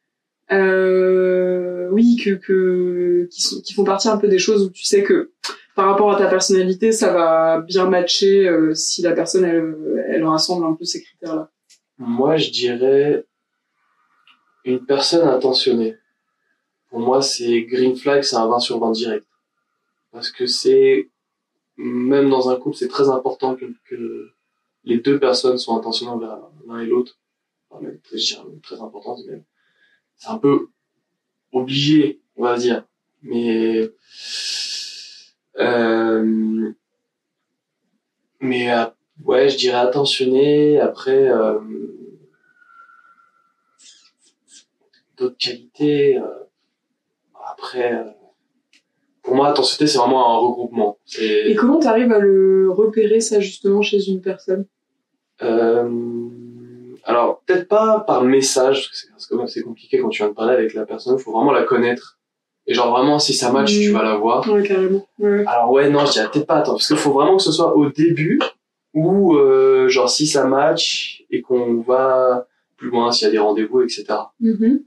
Euh, 0.52 1.88
oui, 1.92 2.18
que, 2.24 2.32
que 2.32 3.28
qui 3.32 3.42
sont 3.42 3.62
qui 3.62 3.74
font 3.74 3.84
partie 3.84 4.08
un 4.10 4.18
peu 4.18 4.28
des 4.28 4.40
choses 4.40 4.64
où 4.66 4.70
tu 4.70 4.84
sais 4.86 5.04
que 5.04 5.32
par 5.76 5.88
rapport 5.88 6.12
à 6.12 6.18
ta 6.18 6.28
personnalité, 6.28 6.92
ça 6.92 7.12
va 7.12 7.60
bien 7.60 7.88
matcher 7.88 8.48
euh, 8.48 8.74
si 8.74 9.02
la 9.02 9.12
personne 9.12 9.44
elle, 9.44 10.06
elle 10.10 10.24
rassemble 10.24 10.66
un 10.66 10.74
peu 10.74 10.86
ces 10.86 11.04
critères-là. 11.04 11.52
Moi, 11.98 12.38
je 12.38 12.50
dirais 12.50 13.26
une 14.64 14.86
personne 14.86 15.28
intentionnée. 15.28 15.98
Pour 16.90 17.00
moi, 17.00 17.22
c'est 17.22 17.64
green 17.64 17.96
flag, 17.96 18.24
c'est 18.24 18.38
un 18.38 18.48
20 18.48 18.60
sur 18.60 18.80
20 18.80 18.92
direct. 18.92 19.28
Parce 20.12 20.32
que 20.32 20.46
c'est, 20.46 21.10
même 21.76 22.30
dans 22.30 22.50
un 22.50 22.56
couple, 22.56 22.78
c'est 22.78 22.88
très 22.88 23.10
important 23.10 23.56
que, 23.56 23.66
que 23.90 24.32
les 24.86 25.00
deux 25.00 25.20
personnes 25.20 25.58
soient 25.58 25.76
intentionnées 25.76 26.12
envers 26.12 26.40
l'un 26.68 26.80
et 26.80 26.86
l'autre. 26.86 27.20
Enfin, 27.70 27.84
même, 27.84 28.00
je 28.12 28.18
dirais 28.18 28.44
très 28.64 28.80
important, 28.80 29.18
c'est 29.18 29.30
même. 29.30 29.44
C'est 30.16 30.30
un 30.30 30.38
peu 30.38 30.70
obligé, 31.52 32.22
on 32.38 32.44
va 32.44 32.56
dire. 32.56 32.86
Mais, 33.24 33.92
euh, 35.60 36.72
mais, 38.40 38.72
euh, 38.74 38.86
ouais, 39.24 39.50
je 39.50 39.58
dirais 39.58 39.78
attentionné. 39.78 40.80
Après, 40.80 41.28
euh, 41.30 41.60
d'autres 45.18 45.38
qualités. 45.38 46.18
euh, 46.18 46.24
après, 47.52 47.94
euh, 47.94 48.04
pour 49.24 49.36
moi, 49.36 49.50
attentionné, 49.50 49.88
c'est 49.90 49.98
vraiment 49.98 50.36
un 50.36 50.38
regroupement. 50.40 50.98
Et 51.20 51.56
comment 51.56 51.80
tu 51.80 51.88
arrives 51.88 52.12
à 52.12 52.20
le 52.20 52.70
repérer 52.72 53.22
ça 53.22 53.40
justement 53.40 53.82
chez 53.82 54.04
une 54.10 54.22
personne? 54.22 54.66
Euh, 55.42 55.90
alors, 57.04 57.42
peut-être 57.46 57.68
pas 57.68 58.02
par 58.02 58.24
message, 58.24 58.76
parce 58.76 58.90
que 58.90 58.96
c'est- 58.98 59.08
c'est 59.18 59.30
quand 59.30 59.38
même 59.38 59.46
assez 59.46 59.62
compliqué 59.62 60.00
quand 60.00 60.10
tu 60.10 60.22
viens 60.22 60.30
de 60.30 60.34
parler 60.36 60.54
avec 60.54 60.74
la 60.74 60.86
personne, 60.86 61.18
il 61.18 61.22
faut 61.24 61.32
vraiment 61.32 61.52
la 61.52 61.64
connaître. 61.64 62.20
Et 62.68 62.74
genre 62.74 62.92
vraiment, 62.92 63.20
si 63.20 63.34
ça 63.34 63.52
match, 63.52 63.72
tu 63.72 63.92
vas 63.92 64.04
la 64.04 64.16
voir. 64.16 64.50
Ouais, 64.50 64.64
carrément. 64.64 65.06
Ouais. 65.20 65.44
Alors 65.46 65.72
ouais, 65.72 65.90
non, 65.90 66.06
je 66.06 66.14
dirais 66.14 66.28
peut-être 66.32 66.48
pas 66.48 66.56
attends, 66.56 66.74
parce 66.74 66.88
qu'il 66.88 66.98
faut 66.98 67.12
vraiment 67.12 67.38
que 67.38 67.44
ce 67.44 67.52
soit 67.52 67.76
au 67.76 67.90
début 67.90 68.40
ou 68.94 69.36
euh, 69.36 69.88
genre 69.88 70.10
si 70.10 70.26
ça 70.26 70.46
match 70.46 71.24
et 71.30 71.42
qu'on 71.42 71.82
va 71.82 72.48
plus 72.78 72.90
loin, 72.90 73.12
s'il 73.12 73.26
y 73.28 73.30
a 73.30 73.32
des 73.32 73.38
rendez-vous, 73.40 73.82
etc. 73.82 74.06
Mhm. 74.40 74.82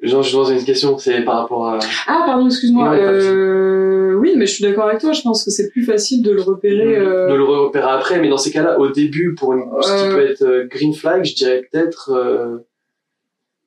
Genre, 0.00 0.22
je 0.22 0.36
pose 0.36 0.50
une 0.50 0.64
question, 0.64 0.96
c'est 0.96 1.22
par 1.22 1.38
rapport 1.40 1.66
à... 1.70 1.78
Ah, 2.06 2.22
pardon, 2.24 2.46
excuse-moi. 2.46 2.94
Euh, 2.94 4.14
oui, 4.14 4.34
mais 4.36 4.46
je 4.46 4.54
suis 4.54 4.62
d'accord 4.62 4.84
avec 4.84 5.00
toi. 5.00 5.12
Je 5.12 5.22
pense 5.22 5.44
que 5.44 5.50
c'est 5.50 5.70
plus 5.70 5.82
facile 5.84 6.22
de 6.22 6.30
le 6.30 6.40
repérer. 6.40 6.96
euh, 6.96 7.28
de 7.28 7.34
le 7.34 7.42
repérer 7.42 7.90
après, 7.90 8.20
mais 8.20 8.28
dans 8.28 8.36
ces 8.38 8.52
cas-là, 8.52 8.78
au 8.78 8.90
début, 8.90 9.34
pour 9.34 9.54
une, 9.54 9.64
ce 9.82 10.04
qui 10.04 10.08
peut 10.14 10.30
être 10.30 10.42
euh, 10.42 10.66
green 10.66 10.94
flag, 10.94 11.24
je 11.24 11.34
dirais 11.34 11.68
peut-être 11.70 12.12
euh, 12.12 12.58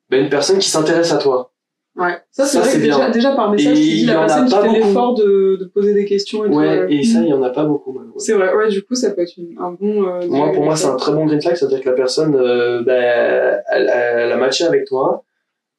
ben, 0.08 0.24
une 0.24 0.30
personne 0.30 0.58
qui 0.58 0.70
s'intéresse 0.70 1.12
à 1.12 1.18
toi. 1.18 1.51
Ouais. 1.94 2.16
Ça, 2.30 2.46
c'est 2.46 2.58
vrai 2.58 2.72
que 2.72 2.78
déjà, 2.78 3.10
déjà 3.10 3.32
par 3.36 3.50
message, 3.50 3.78
Et 3.78 3.82
tu 3.82 3.88
dis 3.96 4.06
la 4.06 4.20
personne 4.20 4.46
qui 4.46 4.54
fait 4.54 4.72
l'effort 4.80 5.14
de, 5.14 5.56
de 5.60 5.64
poser 5.66 5.92
des 5.92 6.06
questions 6.06 6.44
et 6.44 6.48
tout. 6.48 6.54
Ouais, 6.56 6.86
et 6.88 7.02
ça, 7.02 7.18
Mhm. 7.18 7.24
il 7.26 7.28
y 7.30 7.32
en 7.34 7.42
a 7.42 7.50
pas 7.50 7.64
beaucoup, 7.64 7.92
malheureusement. 7.92 8.18
C'est 8.18 8.32
vrai, 8.32 8.54
ouais, 8.54 8.68
du 8.70 8.82
coup, 8.82 8.94
ça 8.94 9.10
peut 9.10 9.20
être 9.20 9.36
une- 9.36 9.58
un 9.58 9.72
bon. 9.72 10.06
euh, 10.08 10.26
Moi, 10.26 10.52
pour 10.52 10.64
moi, 10.64 10.74
c'est 10.74 10.86
un 10.86 10.96
très 10.96 11.12
bon 11.12 11.26
green 11.26 11.42
flag, 11.42 11.54
c'est-à-dire 11.54 11.82
que 11.82 11.90
la 11.90 11.94
personne, 11.94 12.34
euh, 12.34 12.82
ben, 12.82 13.60
elle, 13.74 13.90
elle 13.94 14.32
a 14.32 14.36
matché 14.38 14.64
avec 14.64 14.86
toi, 14.86 15.22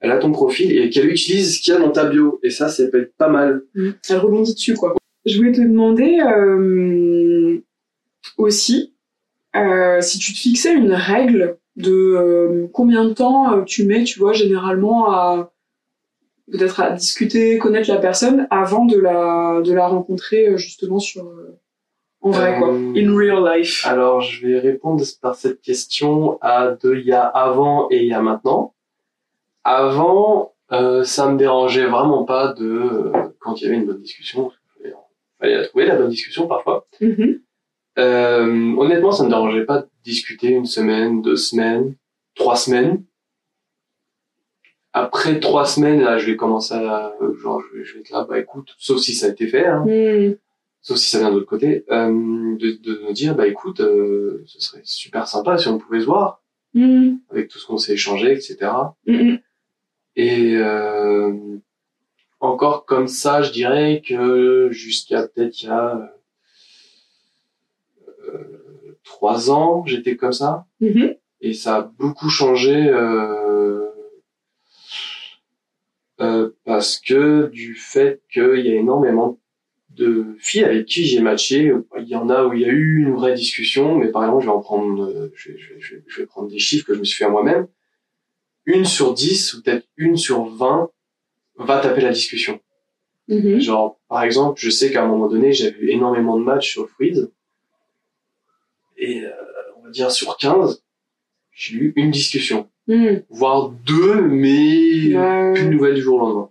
elle 0.01 0.11
a 0.11 0.17
ton 0.17 0.31
profil 0.31 0.77
et 0.77 0.89
qu'elle 0.91 1.09
utilise 1.09 1.57
ce 1.57 1.61
qu'il 1.61 1.73
y 1.73 1.77
a 1.77 1.79
dans 1.79 1.89
ta 1.91 2.05
bio. 2.05 2.39
Et 2.43 2.51
ça, 2.51 2.67
ça 2.69 2.83
peut 2.87 3.01
être 3.01 3.15
pas 3.17 3.29
mal. 3.29 3.63
Mhm. 3.73 3.93
Elle 4.09 4.17
rebondit 4.17 4.53
dessus, 4.53 4.75
quoi. 4.75 4.93
Je 5.25 5.35
voulais 5.37 5.51
te 5.53 5.61
demander 5.61 6.19
euh, 6.19 7.57
aussi 8.37 8.93
euh, 9.55 10.01
si 10.01 10.19
tu 10.19 10.33
te 10.33 10.37
fixais 10.37 10.73
une 10.73 10.93
règle 10.93 11.57
de 11.75 11.91
euh, 11.91 12.67
combien 12.73 13.05
de 13.05 13.13
temps 13.13 13.53
euh, 13.57 13.61
tu 13.63 13.85
mets, 13.85 14.03
tu 14.03 14.19
vois, 14.19 14.33
généralement 14.33 15.11
à 15.11 15.52
peut-être 16.51 16.79
à 16.81 16.91
discuter, 16.91 17.57
connaître 17.57 17.89
la 17.89 17.97
personne 17.97 18.47
avant 18.49 18.85
de 18.85 18.97
la 18.97 19.61
de 19.61 19.73
la 19.73 19.87
rencontrer 19.87 20.47
euh, 20.49 20.57
justement 20.57 20.99
sur 20.99 21.25
euh, 21.25 21.59
en 22.21 22.31
vrai 22.31 22.57
quoi, 22.57 22.69
Euh, 22.73 22.93
in 22.95 23.15
real 23.15 23.43
life. 23.43 23.85
Alors, 23.85 24.21
je 24.21 24.45
vais 24.45 24.59
répondre 24.59 25.03
par 25.21 25.35
cette 25.35 25.61
question 25.61 26.37
à 26.41 26.71
deux, 26.71 26.97
il 26.97 27.05
y 27.05 27.11
a 27.11 27.23
avant 27.23 27.87
et 27.91 27.97
il 27.97 28.07
y 28.07 28.13
a 28.13 28.21
maintenant. 28.21 28.73
Avant, 29.63 30.53
euh, 30.71 31.03
ça 31.03 31.29
me 31.29 31.37
dérangeait 31.37 31.85
vraiment 31.85 32.23
pas 32.23 32.53
de, 32.53 32.65
euh, 32.65 33.11
quand 33.39 33.59
il 33.59 33.63
y 33.63 33.67
avait 33.67 33.77
une 33.77 33.85
bonne 33.85 34.01
discussion, 34.01 34.51
il 34.83 34.93
fallait 35.39 35.55
la 35.57 35.67
trouver, 35.67 35.85
la 35.85 35.95
bonne 35.95 36.09
discussion 36.09 36.47
parfois. 36.47 36.87
Euh, 37.99 38.75
honnêtement, 38.77 39.11
ça 39.11 39.23
me 39.23 39.29
dérangeait 39.29 39.65
pas 39.65 39.81
de 39.81 39.87
discuter 40.03 40.47
une 40.47 40.65
semaine, 40.65 41.21
deux 41.21 41.35
semaines, 41.35 41.95
trois 42.35 42.55
semaines. 42.55 43.03
Après 44.93 45.39
trois 45.39 45.65
semaines, 45.65 46.01
là, 46.01 46.17
je 46.19 46.27
vais 46.27 46.35
commencer 46.35 46.75
à, 46.75 47.13
euh, 47.21 47.35
genre, 47.37 47.61
je 47.61 47.77
vais, 47.79 47.83
je 47.83 47.93
vais 47.95 47.99
être 48.01 48.11
là, 48.11 48.25
bah 48.29 48.37
écoute, 48.39 48.75
sauf 48.77 48.99
si 48.99 49.13
ça 49.15 49.25
a 49.25 49.29
été 49.29 49.47
fait, 49.47 49.65
hein, 49.65 49.83
Mhm. 49.85 50.37
sauf 50.81 50.97
si 50.97 51.09
ça 51.09 51.19
vient 51.19 51.29
de 51.31 51.35
l'autre 51.35 51.47
côté, 51.49 51.83
euh, 51.89 52.09
de, 52.57 52.71
de 52.83 53.01
nous 53.05 53.13
dire, 53.13 53.33
bah 53.35 53.47
écoute, 53.47 53.79
euh, 53.79 54.43
ce 54.45 54.59
serait 54.61 54.81
super 54.83 55.27
sympa 55.27 55.57
si 55.57 55.67
on 55.67 55.79
pouvait 55.79 56.01
se 56.01 56.05
voir, 56.05 56.43
Mhm. 56.75 57.19
avec 57.31 57.47
tout 57.49 57.57
ce 57.57 57.65
qu'on 57.65 57.77
s'est 57.79 57.93
échangé, 57.93 58.31
etc. 58.33 58.57
Mhm. 59.07 59.39
Et 60.15 60.57
euh, 60.57 61.33
encore 62.39 62.85
comme 62.85 63.07
ça, 63.07 63.41
je 63.41 63.51
dirais 63.51 64.03
que 64.07 64.69
jusqu'à 64.71 65.27
peut-être 65.27 65.59
il 65.63 65.65
y 65.65 65.69
a 65.69 66.09
trois 69.03 69.49
ans, 69.51 69.83
j'étais 69.85 70.15
comme 70.15 70.33
ça. 70.33 70.65
Et 71.41 71.53
ça 71.53 71.75
a 71.77 71.81
beaucoup 71.81 72.29
changé 72.29 72.89
euh, 72.89 73.82
parce 76.73 76.97
que 76.97 77.49
du 77.53 77.75
fait 77.75 78.23
qu'il 78.33 78.65
y 78.65 78.71
a 78.71 78.75
énormément 78.75 79.39
de 79.91 80.35
filles 80.39 80.63
avec 80.63 80.87
qui 80.87 81.05
j'ai 81.05 81.19
matché, 81.21 81.71
il 81.99 82.07
y 82.07 82.15
en 82.15 82.29
a 82.29 82.45
où 82.47 82.53
il 82.53 82.61
y 82.61 82.65
a 82.65 82.69
eu 82.69 83.03
une 83.03 83.13
vraie 83.13 83.35
discussion, 83.35 83.95
mais 83.95 84.07
par 84.07 84.23
exemple, 84.23 84.41
je 84.41 84.47
vais 84.47 84.53
en 84.55 84.59
prendre, 84.59 85.03
euh, 85.05 85.31
je 85.35 85.51
vais, 85.51 85.57
je 85.59 85.73
vais- 85.95 86.03
je 86.07 86.19
vais- 86.21 86.25
prendre 86.25 86.47
des 86.49 86.57
chiffres 86.57 86.87
que 86.87 86.95
je 86.95 86.99
me 86.99 87.03
suis 87.03 87.17
fait 87.19 87.25
à 87.25 87.29
moi-même. 87.29 87.67
Une 88.65 88.85
sur 88.85 89.13
dix, 89.13 89.53
ou 89.53 89.61
peut-être 89.61 89.85
une 89.97 90.17
sur 90.17 90.45
vingt, 90.45 90.89
va 91.57 91.79
taper 91.79 92.01
la 92.01 92.11
discussion. 92.11 92.59
Mhm. 93.27 93.59
Genre, 93.59 93.99
par 94.09 94.23
exemple, 94.23 94.59
je 94.59 94.71
sais 94.71 94.91
qu'à 94.91 95.03
un 95.03 95.07
moment 95.07 95.27
donné, 95.27 95.53
j'avais 95.53 95.77
eu 95.77 95.89
énormément 95.91 96.39
de 96.39 96.43
matchs 96.43 96.71
sur 96.71 96.89
Freeze. 96.89 97.29
Et, 98.97 99.23
euh, 99.25 99.29
on 99.77 99.83
va 99.83 99.89
dire, 99.91 100.09
sur 100.09 100.37
15, 100.37 100.83
j'ai 101.51 101.75
eu 101.75 101.93
une 101.97 102.09
discussion. 102.09 102.67
Mhm. 102.87 103.23
Voire 103.29 103.69
deux, 103.69 104.21
mais 104.21 105.15
Ouais. 105.15 105.53
plus 105.53 105.65
de 105.65 105.69
nouvelles 105.69 105.93
du 105.95 106.01
jour 106.01 106.15
au 106.15 106.19
lendemain. 106.19 106.49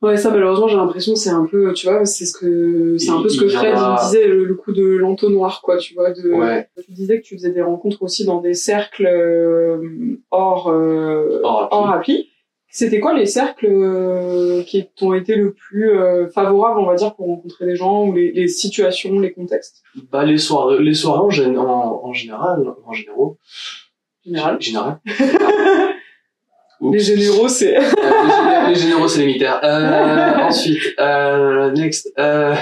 Ouais, 0.00 0.16
ça 0.16 0.30
malheureusement 0.30 0.68
j'ai 0.68 0.76
l'impression 0.76 1.16
c'est 1.16 1.30
un 1.30 1.44
peu, 1.44 1.72
tu 1.72 1.88
vois, 1.88 2.04
c'est 2.04 2.24
ce 2.24 2.38
que 2.38 2.96
c'est 2.98 3.10
un 3.10 3.20
peu 3.20 3.28
ce 3.28 3.40
que 3.40 3.48
Fred 3.48 3.74
il 3.76 4.04
disait 4.04 4.28
le, 4.28 4.44
le 4.44 4.54
coup 4.54 4.72
de 4.72 4.84
l'entonnoir 4.84 5.60
quoi, 5.60 5.76
tu 5.76 5.94
vois. 5.94 6.12
De, 6.12 6.30
Ouais. 6.30 6.68
Tu 6.84 6.92
disais 6.92 7.20
que 7.20 7.26
tu 7.26 7.34
faisais 7.36 7.50
des 7.50 7.62
rencontres 7.62 8.02
aussi 8.02 8.24
dans 8.24 8.40
des 8.40 8.54
cercles 8.54 9.06
euh, 9.06 10.20
hors 10.30 10.68
euh, 10.70 11.40
Hors 11.42 11.62
appli. 11.64 11.76
hors 11.76 11.90
appli. 11.90 12.28
C'était 12.70 13.00
quoi 13.00 13.14
les 13.14 13.24
cercles 13.26 13.66
euh, 13.66 14.62
qui 14.62 14.86
t'ont 14.94 15.14
été 15.14 15.34
le 15.34 15.52
plus 15.54 15.90
euh, 15.90 16.28
favorables, 16.28 16.78
on 16.78 16.84
va 16.86 16.94
dire, 16.96 17.14
pour 17.14 17.26
rencontrer 17.26 17.64
des 17.64 17.74
gens 17.76 18.04
ou 18.04 18.12
les, 18.12 18.30
les 18.30 18.46
situations, 18.46 19.18
les 19.18 19.32
contextes? 19.32 19.82
Bah, 20.12 20.22
les 20.24 20.36
soirées, 20.36 20.78
les 20.80 20.92
soirées 20.94 21.20
en, 21.56 21.56
en, 21.56 22.00
en 22.04 22.12
général, 22.12 22.74
en 22.84 22.92
généraux. 22.92 23.38
général 24.24 24.60
Général. 24.60 25.00
Les 26.80 26.98
généraux, 27.00 27.48
c'est 27.48 27.76
Euh, 27.76 27.80
les, 27.80 27.86
géné- 28.30 28.68
les 28.68 28.74
généraux, 28.76 29.08
c'est 29.08 29.20
les 29.20 29.26
militaires. 29.26 29.60
Euh, 29.64 30.34
ensuite, 30.48 30.78
euh, 31.00 31.70
next. 31.72 32.12
Euh, 32.18 32.54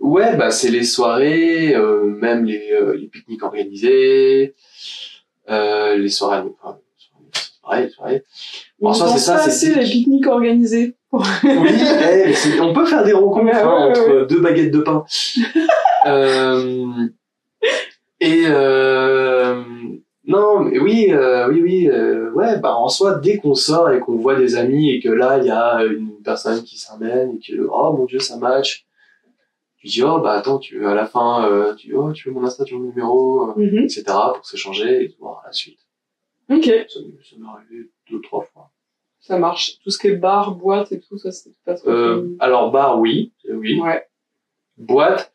ouais, 0.00 0.36
bah, 0.36 0.50
c'est 0.50 0.70
les 0.70 0.84
soirées, 0.84 1.74
euh, 1.74 2.04
même 2.04 2.44
les, 2.44 2.70
euh, 2.72 2.96
les 2.96 3.06
pique-niques 3.06 3.42
organisés, 3.44 4.54
euh, 5.50 5.96
les 5.96 6.08
soirées, 6.08 6.42
enfin, 6.60 6.78
pareil, 7.62 7.84
les 7.84 7.90
soirées. 7.90 8.24
on 8.80 8.88
En 8.88 8.94
soi, 8.94 9.06
pense 9.06 9.14
c'est 9.18 9.24
ça, 9.24 9.50
c'est 9.50 9.74
les 9.74 9.84
pique-niques 9.88 10.26
organisés. 10.26 10.94
Oui, 11.12 11.22
eh, 11.44 12.60
on 12.60 12.74
peut 12.74 12.84
faire 12.84 13.04
des 13.04 13.12
rencontres 13.12 13.44
Ouais, 13.46 13.52
hein, 13.54 13.86
ouais, 13.86 13.98
entre 13.98 14.26
deux 14.26 14.40
baguettes 14.40 14.70
de 14.72 14.80
pain. 14.80 15.04
euh, 16.06 16.84
et 18.20 18.44
euh, 18.46 18.75
oui, 20.78 21.06
euh, 21.12 21.48
oui, 21.48 21.60
oui, 21.62 21.88
euh, 21.88 22.30
ouais, 22.32 22.58
bah 22.58 22.74
en 22.76 22.88
soi, 22.88 23.14
dès 23.18 23.38
qu'on 23.38 23.54
sort 23.54 23.90
et 23.90 24.00
qu'on 24.00 24.16
voit 24.16 24.36
des 24.36 24.56
amis 24.56 24.90
et 24.90 25.00
que 25.00 25.08
là 25.08 25.38
il 25.38 25.44
y 25.46 25.50
a 25.50 25.84
une 25.84 26.20
personne 26.22 26.62
qui 26.62 26.78
s'amène 26.78 27.36
et 27.36 27.38
que 27.38 27.66
oh 27.70 27.92
mon 27.92 28.04
dieu 28.04 28.18
ça 28.18 28.36
match, 28.36 28.86
tu 29.78 29.86
dis 29.88 30.02
oh 30.02 30.18
bah 30.20 30.32
attends, 30.32 30.58
tu 30.58 30.86
à 30.86 30.94
la 30.94 31.06
fin, 31.06 31.48
euh, 31.50 31.74
tu 31.74 31.94
oh 31.94 32.12
tu 32.12 32.28
veux 32.28 32.34
mon 32.34 32.44
Insta, 32.44 32.64
tu 32.64 32.74
veux 32.74 32.80
mon 32.80 32.88
numéro, 32.88 33.50
euh, 33.50 33.54
Mhm. 33.56 33.84
etc. 33.84 34.04
pour 34.34 34.44
s'échanger 34.46 35.04
et 35.04 35.16
voir 35.20 35.42
la 35.46 35.52
suite. 35.52 35.78
Ok, 36.50 36.64
Ça, 36.64 36.70
m'est- 37.00 37.24
ça 37.28 37.36
m'est 37.38 37.48
arrivé 37.48 37.90
deux 38.10 38.20
trois 38.20 38.42
fois. 38.44 38.70
ça 39.20 39.38
marche. 39.38 39.78
Tout 39.82 39.90
ce 39.90 39.98
qui 39.98 40.06
est 40.08 40.16
bar, 40.16 40.54
boîte 40.54 40.92
et 40.92 41.00
tout, 41.00 41.18
ça 41.18 41.30
c'est 41.32 41.50
pas 41.64 41.74
trop. 41.74 41.90
Euh, 41.90 42.36
alors 42.38 42.70
bar 42.70 43.00
oui, 43.00 43.32
oui. 43.48 43.80
Ouais. 43.80 44.06
boîte. 44.76 45.32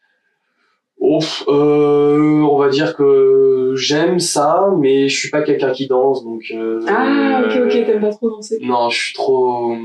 Ouf, 1.02 1.44
euh, 1.48 2.42
on 2.44 2.58
va 2.60 2.70
dire 2.70 2.96
que 2.96 3.74
j'aime 3.76 4.20
ça, 4.20 4.70
mais 4.78 5.10
je 5.10 5.18
suis 5.20 5.30
pas 5.32 5.42
quelqu'un 5.42 5.72
qui 5.72 5.88
danse, 5.88 6.24
donc. 6.24 6.44
Euh, 6.54 6.80
Ah, 6.88 7.42
ok, 7.46 7.54
ok, 7.66 7.72
t'aimes 7.72 8.02
pas 8.02 8.12
trop 8.12 8.30
danser. 8.30 8.60
Non, 8.62 8.90
je 8.90 9.06
suis 9.06 9.14
trop. 9.16 9.76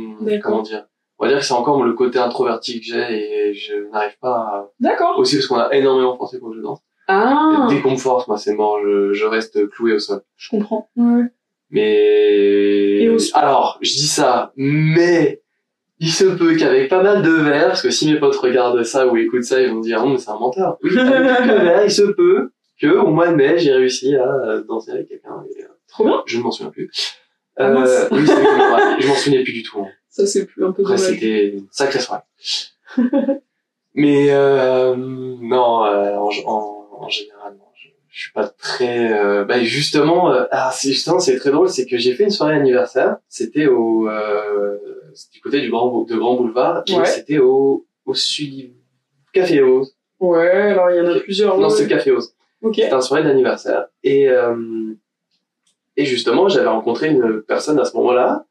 Comment 0.42 0.60
dire 0.62 0.84
On 1.18 1.24
va 1.24 1.30
dire 1.30 1.38
que 1.38 1.44
c'est 1.46 1.54
encore 1.54 1.82
le 1.82 1.94
côté 1.94 2.18
introverti 2.18 2.80
que 2.80 2.86
j'ai 2.86 3.48
et 3.48 3.54
je 3.54 3.90
n'arrive 3.90 4.18
pas 4.20 4.34
à. 4.34 4.68
D'accord. 4.78 5.18
Aussi 5.18 5.36
parce 5.36 5.46
qu'on 5.46 5.56
a 5.56 5.72
énormément 5.74 6.16
forcé 6.18 6.38
pour 6.38 6.50
que 6.50 6.56
je 6.56 6.60
danse. 6.60 6.80
Ah, 7.08 7.66
Dès 7.70 7.80
qu'on 7.80 7.92
me 7.92 7.96
force, 7.96 8.28
moi 8.28 8.36
c'est 8.36 8.54
mort, 8.54 8.78
je, 8.84 9.12
je 9.14 9.24
reste 9.24 9.68
cloué 9.70 9.94
au 9.94 9.98
sol. 9.98 10.20
je 10.36 10.50
comprends. 10.50 10.88
Ouais. 10.96 11.22
Mais. 11.70 13.02
Et 13.02 13.08
au 13.08 13.18
sport 13.18 13.40
Alors, 13.42 13.78
je 13.80 13.90
dis 13.90 14.06
ça, 14.06 14.52
mais. 14.56 15.40
Il 15.98 16.10
se 16.12 16.24
peut 16.24 16.54
qu'avec 16.56 16.88
pas 16.90 17.02
mal 17.02 17.22
de 17.22 17.30
verres, 17.30 17.68
parce 17.68 17.82
que 17.82 17.90
si 17.90 18.10
mes 18.12 18.18
potes 18.18 18.36
regardent 18.36 18.82
ça 18.82 19.06
ou 19.06 19.16
écoutent 19.16 19.44
ça, 19.44 19.60
ils 19.62 19.70
vont 19.72 19.80
dire, 19.80 20.02
oh, 20.04 20.08
mais 20.08 20.18
c'est 20.18 20.30
un 20.30 20.38
menteur. 20.38 20.76
Oui, 20.82 20.98
avec 20.98 21.46
verres, 21.46 21.84
il 21.84 21.90
se 21.90 22.02
peut 22.02 22.50
que, 22.80 22.86
au 22.88 23.08
mois 23.08 23.28
de 23.28 23.34
mai, 23.34 23.58
j'ai 23.58 23.72
réussi 23.72 24.14
à 24.14 24.26
euh, 24.30 24.62
danser 24.64 24.90
avec 24.92 25.08
quelqu'un. 25.08 25.42
et, 25.58 25.62
euh, 25.62 25.68
Trop 25.88 26.04
bien. 26.04 26.22
Je 26.26 26.36
ne 26.36 26.42
m'en 26.42 26.50
souviens 26.50 26.70
plus. 26.70 26.90
Ah. 27.56 27.70
Euh, 27.70 28.08
oui, 28.10 28.22
c'est 28.26 28.34
vrai 28.34 29.00
je 29.00 29.08
m'en 29.08 29.14
souvenais 29.14 29.42
plus 29.42 29.52
du 29.54 29.62
tout. 29.62 29.80
hein. 29.80 29.88
Ça 30.10 30.26
c'est 30.26 30.44
plus 30.44 30.64
un 30.64 30.72
peu 30.72 30.82
Après, 30.82 30.98
c'était 30.98 31.48
une 31.48 31.66
sacrée 31.70 32.00
soirée. 32.00 32.22
mais, 33.94 34.28
euh, 34.30 34.94
non, 34.96 35.84
euh, 35.86 36.16
en, 36.16 36.28
en, 36.46 36.88
en 37.00 37.08
général, 37.08 37.54
non. 37.54 37.64
Je, 37.74 37.88
je 38.10 38.20
suis 38.24 38.32
pas 38.32 38.46
très, 38.48 39.12
euh, 39.12 39.44
bah, 39.44 39.62
justement, 39.62 40.30
euh, 40.32 40.44
ah, 40.50 40.70
c'est 40.72 40.88
justement, 40.92 41.18
c'est 41.18 41.36
très 41.38 41.50
drôle, 41.50 41.68
c'est 41.70 41.86
que 41.86 41.96
j'ai 41.96 42.14
fait 42.14 42.24
une 42.24 42.30
soirée 42.30 42.54
anniversaire. 42.54 43.16
C'était 43.28 43.66
au, 43.66 44.08
euh, 44.08 44.76
du 45.32 45.40
côté 45.40 45.60
du 45.60 45.70
Grand, 45.70 46.02
de 46.02 46.16
Grand 46.16 46.36
Boulevard. 46.36 46.84
Ouais. 46.88 47.04
c'était 47.06 47.38
au, 47.38 47.86
au 48.04 48.14
sud, 48.14 48.72
Café 49.32 49.60
Rose. 49.62 49.96
Ouais, 50.20 50.48
alors 50.50 50.90
il 50.90 50.96
y 50.96 51.00
en 51.00 51.06
a 51.14 51.20
plusieurs. 51.20 51.58
Non, 51.58 51.68
ouais. 51.68 51.70
c'était 51.74 51.90
Café 51.94 52.10
Rose. 52.12 52.34
Ok. 52.62 52.76
C'était 52.76 52.92
un 52.92 53.00
soirée 53.00 53.22
d'anniversaire. 53.22 53.86
Et, 54.02 54.28
euh, 54.28 54.94
et 55.96 56.04
justement, 56.04 56.48
j'avais 56.48 56.68
rencontré 56.68 57.08
une 57.10 57.42
personne 57.42 57.78
à 57.78 57.84
ce 57.84 57.94
moment-là, 57.96 58.46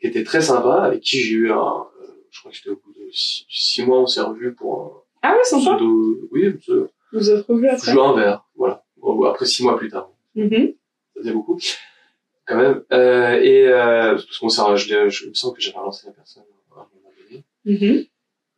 qui 0.00 0.06
était 0.06 0.24
très 0.24 0.40
sympa, 0.40 0.82
avec 0.82 1.00
qui 1.00 1.20
j'ai 1.20 1.34
eu 1.34 1.52
un, 1.52 1.56
euh, 1.56 2.06
je 2.30 2.40
crois 2.40 2.50
que 2.50 2.56
c'était 2.56 2.70
au 2.70 2.76
bout 2.82 2.92
de 2.92 3.10
six, 3.12 3.44
six 3.50 3.84
mois, 3.84 4.00
on 4.00 4.06
s'est 4.06 4.20
revus 4.22 4.54
pour 4.54 5.06
Ah 5.22 5.32
ouais, 5.34 5.40
un 5.40 5.44
sympa. 5.44 5.76
pseudo, 5.76 6.18
oui, 6.32 6.46
un 6.46 6.52
pseudo, 6.52 6.88
Vous 7.12 7.30
êtes 7.30 7.46
revus 7.46 7.68
après. 7.68 7.92
jouer 7.92 8.02
un 8.02 8.14
verre, 8.14 8.44
voilà. 8.56 8.82
Après 9.28 9.44
six 9.46 9.62
mois 9.62 9.76
plus 9.78 9.90
tard, 9.90 10.10
Mhm. 10.34 10.72
ça 11.14 11.20
faisait 11.20 11.32
beaucoup, 11.32 11.58
quand 12.50 12.56
même. 12.56 12.82
Euh, 12.92 13.40
et, 13.40 13.66
euh, 13.68 14.12
parce 14.12 14.38
qu'on 14.38 14.48
s'est, 14.48 14.62
je, 14.76 15.08
je, 15.08 15.28
me 15.28 15.34
sens 15.34 15.54
que 15.54 15.60
j'avais 15.60 15.78
relancé 15.78 16.06
la 16.06 16.12
personne 16.12 16.42
à 16.42 16.80
un 16.80 16.86
moment 16.94 17.12
donné. 17.30 17.44
Mhm. 17.64 18.04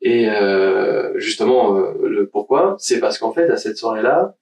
Et 0.01 0.29
euh, 0.29 1.19
justement, 1.19 1.77
euh, 1.77 1.93
le 2.09 2.27
pourquoi, 2.27 2.77
c'est 2.79 2.99
parce 2.99 3.19
qu'en 3.19 3.33
fait, 3.33 3.49
à 3.51 3.57
cette 3.57 3.77
soirée-là, 3.77 4.35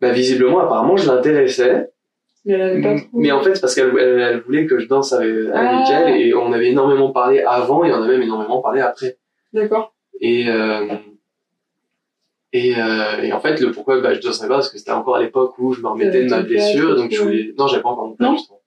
bah, 0.00 0.10
visiblement, 0.10 0.60
apparemment, 0.60 0.96
je 0.96 1.06
l'intéressais. 1.06 1.90
Mais 2.44 2.54
elle 2.54 2.60
avait 2.60 2.82
pas 2.82 2.96
trop. 2.96 3.08
Mais 3.14 3.32
en 3.32 3.42
fait, 3.42 3.58
parce 3.58 3.74
qu'elle 3.74 3.96
elle, 3.98 4.20
elle 4.20 4.40
voulait 4.40 4.66
que 4.66 4.78
je 4.78 4.86
danse 4.86 5.14
avec, 5.14 5.30
avec 5.30 5.50
Ah. 5.54 5.84
elle 5.90 6.20
et 6.20 6.34
on 6.34 6.52
avait 6.52 6.68
énormément 6.68 7.10
parlé 7.10 7.40
avant 7.40 7.84
et 7.84 7.92
on 7.92 8.02
a 8.02 8.06
même 8.06 8.20
énormément 8.20 8.60
parlé 8.60 8.82
après. 8.82 9.16
D'accord. 9.54 9.94
Et 10.20 10.50
et, 12.54 12.76
euh, 12.78 13.20
et 13.20 13.32
en 13.32 13.40
fait, 13.40 13.60
le 13.60 13.72
pourquoi 13.72 14.00
bah, 14.00 14.14
je 14.14 14.20
dansais 14.20 14.46
pas 14.46 14.54
parce 14.54 14.70
que 14.70 14.78
c'était 14.78 14.92
encore 14.92 15.16
à 15.16 15.20
l'époque 15.20 15.58
où 15.58 15.72
je 15.72 15.80
me 15.82 15.88
remettais 15.88 16.24
de 16.24 16.30
ma 16.30 16.40
blessure, 16.40 16.94
donc 16.94 17.10
je 17.10 17.20
voulais. 17.20 17.52
Non, 17.58 17.66
j'avais 17.66 17.82
pas 17.82 17.88
encore 17.88 18.14
mon 18.16 18.36
justement. 18.36 18.60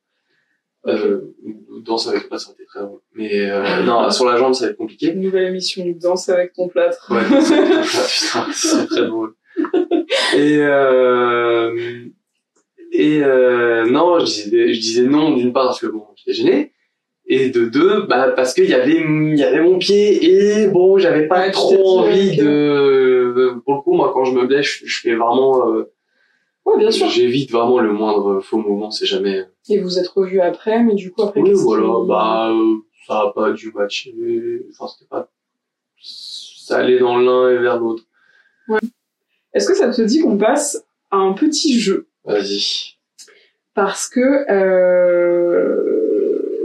Euh, 0.88 1.36
danse 1.84 2.08
avec 2.08 2.28
plat, 2.28 2.38
ça 2.38 2.50
aurait 2.50 2.56
été 2.56 2.66
très 2.66 2.82
drôle. 2.82 3.00
Mais 3.14 3.50
euh, 3.50 3.84
non, 3.84 4.10
sur 4.10 4.26
la 4.26 4.38
jambe, 4.38 4.54
ça 4.54 4.66
va 4.66 4.72
être 4.72 4.78
compliqué. 4.78 5.12
Une 5.12 5.22
nouvelle 5.22 5.48
émission, 5.48 5.84
danse 6.00 6.30
avec 6.30 6.54
ton 6.54 6.68
plâtre. 6.68 7.12
Ouais, 7.12 7.28
danse 7.30 7.52
avec 7.52 7.70
le 7.70 7.76
plat, 7.76 8.06
putain, 8.08 8.46
c'est 8.54 8.88
très 8.88 9.06
drôle. 9.06 9.34
Et 10.36 10.58
euh, 10.60 12.06
et 12.92 13.22
euh, 13.24 13.86
non, 13.90 14.20
je 14.20 14.26
disais, 14.26 14.74
je 14.74 14.80
disais 14.80 15.04
non 15.04 15.36
d'une 15.36 15.52
part 15.54 15.66
parce 15.66 15.82
que 15.82 15.88
bon, 15.88 16.04
j'étais 16.16 16.34
gêné. 16.34 16.74
Et 17.30 17.50
de 17.50 17.66
deux, 17.66 18.04
bah, 18.04 18.32
parce 18.34 18.54
qu'il 18.54 18.70
y 18.70 18.74
avait, 18.74 19.02
il 19.02 19.38
y 19.38 19.44
avait 19.44 19.60
mon 19.62 19.78
pied 19.78 20.24
et 20.64 20.68
bon, 20.68 20.98
j'avais 20.98 21.28
pas 21.28 21.42
Ouais, 21.42 21.52
trop 21.52 22.00
envie 22.00 22.38
de, 22.38 23.54
pour 23.66 23.76
le 23.76 23.82
coup, 23.82 23.94
moi, 23.94 24.12
quand 24.14 24.24
je 24.24 24.32
me 24.32 24.46
blesse, 24.48 24.66
je, 24.66 24.86
je 24.86 25.00
fais 25.02 25.16
vraiment, 25.16 25.70
euh, 25.74 25.92
Ouais, 26.68 26.78
bien 26.78 26.92
sûr. 26.92 27.08
j'évite 27.08 27.50
vraiment 27.50 27.80
le 27.80 27.94
moindre 27.94 28.42
faux 28.42 28.58
mouvement, 28.58 28.92
c'est 28.92 29.06
jamais, 29.06 29.46
Et 29.70 29.80
vous 29.80 30.00
êtes 30.00 30.10
revus 30.10 30.42
après, 30.42 30.84
mais 30.84 30.96
du 30.96 31.12
coup 31.12 31.22
après. 31.24 31.40
oui, 31.40 31.54
voilà, 31.54 31.94
bah, 32.06 32.52
euh, 32.52 32.76
ça 33.08 33.22
a 33.22 33.32
pas 33.34 33.54
dû 33.54 33.72
matcher, 33.72 34.14
enfin, 34.72 34.88
c'était 34.88 35.08
pas, 35.08 35.30
ça 36.02 36.80
allait 36.80 37.00
dans 37.00 37.18
l'un 37.18 37.50
et 37.52 37.58
vers 37.60 37.80
l'autre. 37.80 38.04
Est-ce 39.54 39.66
que 39.66 39.76
ça 39.76 39.90
te 39.94 40.02
dit 40.02 40.20
qu'on 40.20 40.38
passe 40.38 40.86
à 41.10 41.16
un 41.16 41.32
petit 41.32 41.80
jeu? 41.80 42.08
Vas-y. 42.26 42.98
Parce 43.74 44.10
que 44.10 44.52
euh, 44.52 45.78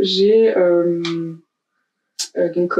j'ai 0.00 0.52
euh, 0.56 1.00
donc 2.56 2.74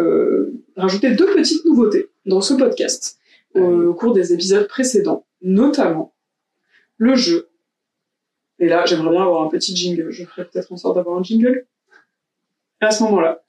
rajouté 0.76 1.14
deux 1.14 1.32
petites 1.32 1.64
nouveautés 1.64 2.10
dans 2.26 2.40
ce 2.40 2.54
podcast 2.54 3.20
au 3.54 3.94
cours 3.94 4.12
des 4.12 4.32
épisodes 4.32 4.66
précédents, 4.66 5.24
notamment 5.40 6.12
le 7.02 7.16
jeu. 7.16 7.48
Et 8.60 8.68
là, 8.68 8.84
j'aimerais 8.86 9.10
bien 9.10 9.22
avoir 9.22 9.42
un 9.42 9.48
petit 9.48 9.74
jingle. 9.74 10.10
Je 10.10 10.24
ferai 10.24 10.44
peut-être 10.44 10.70
en 10.70 10.76
sorte 10.76 10.94
d'avoir 10.96 11.18
un 11.18 11.22
jingle 11.24 11.66
à 12.80 12.92
ce 12.92 13.02
moment-là. 13.04 13.42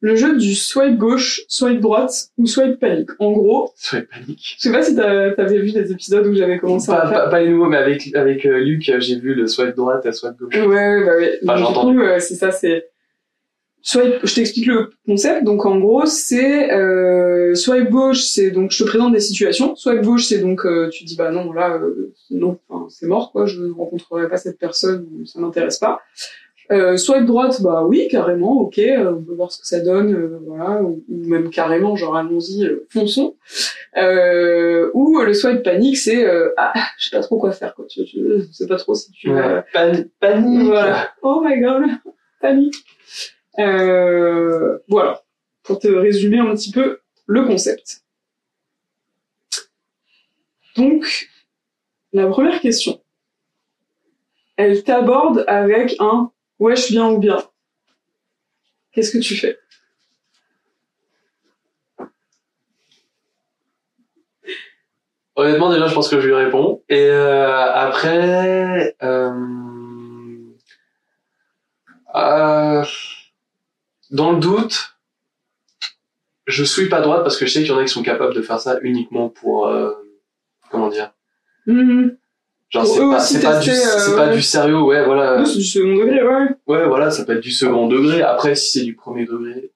Le 0.00 0.14
jeu 0.16 0.36
du 0.36 0.54
swipe 0.54 0.98
gauche, 0.98 1.42
swipe 1.48 1.80
droite 1.80 2.30
ou 2.36 2.46
swipe 2.46 2.78
panique. 2.80 3.10
En 3.20 3.30
gros, 3.32 3.72
Sois 3.76 4.00
panique. 4.02 4.56
je 4.58 4.62
sais 4.62 4.72
pas 4.72 4.82
si 4.82 4.94
t'as- 4.96 5.30
t'avais 5.32 5.58
vu 5.58 5.70
des 5.72 5.90
épisodes 5.92 6.26
où 6.26 6.34
j'avais 6.34 6.58
commencé 6.58 6.90
à 6.90 6.96
Pas, 6.96 7.08
faire. 7.08 7.24
pas, 7.24 7.30
pas 7.30 7.40
les 7.42 7.48
nouveaux, 7.50 7.66
mais 7.68 7.76
avec, 7.78 8.14
avec 8.14 8.44
euh, 8.44 8.58
Luc, 8.58 8.82
j'ai 8.82 9.18
vu 9.20 9.34
le 9.34 9.46
swipe 9.46 9.74
droite 9.76 10.04
et 10.04 10.12
swipe 10.12 10.36
gauche. 10.38 10.54
Ouais, 10.54 10.66
ouais, 10.66 11.04
bah 11.06 11.16
ouais. 11.16 11.38
Enfin, 11.44 11.56
j'ai 11.56 11.62
Donc, 11.62 11.72
du 11.72 11.78
entendu. 11.78 11.98
coup, 11.98 12.02
euh, 12.04 12.18
c'est 12.18 12.34
ça, 12.34 12.50
c'est. 12.50 12.90
Swipe, 13.88 14.14
je 14.24 14.34
t'explique 14.34 14.66
le 14.66 14.90
concept. 15.06 15.44
Donc, 15.44 15.64
en 15.64 15.78
gros, 15.78 16.06
c'est 16.06 16.72
euh, 16.72 17.54
swipe 17.54 17.88
gauche, 17.88 18.22
c'est 18.24 18.50
donc 18.50 18.72
je 18.72 18.82
te 18.82 18.88
présente 18.88 19.12
des 19.12 19.20
situations. 19.20 19.76
Swipe 19.76 20.02
gauche, 20.02 20.24
c'est 20.24 20.38
donc 20.40 20.66
euh, 20.66 20.88
tu 20.90 21.04
dis 21.04 21.14
bah 21.16 21.30
non, 21.30 21.52
là, 21.52 21.76
euh, 21.76 22.12
non, 22.32 22.58
enfin, 22.68 22.86
c'est 22.90 23.06
mort, 23.06 23.30
quoi. 23.30 23.46
Je 23.46 23.62
ne 23.62 23.70
rencontrerai 23.72 24.28
pas 24.28 24.38
cette 24.38 24.58
personne, 24.58 25.06
ça 25.24 25.38
m'intéresse 25.38 25.78
pas. 25.78 26.00
Euh, 26.72 26.96
swipe 26.96 27.26
droite, 27.26 27.62
bah 27.62 27.84
oui, 27.86 28.08
carrément, 28.10 28.60
ok, 28.62 28.76
euh, 28.80 29.12
on 29.16 29.22
peut 29.22 29.34
voir 29.34 29.52
ce 29.52 29.60
que 29.60 29.68
ça 29.68 29.78
donne, 29.78 30.12
euh, 30.12 30.40
voilà, 30.44 30.82
ou, 30.82 31.04
ou 31.08 31.28
même 31.28 31.48
carrément, 31.50 31.94
genre 31.94 32.16
allons-y, 32.16 32.68
fonçons. 32.90 33.36
Euh, 33.96 34.90
ou 34.94 35.20
le 35.20 35.32
swipe 35.32 35.62
panique, 35.62 35.96
c'est 35.96 36.24
euh, 36.26 36.48
ah, 36.56 36.72
je 36.98 37.04
sais 37.08 37.16
pas 37.16 37.22
trop 37.22 37.38
quoi 37.38 37.52
faire, 37.52 37.72
quoi. 37.76 37.84
Tu, 37.88 38.04
tu 38.04 38.18
sais 38.50 38.66
pas 38.66 38.78
trop 38.78 38.96
si 38.96 39.12
tu 39.12 39.30
vas 39.32 39.58
Ouais. 39.58 39.64
Pan- 39.72 40.04
panique. 40.18 40.64
voilà. 40.66 41.10
Oh 41.22 41.40
my 41.44 41.60
god, 41.60 41.84
panique. 42.40 42.74
Euh, 43.58 44.78
voilà. 44.88 45.22
pour 45.62 45.78
te 45.78 45.88
résumer 45.88 46.38
un 46.38 46.54
petit 46.54 46.70
peu 46.70 47.00
le 47.26 47.44
concept. 47.44 48.02
Donc, 50.76 51.28
la 52.12 52.26
première 52.28 52.60
question, 52.60 53.00
elle 54.56 54.84
t'aborde 54.84 55.44
avec 55.48 55.96
un 55.98 56.30
wesh 56.58 56.90
bien 56.90 57.10
ou 57.10 57.18
bien. 57.18 57.38
Qu'est-ce 58.92 59.10
que 59.10 59.18
tu 59.18 59.36
fais? 59.36 59.58
Honnêtement, 65.34 65.70
déjà, 65.70 65.86
je 65.86 65.94
pense 65.94 66.08
que 66.08 66.18
je 66.18 66.26
lui 66.26 66.34
réponds. 66.34 66.82
Et 66.88 67.10
euh, 67.10 67.70
après, 67.72 68.96
euh, 69.02 69.30
euh, 72.14 72.84
dans 74.10 74.32
le 74.32 74.38
doute, 74.40 74.96
je 76.46 76.62
suis 76.64 76.88
pas 76.88 77.00
droite 77.00 77.22
parce 77.22 77.36
que 77.36 77.46
je 77.46 77.52
sais 77.52 77.60
qu'il 77.60 77.68
y 77.70 77.72
en 77.72 77.78
a 77.78 77.84
qui 77.84 77.92
sont 77.92 78.02
capables 78.02 78.34
de 78.34 78.42
faire 78.42 78.60
ça 78.60 78.78
uniquement 78.82 79.28
pour, 79.28 79.66
euh, 79.68 79.92
comment 80.70 80.88
dire, 80.88 81.12
Mhm. 81.66 82.16
genre 82.70 82.86
c'est 82.86 82.98
pas, 83.00 83.16
aussi 83.22 83.34
c'est 83.34 83.42
pas 83.42 83.58
du, 83.60 83.70
tester, 83.70 84.12
euh, 84.12 84.16
pas 84.16 84.28
du 84.32 84.42
sérieux, 84.42 84.80
ouais, 84.80 85.04
voilà, 85.04 85.44
c'est 85.44 85.56
du 85.56 85.64
second 85.64 85.94
degré, 85.96 86.22
ouais. 86.22 86.48
ouais, 86.66 86.86
voilà, 86.86 87.10
ça 87.10 87.24
peut 87.24 87.32
être 87.36 87.40
du 87.42 87.50
second 87.50 87.88
degré. 87.88 88.22
Après, 88.22 88.54
si 88.54 88.78
c'est 88.78 88.84
du 88.84 88.94
premier 88.94 89.24
degré, 89.26 89.72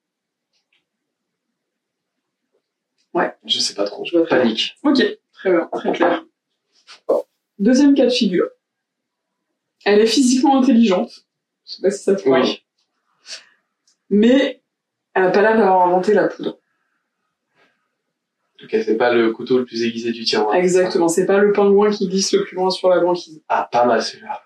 Ouais. 3.12 3.34
je 3.44 3.58
sais 3.58 3.74
pas 3.74 3.84
trop, 3.84 4.04
Je 4.04 4.16
bien. 4.18 4.26
panique. 4.26 4.76
Ok, 4.84 5.02
très 5.32 5.50
bien, 5.50 5.68
très 5.72 5.92
clair. 5.92 6.24
Bon. 7.08 7.24
Deuxième 7.58 7.94
cas 7.94 8.04
de 8.04 8.10
figure. 8.10 8.48
Elle 9.84 9.98
est 10.00 10.06
physiquement 10.06 10.60
intelligente. 10.62 11.26
Je 11.66 11.72
sais 11.74 11.82
pas 11.82 11.90
si 11.90 12.04
ça 12.04 12.14
te. 12.14 12.28
Oui. 12.28 12.62
Mais 14.10 14.62
elle 15.14 15.24
a 15.24 15.30
pas 15.30 15.42
l'air 15.42 15.56
d'avoir 15.56 15.86
inventé 15.86 16.14
la 16.14 16.28
poudre. 16.28 16.58
Ok, 18.62 18.70
c'est 18.72 18.96
pas 18.96 19.12
le 19.12 19.32
couteau 19.32 19.58
le 19.58 19.64
plus 19.64 19.84
aiguisé 19.84 20.12
du 20.12 20.24
tiroir. 20.24 20.54
Exactement, 20.54 21.08
c'est 21.08 21.24
pas 21.24 21.38
le 21.38 21.52
pingouin 21.52 21.90
qui 21.90 22.08
glisse 22.08 22.32
le 22.32 22.44
plus 22.44 22.56
loin 22.56 22.70
sur 22.70 22.90
la 22.90 23.00
banquise. 23.00 23.42
Ah, 23.48 23.68
pas 23.70 23.86
mal 23.86 24.02
celui-là. 24.02 24.42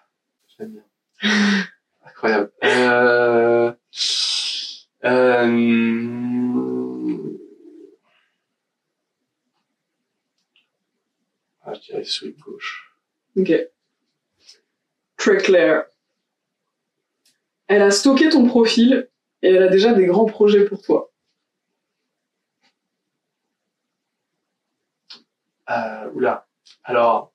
J'aime 0.56 0.70
bien. 0.70 0.84
Incroyable. 2.06 2.52
Euh... 2.62 3.72
Euh... 5.04 6.14
Ah, 11.62 11.74
je 11.74 11.80
dirais 11.80 12.04
sweep 12.04 12.38
gauche. 12.38 12.94
Ok. 13.36 13.52
Très 15.16 15.38
clair. 15.38 15.86
Elle 17.66 17.82
a 17.82 17.90
stocké 17.90 18.28
ton 18.28 18.46
profil 18.46 19.08
et 19.44 19.50
elle 19.50 19.62
a 19.62 19.68
déjà 19.68 19.92
des 19.92 20.06
grands 20.06 20.24
projets 20.24 20.64
pour 20.64 20.80
toi. 20.80 21.10
Euh, 25.70 26.10
oula. 26.14 26.46
Alors, 26.82 27.32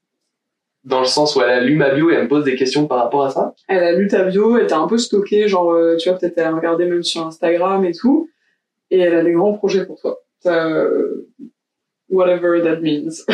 dans 0.83 0.99
le 0.99 1.05
sens 1.05 1.35
où 1.35 1.41
elle 1.41 1.49
a 1.51 1.61
lu 1.61 1.75
ma 1.75 1.93
bio 1.93 2.09
et 2.09 2.15
elle 2.15 2.23
me 2.23 2.27
pose 2.27 2.43
des 2.43 2.55
questions 2.55 2.87
par 2.87 2.97
rapport 2.97 3.25
à 3.25 3.29
ça? 3.29 3.53
Elle 3.67 3.83
a 3.83 3.91
lu 3.91 4.07
ta 4.07 4.23
bio, 4.23 4.57
elle 4.57 4.65
t'a 4.65 4.79
un 4.79 4.87
peu 4.87 4.97
stocké, 4.97 5.47
genre, 5.47 5.71
euh, 5.71 5.97
tu 5.97 6.09
vois, 6.09 6.17
peut-être 6.17 6.37
elle 6.37 6.45
a 6.45 6.55
regardé 6.55 6.85
même 6.85 7.03
sur 7.03 7.25
Instagram 7.25 7.85
et 7.85 7.93
tout. 7.93 8.29
Et 8.89 8.99
elle 8.99 9.15
a 9.15 9.23
des 9.23 9.33
grands 9.33 9.53
projets 9.53 9.85
pour 9.85 10.01
toi. 10.01 10.19
Euh, 10.47 11.27
whatever 12.09 12.61
that 12.63 12.81
means. 12.81 13.23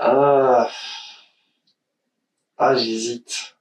Ah. 0.00 0.70
Ah, 2.56 2.76
j'hésite. 2.76 3.57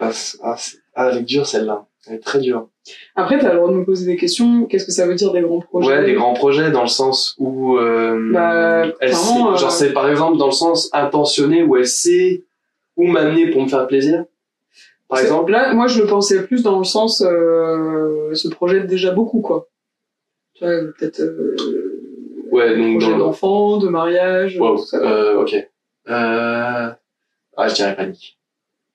Ah, 0.00 0.56
elle 0.96 1.18
est 1.18 1.22
dure 1.22 1.46
celle-là. 1.46 1.86
Elle 2.06 2.14
est 2.14 2.18
très 2.20 2.40
dure. 2.40 2.68
Après, 3.14 3.38
t'as 3.38 3.50
le 3.52 3.56
droit 3.58 3.70
de 3.70 3.74
me 3.76 3.84
poser 3.84 4.06
des 4.06 4.16
questions. 4.16 4.64
Qu'est-ce 4.64 4.86
que 4.86 4.92
ça 4.92 5.06
veut 5.06 5.14
dire 5.14 5.32
des 5.32 5.42
grands 5.42 5.60
projets 5.60 5.88
Ouais, 5.98 6.04
des 6.04 6.14
grands 6.14 6.32
projets 6.32 6.70
dans 6.70 6.82
le 6.82 6.88
sens 6.88 7.34
où 7.38 7.76
euh, 7.76 8.30
Bah, 8.32 8.84
elle 9.00 9.14
sait, 9.14 9.22
clairement, 9.34 9.52
euh, 9.52 9.56
genre 9.56 9.70
c'est 9.70 9.92
par 9.92 10.08
exemple 10.08 10.38
dans 10.38 10.46
le 10.46 10.52
sens 10.52 10.88
intentionné 10.94 11.62
où 11.62 11.76
elle 11.76 11.86
sait 11.86 12.44
où 12.96 13.06
m'amener 13.06 13.50
pour 13.50 13.62
me 13.62 13.68
faire 13.68 13.86
plaisir. 13.86 14.24
Par 15.08 15.18
exemple. 15.18 15.52
Là, 15.52 15.74
moi, 15.74 15.88
je 15.88 16.00
le 16.00 16.06
pensais 16.06 16.42
plus 16.44 16.62
dans 16.62 16.78
le 16.78 16.84
sens, 16.84 17.20
euh, 17.26 18.32
se 18.34 18.48
projette 18.48 18.86
déjà 18.86 19.10
beaucoup, 19.10 19.40
quoi. 19.40 19.68
Tu 20.54 20.64
vois, 20.64 20.72
peut-être, 20.98 21.20
euh, 21.20 21.56
Ouais, 22.50 22.76
donc 22.76 22.98
projet 23.00 23.16
d'enfant, 23.18 23.76
de 23.78 23.88
mariage, 23.88 24.58
Wow, 24.58 24.76
tout 24.78 24.84
ça. 24.86 24.96
euh, 24.98 25.40
ok. 25.42 25.54
Euh... 26.08 26.90
Ah, 27.56 27.68
je 27.68 27.74
dirais 27.74 27.94
panique. 27.94 28.38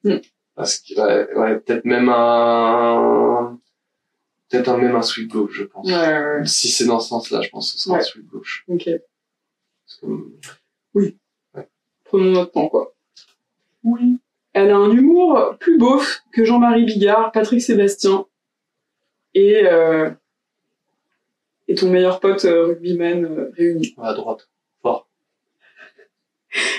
Hmm. 0.03 0.17
Parce 0.55 0.79
que 0.79 0.93
ouais, 0.99 1.33
ouais, 1.37 1.59
peut-être 1.59 1.85
même 1.85 2.09
un 2.09 3.59
peut-être 4.49 4.69
un, 4.69 4.77
même 4.77 4.95
un 4.95 5.01
sweep 5.01 5.29
gauche, 5.29 5.51
je 5.53 5.63
pense. 5.63 5.85
Ouais, 5.87 5.93
ouais, 5.95 6.35
ouais. 6.39 6.45
Si 6.45 6.69
c'est 6.69 6.85
dans 6.85 6.99
ce 6.99 7.09
sens-là, 7.09 7.41
je 7.41 7.49
pense 7.49 7.71
que 7.71 7.77
ce 7.77 7.83
sera 7.83 7.95
Ouais. 7.95 8.01
un 8.01 8.03
sweep 8.03 8.25
gauche. 8.27 8.63
Ok. 8.67 8.89
Que- 10.01 11.13
Prenons 12.05 12.31
notre 12.31 12.51
temps, 12.51 12.69
quoi. 12.69 12.93
Oui. 13.83 14.17
Elle 14.53 14.69
a 14.71 14.77
un 14.77 14.91
humour 14.91 15.57
plus 15.59 15.77
beauf 15.77 16.21
que 16.31 16.45
Jean-Marie 16.45 16.85
Bigard, 16.85 17.31
Patrick 17.33 17.61
Sébastien 17.61 18.25
et, 19.33 19.65
euh, 19.65 20.09
et 21.67 21.75
ton 21.75 21.89
meilleur 21.89 22.19
pote 22.21 22.45
euh, 22.45 22.67
rugbyman 22.67 23.25
euh, 23.25 23.51
réuni. 23.57 23.93
à 24.01 24.13
droite. 24.13 24.47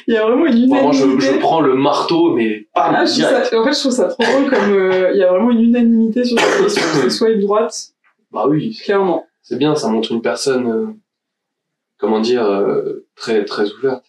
Il 0.08 0.14
y 0.14 0.16
a 0.16 0.24
vraiment 0.26 0.46
une 0.46 0.68
Vraiment, 0.68 0.92
je, 0.92 1.04
unanimité. 1.04 1.32
je 1.34 1.38
prends 1.38 1.60
le 1.60 1.74
marteau, 1.74 2.32
mais 2.34 2.68
pas 2.74 2.92
Ah, 2.94 3.06
ça- 3.06 3.40
en 3.58 3.64
fait, 3.64 3.72
je 3.74 3.80
trouve 3.80 3.92
ça 3.92 4.08
trop 4.08 4.22
drôle 4.22 4.50
comme 4.50 4.72
euh, 4.72 5.10
il 5.12 5.18
y 5.18 5.22
a 5.24 5.28
vraiment 5.30 5.50
une 5.50 5.62
unanimité 5.62 6.24
sur 6.24 6.38
cette 6.38 6.62
question. 6.64 6.82
C'est 7.02 7.10
swipe 7.10 7.40
droite, 7.40 7.88
Bah 8.30 8.46
oui, 8.48 8.76
clairement. 8.84 9.26
c'est 9.42 9.58
bien, 9.58 9.74
ça 9.74 9.88
montre 9.88 10.12
une 10.12 10.22
personne, 10.22 10.66
euh, 10.70 10.86
comment 11.98 12.20
dire, 12.20 12.44
euh, 12.44 13.06
très 13.16 13.44
très 13.44 13.70
ouverte. 13.72 14.04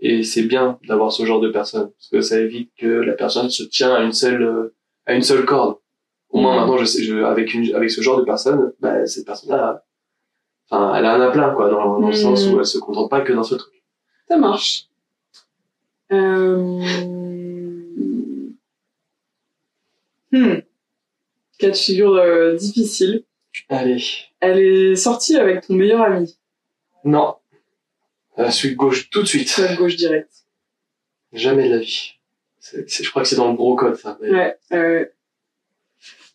Et 0.00 0.22
c'est 0.22 0.42
bien 0.42 0.78
d'avoir 0.86 1.10
ce 1.10 1.24
genre 1.24 1.40
de 1.40 1.48
personne, 1.48 1.90
parce 1.90 2.08
que 2.10 2.20
ça 2.20 2.38
évite 2.38 2.70
que 2.78 2.86
la 2.86 3.14
personne 3.14 3.50
se 3.50 3.64
tient 3.64 3.92
à 3.94 4.02
une 4.02 4.12
seule 4.12 4.42
euh, 4.42 4.74
à 5.06 5.14
une 5.14 5.22
seule 5.22 5.44
corde. 5.44 5.78
Au 6.30 6.38
moins 6.38 6.52
Mhm. 6.52 6.60
maintenant, 6.60 6.76
je 6.78 6.84
sais, 6.84 7.02
je, 7.02 7.22
avec 7.24 7.54
une 7.54 7.74
avec 7.74 7.90
ce 7.90 8.00
genre 8.02 8.18
de 8.18 8.24
personne, 8.24 8.72
bah, 8.80 9.06
cette 9.06 9.24
personne-là, 9.26 9.82
enfin, 10.70 10.94
elle 10.94 11.06
a 11.06 11.14
un 11.14 11.20
aplat 11.22 11.50
quoi, 11.56 11.70
dans, 11.70 11.98
dans 11.98 12.06
le 12.06 12.06
Mhm. 12.08 12.12
sens 12.12 12.46
où 12.48 12.58
elle 12.58 12.66
se 12.66 12.78
contente 12.78 13.10
pas 13.10 13.22
que 13.22 13.32
d'un 13.32 13.42
seul 13.42 13.58
truc. 13.58 13.72
Ça 14.28 14.36
marche. 14.36 14.86
Euh... 16.12 16.82
Hmm. 20.32 20.56
Cas 21.58 21.70
de 21.70 21.76
figure 21.76 22.12
euh, 22.14 22.54
difficile. 22.56 23.24
Allez, 23.68 24.02
Elle 24.40 24.58
est 24.60 24.96
sortie 24.96 25.36
avec 25.36 25.66
ton 25.66 25.74
meilleur 25.74 26.02
ami. 26.02 26.38
non, 27.04 27.36
la 28.36 28.50
suite 28.50 28.76
gauche 28.76 29.10
tout 29.10 29.22
de 29.22 29.26
suite, 29.26 29.48
Soit 29.48 29.74
gauche 29.74 29.96
direct. 29.96 30.30
jamais 31.32 31.68
de 31.68 31.74
la 31.74 31.80
vie. 31.80 32.12
C'est- 32.60 32.88
c'est- 32.88 33.02
je 33.02 33.10
crois 33.10 33.22
que 33.22 33.28
c'est 33.28 33.36
dans 33.36 33.50
le 33.50 33.56
gros 33.56 33.74
code 33.74 33.96
ça. 33.96 34.18
mais- 34.20 34.30
Ouais. 34.30 34.56
Euh... 34.72 35.06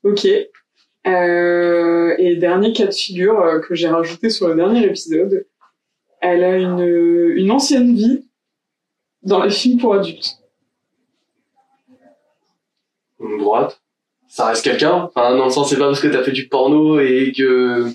Ok. 0.03 0.27
Euh... 1.05 2.15
Et 2.17 2.35
dernier 2.35 2.73
cas 2.73 2.87
de 2.87 2.91
figure 2.91 3.39
euh, 3.39 3.59
que 3.59 3.75
j'ai 3.75 3.87
rajouté 3.87 4.29
sur 4.29 4.47
le 4.49 4.55
dernier 4.55 4.83
épisode. 4.85 5.45
Elle 6.25 6.43
a 6.43 6.55
une, 6.57 6.79
une 7.35 7.51
ancienne 7.51 7.95
vie 7.95 8.23
dans 9.23 9.43
les 9.43 9.49
films 9.49 9.77
pour 9.77 9.93
adultes. 9.93 10.37
Une 13.19 13.37
droite, 13.37 13.81
ça 14.29 14.47
reste 14.47 14.63
quelqu'un. 14.63 15.09
Enfin, 15.13 15.35
dans 15.37 15.45
le 15.45 15.51
sens, 15.51 15.69
c'est 15.69 15.77
pas 15.77 15.85
parce 15.87 15.99
que 15.99 16.07
t'as 16.07 16.23
fait 16.23 16.31
du 16.31 16.47
porno 16.47 16.99
et 16.99 17.33
que 17.35 17.87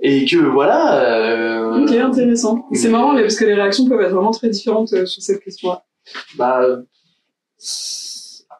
et 0.00 0.24
que 0.24 0.36
voilà. 0.38 1.04
euh, 1.04 1.84
Ok, 1.84 1.92
intéressant. 1.92 2.66
C'est 2.72 2.88
marrant 2.88 3.12
mais 3.12 3.22
parce 3.22 3.36
que 3.36 3.44
les 3.44 3.54
réactions 3.54 3.88
peuvent 3.88 4.00
être 4.00 4.12
vraiment 4.12 4.32
très 4.32 4.48
différentes 4.48 4.92
euh, 4.92 5.06
sur 5.06 5.22
cette 5.22 5.40
question-là. 5.42 5.84
Bah 6.36 6.60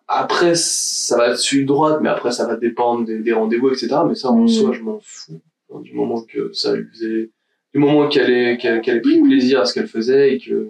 après, 0.06 0.54
ça 0.54 1.16
va 1.16 1.28
être 1.30 1.38
sud 1.38 1.66
droite, 1.66 1.98
mais 2.02 2.08
après 2.08 2.30
ça 2.30 2.46
va 2.46 2.56
dépendre 2.56 3.04
des, 3.04 3.18
des 3.18 3.32
rendez-vous, 3.32 3.70
etc. 3.70 3.96
Mais 4.06 4.14
ça, 4.14 4.30
en 4.30 4.42
Mm. 4.42 4.48
soi, 4.48 4.72
je 4.72 4.80
m'en 4.82 5.00
fous. 5.02 5.40
Du 5.82 5.92
moment 5.94 6.22
que 6.22 6.52
ça 6.52 6.74
lui 6.76 6.86
faisait, 6.92 7.30
du 7.74 7.80
moment 7.80 8.08
qu'elle 8.08 8.30
ait 8.30 8.56
qu'elle 8.56 8.80
qu'elle 8.80 8.98
ait 8.98 9.00
pris 9.00 9.20
Mm. 9.20 9.28
plaisir 9.28 9.60
à 9.60 9.64
ce 9.66 9.74
qu'elle 9.74 9.88
faisait 9.88 10.32
et 10.34 10.38
que 10.38 10.68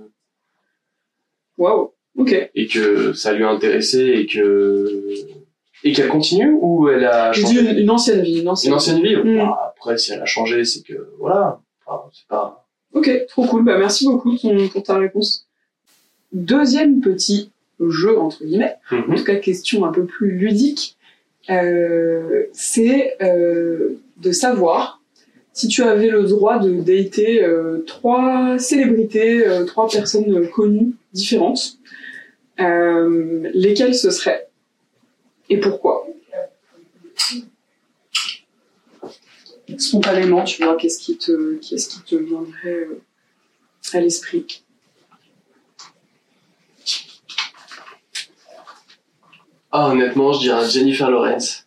Waouh. 1.58 1.92
Ok. 2.16 2.50
et 2.54 2.66
que 2.66 3.12
ça 3.12 3.32
lui 3.32 3.44
a 3.44 3.50
intéressé 3.50 3.98
et 4.00 4.26
que 4.26 5.12
et 5.82 5.92
qu'elle 5.92 6.08
continue 6.08 6.52
ou 6.60 6.88
elle 6.88 7.04
a 7.04 7.32
changé 7.32 7.60
une, 7.60 7.78
une 7.78 7.90
ancienne 7.90 8.22
vie, 8.22 8.40
une 8.40 8.48
ancienne. 8.48 8.70
une 8.72 8.76
ancienne 8.76 9.02
vie. 9.02 9.16
Mm. 9.16 9.36
Bah, 9.38 9.74
après, 9.76 9.98
si 9.98 10.12
elle 10.12 10.22
a 10.22 10.26
changé, 10.26 10.64
c'est 10.64 10.82
que 10.82 11.08
voilà. 11.18 11.60
Enfin, 11.86 12.02
c'est 12.12 12.26
pas. 12.26 12.66
Ok, 12.94 13.10
trop 13.28 13.44
cool. 13.46 13.64
Bah, 13.64 13.76
merci 13.76 14.06
beaucoup 14.06 14.36
ton- 14.38 14.68
pour 14.68 14.82
ta 14.82 14.96
réponse. 14.96 15.46
Deuxième 16.32 17.00
petit 17.00 17.50
jeu, 17.80 18.18
entre 18.18 18.44
guillemets, 18.44 18.76
en 18.90 18.96
Mhm. 19.08 19.16
tout 19.16 19.24
cas 19.24 19.36
question 19.36 19.84
un 19.84 19.92
peu 19.92 20.04
plus 20.06 20.30
ludique, 20.30 20.96
euh, 21.50 22.44
c'est 22.52 23.16
euh, 23.20 23.98
de 24.18 24.32
savoir 24.32 25.00
si 25.54 25.68
tu 25.68 25.82
avais 25.82 26.08
le 26.08 26.24
droit 26.24 26.58
de 26.58 26.80
dater 26.80 27.42
euh, 27.42 27.78
trois 27.86 28.58
célébrités, 28.58 29.46
euh, 29.46 29.64
trois 29.64 29.88
personnes 29.88 30.48
connues 30.50 30.94
différentes, 31.12 31.78
Euh, 32.60 33.50
lesquels 33.52 33.96
ce 33.96 34.10
serait 34.10 34.48
Et 35.50 35.58
pourquoi? 35.58 36.06
Spontanément, 39.76 40.44
tu 40.44 40.62
vois, 40.62 40.76
qu'est-ce 40.76 41.00
qui 41.00 41.18
te, 41.18 41.56
qu'est-ce 41.56 41.88
qui 41.88 42.00
te 42.02 42.14
viendrait 42.14 42.86
à 43.92 44.00
l'esprit? 44.00 44.62
Ah, 49.72 49.90
honnêtement, 49.90 50.32
je 50.32 50.40
dirais 50.40 50.70
Jennifer 50.70 51.10
Lawrence. 51.10 51.63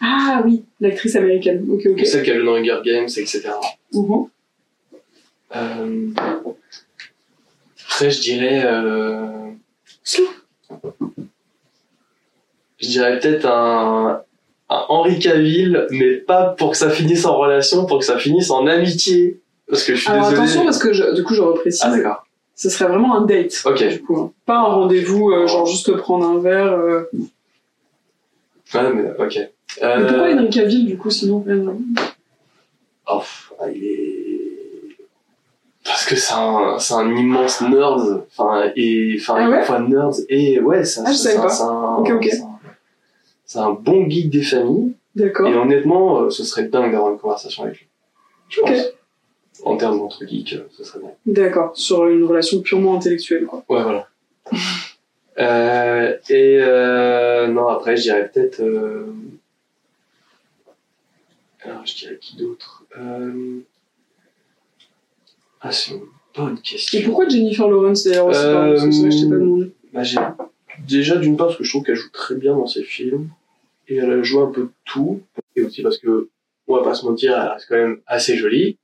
Ah 0.00 0.42
oui, 0.44 0.64
l'actrice 0.80 1.16
américaine. 1.16 1.66
Ok, 1.70 1.82
ok. 1.86 2.06
Celle 2.06 2.22
qui 2.22 2.30
a 2.30 2.34
le 2.34 2.44
dans 2.44 2.54
Hunger 2.56 2.78
Games, 2.84 3.08
etc. 3.08 3.48
Mhm. 3.92 4.26
Euh, 5.56 6.08
Après, 7.88 8.10
je 8.10 8.20
dirais. 8.20 8.62
euh, 8.64 9.50
Je 12.80 12.86
dirais 12.88 13.18
peut-être 13.18 13.46
un, 13.46 14.22
un 14.68 14.84
Henri 14.88 15.18
Cavill, 15.18 15.86
mais 15.90 16.14
pas 16.16 16.50
pour 16.56 16.70
que 16.72 16.76
ça 16.76 16.90
finisse 16.90 17.24
en 17.24 17.36
relation, 17.36 17.86
pour 17.86 17.98
que 17.98 18.04
ça 18.04 18.18
finisse 18.18 18.50
en 18.50 18.66
amitié. 18.66 19.40
Parce 19.68 19.82
que 19.84 19.94
je 19.94 20.00
suis 20.00 20.08
Alors 20.10 20.28
désolé. 20.28 20.42
attention, 20.42 20.64
parce 20.64 20.78
que 20.78 20.92
je- 20.92 21.14
du 21.14 21.24
coup, 21.24 21.34
je 21.34 21.42
reprécise. 21.42 21.82
Ah, 21.84 21.90
d'accord. 21.96 22.24
ce 22.54 22.70
serait 22.70 22.88
vraiment 22.88 23.16
un 23.16 23.24
date. 23.24 23.62
Ok. 23.66 23.86
Du 23.86 24.02
coup, 24.02 24.16
hein. 24.18 24.32
Pas 24.46 24.56
un 24.58 24.62
rendez-vous, 24.64 25.30
euh, 25.30 25.46
genre 25.46 25.66
juste 25.66 25.94
prendre 25.96 26.26
un 26.28 26.38
verre. 26.40 26.72
euh. 26.72 27.02
Ouais, 28.74 28.92
mais 28.94 29.10
ok. 29.24 29.38
Mais 29.80 29.86
Euh, 29.86 30.06
pourquoi 30.08 30.32
Henry 30.34 30.50
Cavill, 30.50 30.86
du 30.86 30.98
coup, 30.98 31.10
sinon 31.10 31.44
euh, 31.48 31.72
oh, 33.10 33.22
ah, 33.60 33.70
il 33.70 33.84
est. 33.84 34.14
Parce 35.84 36.04
que 36.04 36.16
c'est 36.16 36.34
un, 36.34 36.76
un 36.98 37.16
immense 37.16 37.60
nerd. 37.62 38.24
Enfin, 38.36 38.70
et. 38.76 39.16
Enfin, 39.20 39.34
Ah 39.38 39.44
à 39.44 39.48
la 39.48 39.56
ouais 39.58 39.64
fois 39.64 39.80
nerd 39.80 40.14
et. 40.28 40.60
Ouais, 40.60 40.84
c'est 40.84 41.00
Ah, 41.04 41.12
c'est 41.12 41.36
un- 41.36 41.48
c'est 41.48 41.62
un- 43.58 43.70
bon 43.72 44.08
geek 44.10 44.28
des 44.30 44.42
familles. 44.42 44.92
D'accord. 45.14 45.48
Et 45.48 45.54
honnêtement, 45.54 46.20
euh, 46.22 46.30
ce 46.30 46.44
serait 46.44 46.64
dingue 46.64 46.92
d'avoir 46.92 47.12
une 47.12 47.18
conversation 47.18 47.64
avec 47.64 47.78
lui. 47.78 47.86
Je 48.50 48.60
pense. 48.60 48.78
En 49.64 49.76
termes 49.76 49.98
d'entre 49.98 50.24
geeks, 50.26 50.56
ce 50.76 50.84
serait 50.84 51.00
bien. 51.00 51.10
D'accord. 51.26 51.72
Sur 51.74 52.06
une 52.06 52.24
relation 52.24 52.60
purement 52.60 52.96
intellectuelle, 52.96 53.46
quoi. 53.46 53.64
Ouais, 53.68 53.82
voilà. 53.82 54.06
euh, 55.40 56.14
et 56.28 56.58
euh, 56.60 57.48
non, 57.48 57.68
après, 57.68 57.96
je 57.96 58.02
dirais 58.02 58.30
peut-être. 58.32 58.60
euh, 58.60 59.06
Alors, 61.68 61.86
je 61.86 61.96
dirais 61.96 62.18
qui 62.20 62.36
d'autre 62.36 62.84
euh... 62.98 63.58
Ah, 65.60 65.72
c'est 65.72 65.92
une 65.92 66.02
bonne 66.36 66.60
question. 66.60 66.98
Et 66.98 67.02
pourquoi 67.02 67.28
Jennifer 67.28 67.68
Lawrence, 67.68 68.04
d'ailleurs, 68.04 68.26
aussi 68.26 68.40
pardon, 68.40 68.72
parce 68.74 68.84
que 69.00 69.10
je 69.10 69.16
t'ai 69.24 69.28
pas 69.28 69.36
demandé. 69.36 69.72
Bah, 69.92 70.02
j'ai- 70.02 70.18
Déjà, 70.86 71.16
d'une 71.16 71.36
part, 71.36 71.48
parce 71.48 71.58
que 71.58 71.64
je 71.64 71.70
trouve 71.70 71.82
qu'elle 71.82 71.96
joue 71.96 72.10
très 72.10 72.36
bien 72.36 72.54
dans 72.54 72.66
ses 72.68 72.84
films. 72.84 73.28
Et 73.88 73.96
elle 73.96 74.22
joue 74.22 74.40
un 74.40 74.50
peu 74.52 74.62
de 74.62 74.70
tout. 74.84 75.20
Et 75.56 75.62
aussi 75.62 75.82
parce 75.82 75.98
que, 75.98 76.28
on 76.68 76.76
va 76.76 76.82
pas 76.84 76.94
se 76.94 77.04
mentir, 77.04 77.32
elle 77.36 77.48
reste 77.48 77.66
quand 77.68 77.76
même 77.76 78.00
assez 78.06 78.36
jolie. 78.36 78.78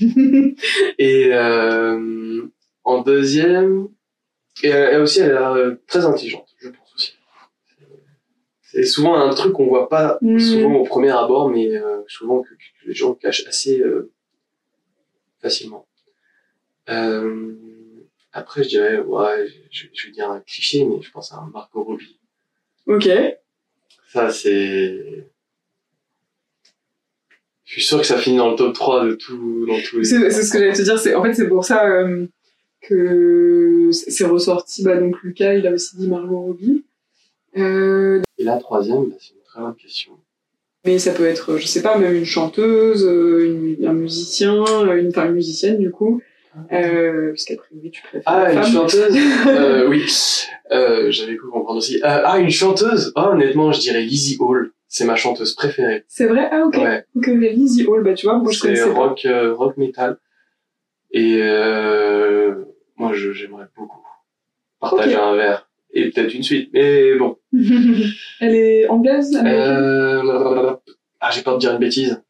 Et 0.98 1.26
euh, 1.32 2.42
en 2.84 3.02
deuxième, 3.02 3.88
et 4.62 4.68
elle, 4.68 5.00
aussi, 5.02 5.20
elle 5.20 5.30
est 5.30 5.34
euh, 5.34 5.74
très 5.86 6.04
intelligente. 6.04 6.49
C'est 8.72 8.84
souvent 8.84 9.16
un 9.16 9.34
truc 9.34 9.52
qu'on 9.54 9.66
voit 9.66 9.88
pas 9.88 10.18
Mm. 10.22 10.38
souvent 10.38 10.74
au 10.74 10.84
premier 10.84 11.10
abord, 11.10 11.50
mais 11.50 11.74
euh, 11.76 12.02
souvent 12.06 12.42
que, 12.42 12.50
que 12.50 12.86
les 12.88 12.94
gens 12.94 13.14
cachent 13.14 13.46
assez 13.46 13.80
euh, 13.80 14.10
facilement. 15.40 15.86
Euh, 16.88 17.54
après, 18.32 18.62
je 18.62 18.68
dirais, 18.68 18.98
ouais, 19.00 19.46
je, 19.70 19.86
je 19.92 20.06
vais 20.06 20.12
dire 20.12 20.30
un 20.30 20.40
cliché, 20.40 20.84
mais 20.84 21.02
je 21.02 21.10
pense 21.10 21.32
à 21.32 21.36
un 21.38 21.50
Marco 21.52 21.82
Robbie. 21.82 22.18
Ok. 22.86 23.08
Ça, 24.08 24.30
c'est... 24.30 25.26
Je 27.64 27.72
suis 27.72 27.82
sûr 27.82 27.98
que 28.00 28.06
ça 28.06 28.18
finit 28.18 28.36
dans 28.36 28.50
le 28.50 28.56
top 28.56 28.74
3 28.74 29.04
de 29.06 29.14
tout, 29.14 29.64
dans 29.66 29.80
tous 29.80 29.98
les... 29.98 30.04
C'est 30.04 30.30
c'est 30.30 30.42
ce 30.42 30.52
que 30.52 30.58
j'allais 30.58 30.72
te 30.72 30.82
dire. 30.82 30.98
C'est 30.98 31.14
en 31.14 31.22
fait 31.22 31.34
c'est 31.34 31.48
pour 31.48 31.64
ça 31.64 31.86
euh, 31.86 32.26
que 32.80 33.90
c'est 33.92 34.10
c'est 34.10 34.24
ressorti. 34.26 34.82
Bah 34.82 34.96
donc 34.96 35.22
Lucas, 35.22 35.54
il 35.54 35.66
a 35.68 35.72
aussi 35.72 35.96
dit 35.96 36.08
Margot 36.08 36.40
Robbie. 36.40 36.84
Euh, 37.56 38.22
Et 38.38 38.44
la 38.44 38.56
troisième, 38.58 39.06
bah, 39.10 39.16
c'est 39.18 39.34
une 39.34 39.42
très 39.44 39.60
bonne 39.60 39.74
question. 39.74 40.12
mais 40.86 40.98
ça 40.98 41.12
peut 41.12 41.26
être, 41.26 41.56
je 41.58 41.66
sais 41.66 41.82
pas, 41.82 41.98
même 41.98 42.14
une 42.14 42.24
chanteuse, 42.24 43.04
euh, 43.06 43.44
une- 43.78 43.86
un 43.86 43.92
musicien, 43.92 44.64
euh, 44.66 44.96
une 45.00 45.12
femme 45.12 45.34
musicienne 45.34 45.78
du 45.78 45.90
coup. 45.90 46.22
Euh, 46.72 47.28
parce 47.30 47.44
qu'a 47.44 47.54
priori 47.56 47.90
tu 47.92 48.02
préfères 48.02 48.22
Ah, 48.26 48.52
une 48.52 48.60
femme. 48.62 48.72
chanteuse 48.72 49.14
euh, 49.46 49.88
Oui, 49.88 50.04
euh, 50.72 51.10
j'avais 51.10 51.36
cru 51.36 51.48
comprendre 51.48 51.78
aussi. 51.78 51.96
Euh, 51.98 52.22
ah, 52.24 52.38
une 52.40 52.50
chanteuse 52.50 53.12
oh, 53.14 53.20
Honnêtement, 53.20 53.70
je 53.72 53.80
dirais 53.80 54.00
Lizzie 54.02 54.36
Hall. 54.40 54.72
C'est 54.88 55.04
ma 55.04 55.14
chanteuse 55.14 55.54
préférée. 55.54 56.04
C'est 56.08 56.26
vrai? 56.26 56.48
Ah 56.50 56.64
ok. 56.66 56.74
Ouais, 56.78 57.04
Ok, 57.14 57.26
Lizzie 57.28 57.86
Hall, 57.86 58.02
bah 58.02 58.14
tu 58.14 58.26
vois, 58.26 58.38
moi 58.38 58.50
je 58.50 58.58
c'est 58.58 58.62
connaissais 58.66 58.90
rock, 58.90 59.24
euh, 59.26 59.54
rock 59.54 59.76
metal. 59.76 60.18
Et 61.12 61.38
euh, 61.40 62.64
moi, 62.96 63.12
j'aimerais 63.14 63.66
beaucoup 63.76 64.02
partager 64.80 65.14
un 65.14 65.36
verre. 65.36 65.69
Et 65.92 66.10
peut-être 66.10 66.34
une 66.34 66.42
suite. 66.42 66.70
Mais 66.72 67.16
bon. 67.16 67.36
Elle 68.40 68.54
est 68.54 68.88
anglaise, 68.88 69.34
américaine 69.36 69.76
Euh... 69.76 70.76
Ah, 71.20 71.30
j'ai 71.30 71.42
peur 71.42 71.54
de 71.56 71.60
dire 71.60 71.72
une 71.72 71.78
bêtise. 71.78 72.22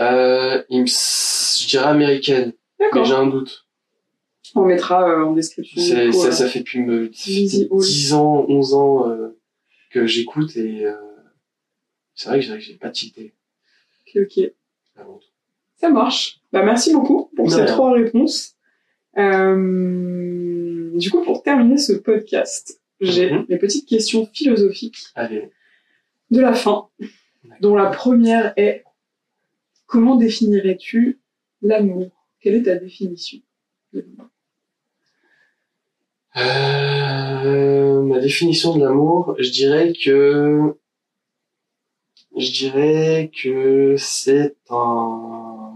Euh, 0.00 0.62
il 0.68 0.80
me... 0.82 0.86
s- 0.86 1.58
Je 1.62 1.68
dirais 1.68 1.86
américaine, 1.86 2.52
mais 2.78 2.86
D'accord. 2.86 3.04
j'ai 3.04 3.14
un 3.14 3.26
doute. 3.26 3.66
On 4.54 4.64
mettra 4.64 5.08
euh, 5.08 5.24
en 5.24 5.32
description. 5.32 5.80
du 5.80 5.88
C'est, 5.88 6.06
coup, 6.10 6.12
ça, 6.22 6.28
euh, 6.28 6.30
ça 6.32 6.48
fait 6.48 6.60
depuis 6.60 6.80
me... 6.80 7.06
Lizzie 7.26 7.66
Hall. 7.70 7.80
10 7.82 8.12
ans, 8.14 8.44
11 8.48 8.74
ans 8.74 9.08
euh, 9.10 9.36
que 9.90 10.06
j'écoute 10.06 10.56
et 10.56 10.84
euh, 10.86 10.92
c'est 12.14 12.28
vrai 12.28 12.38
que 12.40 12.44
j'ai, 12.46 12.60
j'ai 12.60 12.74
pas 12.74 12.92
cheaté. 12.92 13.34
Ok, 14.16 14.22
ok. 14.22 14.50
Ça 15.76 15.90
marche. 15.90 16.40
Bah, 16.52 16.62
merci 16.62 16.92
beaucoup 16.92 17.30
pour 17.36 17.50
ces 17.50 17.56
rien. 17.62 17.66
trois 17.66 17.92
réponses. 17.92 18.53
Euh, 19.16 20.90
du 20.98 21.10
coup, 21.10 21.22
pour 21.22 21.42
terminer 21.42 21.78
ce 21.78 21.92
podcast, 21.92 22.80
j'ai 23.00 23.30
Mhm. 23.30 23.46
les 23.48 23.58
petites 23.58 23.88
questions 23.88 24.26
philosophiques 24.32 24.98
Allez. 25.14 25.50
de 26.30 26.40
la 26.40 26.54
fin, 26.54 26.88
dont 27.60 27.76
la 27.76 27.90
première 27.90 28.52
est 28.56 28.84
comment 29.86 30.16
définirais-tu 30.16 31.20
l'amour? 31.62 32.10
Quelle 32.40 32.54
est 32.56 32.62
ta 32.64 32.76
définition 32.76 33.38
de 33.92 34.00
l'amour? 34.00 34.30
Euh, 36.36 38.02
ma 38.02 38.18
définition 38.18 38.76
de 38.76 38.84
l'amour, 38.84 39.36
je 39.38 39.50
dirais 39.50 39.92
que 39.92 40.74
je 42.36 42.50
dirais 42.50 43.30
que 43.40 43.94
c'est 43.96 44.56
un 44.68 45.74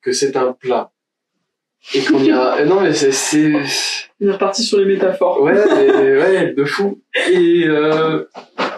que 0.00 0.12
c'est 0.12 0.36
un 0.36 0.52
plat 0.54 0.92
et 1.94 2.00
qu'on 2.02 2.18
ira. 2.18 2.64
non 2.66 2.80
mais 2.80 2.92
c'est 2.92 3.12
c'est 3.12 3.52
On 4.20 4.28
est 4.28 4.32
reparti 4.32 4.62
sur 4.62 4.78
les 4.78 4.84
métaphores. 4.84 5.40
ouais 5.42 5.52
mais- 5.54 6.16
ouais 6.20 6.54
de 6.54 6.64
fou 6.64 7.00
et 7.30 7.64
euh, 7.66 8.24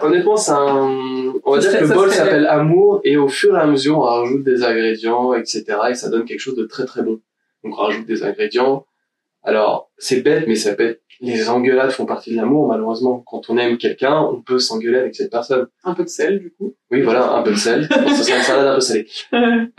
honnêtement 0.01 0.37
c'est 0.37 0.51
un 0.51 1.33
on 1.43 1.51
va 1.55 1.61
Ça 1.61 1.69
dire 1.69 1.79
serait- 1.79 1.83
que 1.83 1.89
le 1.89 1.93
bol 1.95 2.11
s'appelle 2.11 2.45
amour 2.47 3.01
et 3.03 3.17
au 3.17 3.27
fur 3.27 3.55
et 3.57 3.59
à 3.59 3.65
mesure 3.65 3.97
on 3.97 4.01
rajoute 4.01 4.43
des 4.43 4.63
ingrédients 4.63 5.33
etc 5.33 5.63
et 5.89 5.95
ça 5.95 6.09
donne 6.09 6.25
quelque 6.25 6.39
chose 6.39 6.55
de 6.55 6.65
très 6.65 6.85
très 6.85 7.01
bon 7.01 7.19
donc 7.63 7.73
on 7.77 7.81
rajoute 7.81 8.05
des 8.05 8.23
ingrédients 8.23 8.85
alors 9.43 9.91
c'est 9.97 10.21
bête 10.21 10.45
mais 10.47 10.55
ça 10.55 10.73
peut 10.75 10.83
être 10.89 11.01
les 11.23 11.49
engueulades 11.49 11.91
font 11.91 12.07
partie 12.07 12.31
de 12.31 12.35
l'amour 12.37 12.67
malheureusement. 12.67 13.19
Quand 13.27 13.49
on 13.49 13.57
aime 13.57 13.77
quelqu'un 13.77 14.19
on 14.21 14.41
peut 14.41 14.57
s'engueuler 14.57 14.97
avec 14.97 15.15
cette 15.15 15.29
personne. 15.31 15.67
Un 15.83 15.93
peu 15.93 16.03
de 16.03 16.09
sel, 16.09 16.39
du 16.39 16.51
coup. 16.51 16.73
oui 16.89 17.01
voilà 17.01 17.33
un 17.33 17.43
peu 17.43 17.51
de 17.51 17.55
sel. 17.57 17.87
Bon, 18.03 18.09
ce 18.09 18.23
serait 18.23 18.37
une 18.37 18.43
salade 18.43 18.65
un 18.67 18.75
peu 18.75 18.81
salée. 18.81 19.07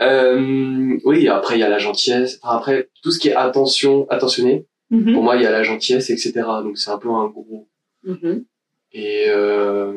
Euh, 0.01 0.97
oui 1.03 1.27
après 1.27 1.57
il 1.57 1.59
y 1.59 1.63
a 1.63 1.69
la 1.69 1.79
gentillesse. 1.79 2.39
Enfin, 2.41 2.57
après 2.57 2.89
tout 3.01 3.11
ce 3.11 3.19
qui 3.19 3.27
est 3.29 3.35
attention 3.35 4.07
attentionné 4.09 4.65
Mhm. 4.89 5.13
pour 5.13 5.23
moi 5.23 5.35
il 5.37 5.41
y 5.41 5.45
a 5.45 5.51
la 5.51 5.63
gentillesse 5.63 6.09
etc 6.11 6.31
donc 6.63 6.77
c'est 6.77 6.91
un 6.91 6.97
peu 6.99 7.09
un 7.09 7.27
gros. 7.27 7.67
Mhm. 8.03 8.45
et 8.91 9.25
euh, 9.29 9.93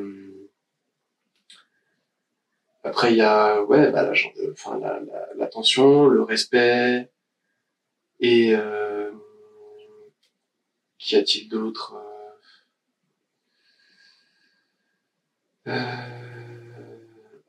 après 2.83 3.12
il 3.12 3.19
y 3.19 3.23
a 3.23 3.62
ouais 3.64 3.91
bah 3.91 4.03
la 4.03 4.12
enfin 4.53 4.79
la- 4.81 5.01
le 5.39 6.23
respect 6.23 7.09
et 8.21 8.55
euh, 8.55 9.11
qu'y 11.07 11.17
a-t-il 11.17 11.49
d'autre 11.49 11.95
euh, 15.69 15.71
euh, 15.73 16.99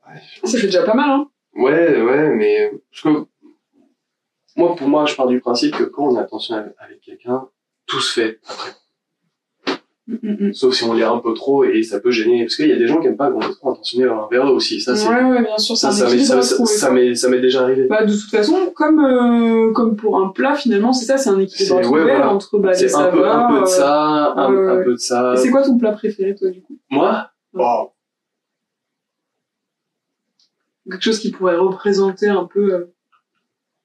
ouais, 0.06 0.22
Ça 0.44 0.58
fait 0.58 0.66
déjà 0.66 0.84
pas 0.84 0.94
mal, 0.94 1.10
hein 1.10 1.30
Ouais, 1.54 2.00
ouais, 2.00 2.34
mais 2.34 2.70
parce 2.90 3.02
que 3.02 3.26
moi, 4.56 4.76
pour 4.76 4.88
moi, 4.88 5.06
je 5.06 5.14
pars 5.16 5.26
du 5.26 5.40
principe 5.40 5.76
que 5.76 5.84
quand 5.84 6.04
on 6.04 6.16
a 6.16 6.22
attention 6.22 6.72
avec 6.78 7.00
quelqu'un, 7.00 7.48
tout 7.86 8.00
se 8.00 8.20
fait 8.20 8.40
après. 8.48 8.70
Mm, 10.08 10.14
mm, 10.22 10.36
mm. 10.48 10.52
Sauf 10.54 10.72
si 10.74 10.84
on 10.84 10.94
l'est 10.94 11.02
un 11.04 11.18
peu 11.18 11.34
trop 11.34 11.64
et 11.64 11.82
ça 11.82 12.00
peut 12.00 12.10
gêner. 12.10 12.44
Parce 12.44 12.56
qu'il 12.56 12.68
y 12.68 12.72
a 12.72 12.76
des 12.78 12.86
gens 12.88 12.98
qui 12.98 13.08
aiment 13.08 13.18
pas 13.18 13.30
qu'on 13.30 13.42
est 13.42 13.52
trop 13.52 13.72
intentionné 13.72 14.08
envers 14.08 14.46
eux 14.46 14.52
aussi. 14.54 14.80
Ça, 14.80 14.96
c'est, 14.96 15.06
ouais, 15.06 15.22
ouais, 15.22 15.42
bien 15.42 15.58
sûr, 15.58 15.76
c'est 15.76 15.82
ça, 15.82 15.88
un 15.88 15.92
ça, 15.92 16.08
ça, 16.08 16.38
à 16.38 16.42
ça, 16.42 16.54
trouver, 16.54 16.70
ça 16.72 16.86
quoi. 16.86 16.94
m'est, 16.96 17.14
ça 17.14 17.28
m'est 17.28 17.40
déjà 17.40 17.62
arrivé. 17.64 17.84
Bah, 17.88 18.04
de 18.06 18.12
toute 18.12 18.30
façon, 18.30 18.72
comme, 18.74 19.00
euh, 19.04 19.70
comme 19.72 19.96
pour 19.96 20.18
un 20.18 20.28
plat, 20.30 20.54
finalement, 20.54 20.94
c'est 20.94 21.04
ça, 21.04 21.18
c'est 21.18 21.28
un 21.28 21.38
équilibre 21.38 21.74
à 21.74 21.78
C'est- 21.78 21.82
trouver 21.84 22.04
ouais, 22.04 22.10
voilà. 22.16 22.32
entre 22.32 22.58
bah, 22.58 22.70
les 22.72 22.88
c'est 22.88 22.94
un 22.94 23.10
peu, 23.10 23.28
un 23.28 23.54
euh, 23.54 23.60
de 23.60 23.66
ça, 23.66 24.32
un, 24.34 24.78
un 24.78 24.82
peu 24.82 24.92
de 24.92 24.96
ça. 24.96 25.34
Et 25.34 25.36
c'est 25.36 25.50
quoi 25.50 25.62
ton 25.62 25.76
plat 25.76 25.92
préféré, 25.92 26.34
toi, 26.34 26.48
du 26.48 26.62
coup? 26.62 26.78
Moi? 26.88 27.28
Oh. 27.52 27.90
Quelque 30.90 31.04
chose 31.04 31.18
qui 31.20 31.30
pourrait 31.30 31.56
représenter 31.56 32.28
un 32.28 32.44
peu 32.44 32.72
euh, 32.72 32.84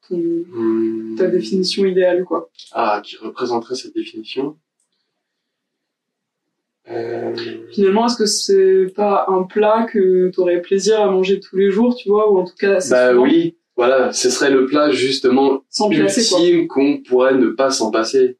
ton- 0.07 0.15
Hmm. 0.15 1.15
ta 1.17 1.27
définition 1.27 1.85
idéale, 1.85 2.23
quoi. 2.23 2.49
Ah, 2.71 3.01
qui 3.03 3.17
représenterait 3.17 3.75
cette 3.75 3.93
définition? 3.93 4.57
Euh, 6.91 7.33
Finalement, 7.71 8.05
est-ce 8.07 8.17
que 8.17 8.25
c'est 8.25 8.93
pas 8.93 9.25
un 9.29 9.43
plat 9.43 9.87
que 9.91 10.29
t'aurais 10.31 10.61
plaisir 10.61 10.99
à 11.01 11.09
manger 11.09 11.39
tous 11.39 11.55
les 11.55 11.71
jours, 11.71 11.95
tu 11.95 12.09
vois, 12.09 12.31
ou 12.31 12.37
en 12.37 12.43
tout 12.45 12.55
cas 12.59 12.75
assez 12.75 12.91
bah 12.91 13.11
souvent, 13.11 13.23
oui, 13.23 13.55
voilà, 13.77 14.11
ce 14.11 14.29
serait 14.29 14.51
le 14.51 14.65
plat 14.65 14.91
justement 14.91 15.63
sans 15.69 15.89
ultime 15.89 16.67
qu'on 16.67 16.97
pourrait 16.97 17.35
ne 17.35 17.47
pas 17.47 17.69
s'en 17.71 17.89
passer. 17.89 18.37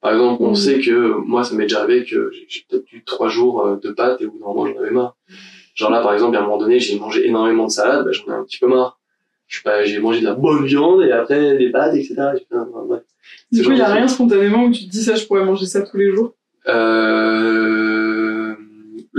Par 0.00 0.12
exemple, 0.12 0.42
on 0.42 0.48
Mhm. 0.50 0.56
sait 0.56 0.80
que 0.80 1.14
moi, 1.26 1.44
ça 1.44 1.54
m'est 1.54 1.64
déjà 1.64 1.82
arrivé 1.82 2.04
que 2.04 2.30
j'ai- 2.48 2.64
peut-être 2.68 2.90
eu 2.92 3.04
trois 3.04 3.28
jours 3.28 3.64
euh, 3.66 3.76
de 3.76 3.90
pâtes 3.92 4.20
et 4.20 4.26
au 4.26 4.32
bout 4.32 4.38
d'un 4.38 4.46
moment, 4.46 4.66
j'en 4.66 4.78
avais 4.80 4.90
marre. 4.90 5.16
Genre 5.74 5.90
là, 5.90 6.00
par 6.00 6.12
exemple, 6.14 6.36
à 6.36 6.40
un 6.40 6.42
moment 6.42 6.58
donné, 6.58 6.80
j'ai 6.80 6.98
mangé 6.98 7.26
énormément 7.26 7.66
de 7.66 7.70
salade, 7.70 8.04
bah, 8.04 8.10
j'en 8.12 8.24
ai 8.32 8.34
un 8.36 8.42
petit 8.44 8.58
peu 8.58 8.66
marre. 8.66 8.98
J'ai 9.84 9.98
mangé 9.98 10.20
de 10.20 10.24
la 10.24 10.34
bonne 10.34 10.64
viande 10.64 11.02
et 11.02 11.12
après 11.12 11.56
des 11.58 11.70
pâtes, 11.70 11.94
etc. 11.94 12.14
Du 13.52 13.62
coup, 13.62 13.70
il 13.70 13.74
y 13.74 13.78
genre 13.78 13.86
a 13.88 13.92
rien 13.92 14.08
spontanément 14.08 14.64
où 14.64 14.70
tu 14.72 14.86
te 14.86 14.90
dis 14.90 15.02
ça, 15.02 15.14
je 15.14 15.26
pourrais 15.26 15.44
manger 15.44 15.66
ça 15.66 15.82
tous 15.82 15.98
les 15.98 16.10
jours? 16.10 16.34
Euh, 16.68 17.81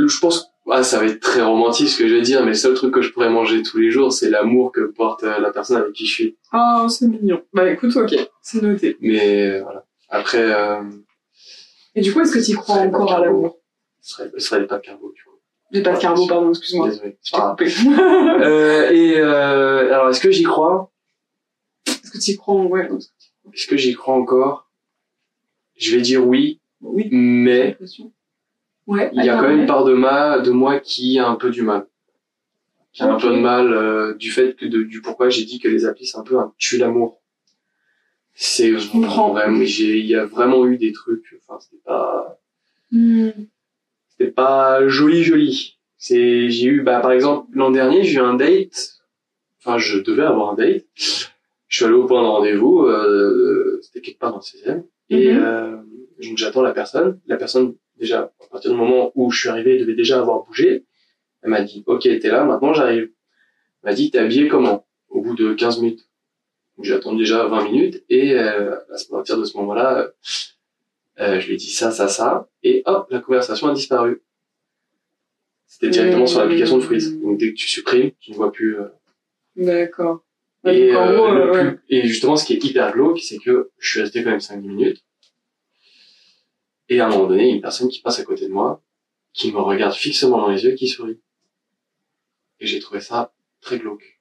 je 0.08 0.20
pense, 0.20 0.52
ah, 0.70 0.84
ça 0.84 1.00
va 1.00 1.06
être 1.06 1.20
très 1.20 1.42
romantique 1.42 1.90
ce 1.90 1.98
que 1.98 2.08
je 2.08 2.16
vais 2.16 2.22
dire, 2.22 2.42
mais 2.42 2.52
le 2.52 2.54
seul 2.54 2.74
truc 2.74 2.94
que 2.94 3.02
je 3.02 3.12
pourrais 3.12 3.30
manger 3.30 3.62
tous 3.64 3.78
les 3.78 3.92
jours, 3.92 4.12
c'est 4.12 4.30
l'amour 4.30 4.72
que 4.72 4.82
porte 4.82 5.24
euh, 5.24 5.40
la 5.40 5.52
personne 5.52 5.78
avec 5.78 5.94
qui 5.94 6.06
je 6.06 6.14
suis. 6.14 6.38
Ah, 6.52 6.86
c'est 6.90 7.08
mignon. 7.08 7.42
Bah 7.54 7.70
écoute, 7.70 7.96
ok, 7.96 8.16
c'est 8.42 8.62
noté. 8.62 8.98
Mais 9.02 9.50
euh, 9.50 9.64
voilà. 9.64 9.86
Après, 10.10 10.42
euh, 10.42 10.84
Et 11.96 12.02
du 12.02 12.14
coup, 12.14 12.22
est-ce 12.22 12.34
que 12.34 12.46
tu 12.46 12.56
crois 12.56 12.78
encore 12.78 13.12
à 13.14 13.20
l'amour 13.20 13.58
ce 14.04 14.16
serait, 14.16 14.32
ce 14.34 14.40
serait 14.40 14.60
les 14.60 14.68
pâtes 14.68 14.84
carbo, 14.84 15.12
du 15.16 15.24
coup. 15.24 15.30
J'ai 15.72 15.82
pas 15.82 15.94
de 15.94 16.00
carbo, 16.00 16.28
pardon, 16.28 16.50
excuse-moi. 16.50 16.90
Désolé. 16.90 17.18
Je 17.24 17.32
t'ai 17.32 17.40
coupé. 17.40 17.68
Euh, 18.44 18.90
et 18.92 19.18
euh, 19.18 19.94
alors, 19.94 20.10
est-ce 20.10 20.20
que 20.20 20.30
j'y 20.30 20.44
crois? 20.44 20.92
Est-ce 21.88 22.12
que 22.12 22.18
tu 22.18 22.32
y 22.32 22.38
crois 22.38 22.56
en 22.56 22.66
ouais 22.66 22.90
Est-ce 23.54 23.68
que 23.68 23.78
j'y 23.78 23.94
crois 23.94 24.16
encore? 24.16 24.70
Je 25.78 25.96
vais 25.96 26.02
dire 26.02 26.28
oui, 26.28 26.60
Oui, 26.82 27.08
mais. 27.12 27.78
Ouais, 28.88 29.10
il 29.14 29.24
y 29.24 29.30
a 29.30 29.36
quand 29.38 29.48
même 29.48 29.62
une 29.62 29.66
part 29.66 29.86
de, 29.86 29.94
ma, 29.94 30.40
de 30.40 30.52
moi 30.52 30.80
qui 30.80 31.18
a 31.20 31.28
un 31.28 31.36
peu 31.36 31.50
du 31.50 31.62
mal. 31.62 31.88
Qui 32.92 33.04
a 33.04 33.12
un 33.12 33.18
peu 33.20 33.30
de 33.30 33.40
mal 33.40 33.72
euh, 33.74 34.14
du 34.16 34.30
fait 34.30 34.56
que 34.56 34.66
de, 34.66 34.84
du 34.84 35.02
pourquoi 35.02 35.30
j'ai 35.30 35.46
dit 35.46 35.60
que 35.60 35.68
les 35.68 35.86
applis 35.86 36.06
c'est 36.06 36.18
un 36.18 36.24
peu 36.24 36.38
un 36.38 36.54
tue 36.58 36.78
l'amour. 36.78 37.22
C'est 38.36 38.74
comprends. 38.92 39.32
vraiment, 39.32 39.64
j'ai, 39.64 40.00
il 40.00 40.06
y 40.06 40.16
a 40.16 40.26
vraiment 40.26 40.66
eu 40.66 40.78
des 40.78 40.92
trucs, 40.92 41.36
enfin 41.48 41.60
c'était 41.60 41.82
pas, 41.86 42.40
Hmm. 42.92 43.30
c'était 44.10 44.32
pas 44.32 44.88
joli 44.88 45.24
joli. 45.24 45.80
C'est, 45.98 46.50
j'ai 46.52 46.68
eu, 46.68 46.82
bah 46.84 47.00
par 47.00 47.12
exemple 47.12 47.48
l'an 47.54 47.72
dernier 47.72 48.04
j'ai 48.04 48.18
eu 48.18 48.22
un 48.22 48.36
date, 48.36 49.00
enfin 49.60 49.78
je 49.80 49.98
devais 50.00 50.22
avoir 50.24 50.52
un 50.52 50.56
date. 50.56 50.86
Je 51.68 51.76
suis 51.78 51.86
allé 51.86 51.96
au 51.96 52.06
point 52.06 52.22
de 52.22 52.28
rendez-vous, 52.28 52.82
euh, 52.86 53.80
c'était 53.82 54.02
quelque 54.02 54.20
part 54.20 54.32
dans 54.32 54.38
le 54.38 54.44
16e, 54.44 54.84
et 55.10 55.34
Mhm. 55.34 55.44
euh, 55.44 55.78
donc 56.22 56.38
j'attends 56.38 56.62
la 56.62 56.74
personne. 56.74 57.20
La 57.26 57.38
personne 57.38 57.76
déjà 57.98 58.32
à 58.44 58.48
partir 58.52 58.72
du 58.72 58.78
moment 58.78 59.12
où 59.16 59.32
je 59.32 59.40
suis 59.40 59.50
arrivé, 59.50 59.74
elle 59.76 59.82
devait 59.82 59.96
déjà 59.96 60.20
avoir 60.20 60.44
bougé. 60.46 60.86
Elle 61.42 61.50
m'a 61.50 61.62
dit 61.62 61.84
ok 61.86 62.04
t'es 62.04 62.30
là, 62.30 62.44
maintenant 62.46 62.74
j'arrive. 62.74 63.10
Elle 63.84 63.90
m'a 63.90 63.94
dit 63.94 64.12
t'es 64.12 64.20
habillé 64.20 64.48
comment? 64.48 64.86
Au 65.10 65.22
bout 65.22 65.36
de 65.36 65.54
15 65.54 65.80
minutes. 65.82 66.08
Donc 66.78 66.86
j'attends 66.86 67.14
déjà 67.14 67.46
20 67.46 67.66
minutes 67.66 68.04
et 68.10 68.34
euh, 68.34 68.76
à 68.76 68.96
partir 69.12 69.38
de 69.38 69.44
ce 69.44 69.56
moment-là, 69.58 70.00
euh, 70.00 70.10
euh, 71.20 71.40
je 71.40 71.48
lui 71.48 71.54
ai 71.54 71.58
dit 71.58 71.70
ça, 71.70 71.92
ça, 71.92 72.08
ça, 72.08 72.50
et 72.64 72.82
hop, 72.86 73.08
la 73.12 73.20
conversation 73.20 73.68
a 73.68 73.74
disparu. 73.74 74.24
C'était 75.68 75.90
directement 75.90 76.28
sur 76.28 76.40
l'application 76.40 76.78
de 76.78 76.82
Freeze. 76.84 77.20
Donc 77.20 77.38
dès 77.40 77.50
que 77.52 77.56
tu 77.58 77.68
supprimes, 77.68 78.12
tu 78.20 78.32
ne 78.32 78.36
vois 78.36 78.52
plus. 78.52 78.80
euh, 78.80 78.88
D'accord. 79.56 80.24
Et, 80.66 80.96
euh, 80.96 81.16
gros, 81.16 81.28
euh, 81.28 81.52
ouais. 81.52 81.72
plus- 81.72 81.80
et 81.90 82.08
justement, 82.08 82.36
ce 82.38 82.46
qui 82.46 82.54
est 82.54 82.64
hyper 82.64 82.92
glauque, 82.94 83.20
c'est 83.20 83.38
que 83.38 83.70
je 83.80 83.90
suis 83.90 84.02
resté 84.02 84.24
quand 84.24 84.30
même 84.32 84.40
5-10 84.40 84.68
minutes. 84.68 85.04
Et 86.90 87.00
à 87.00 87.08
un 87.08 87.10
moment 87.10 87.28
donné, 87.28 87.44
il 87.44 87.50
y 87.50 87.52
a 87.52 87.56
une 87.56 87.62
personne 87.62 87.90
qui 87.90 88.02
passe 88.02 88.20
à 88.20 88.24
côté 88.24 88.48
de 88.48 88.52
moi, 88.54 88.82
qui 89.34 89.52
me 89.52 89.60
regarde 89.60 89.94
fixement 89.94 90.38
dans 90.38 90.50
les 90.50 90.64
yeux, 90.64 90.76
qui 90.76 90.88
sourit. 90.88 91.20
Et 92.60 92.66
j'ai 92.68 92.80
trouvé 92.80 93.00
ça 93.00 93.34
très 93.62 93.78
glauque, 93.80 94.20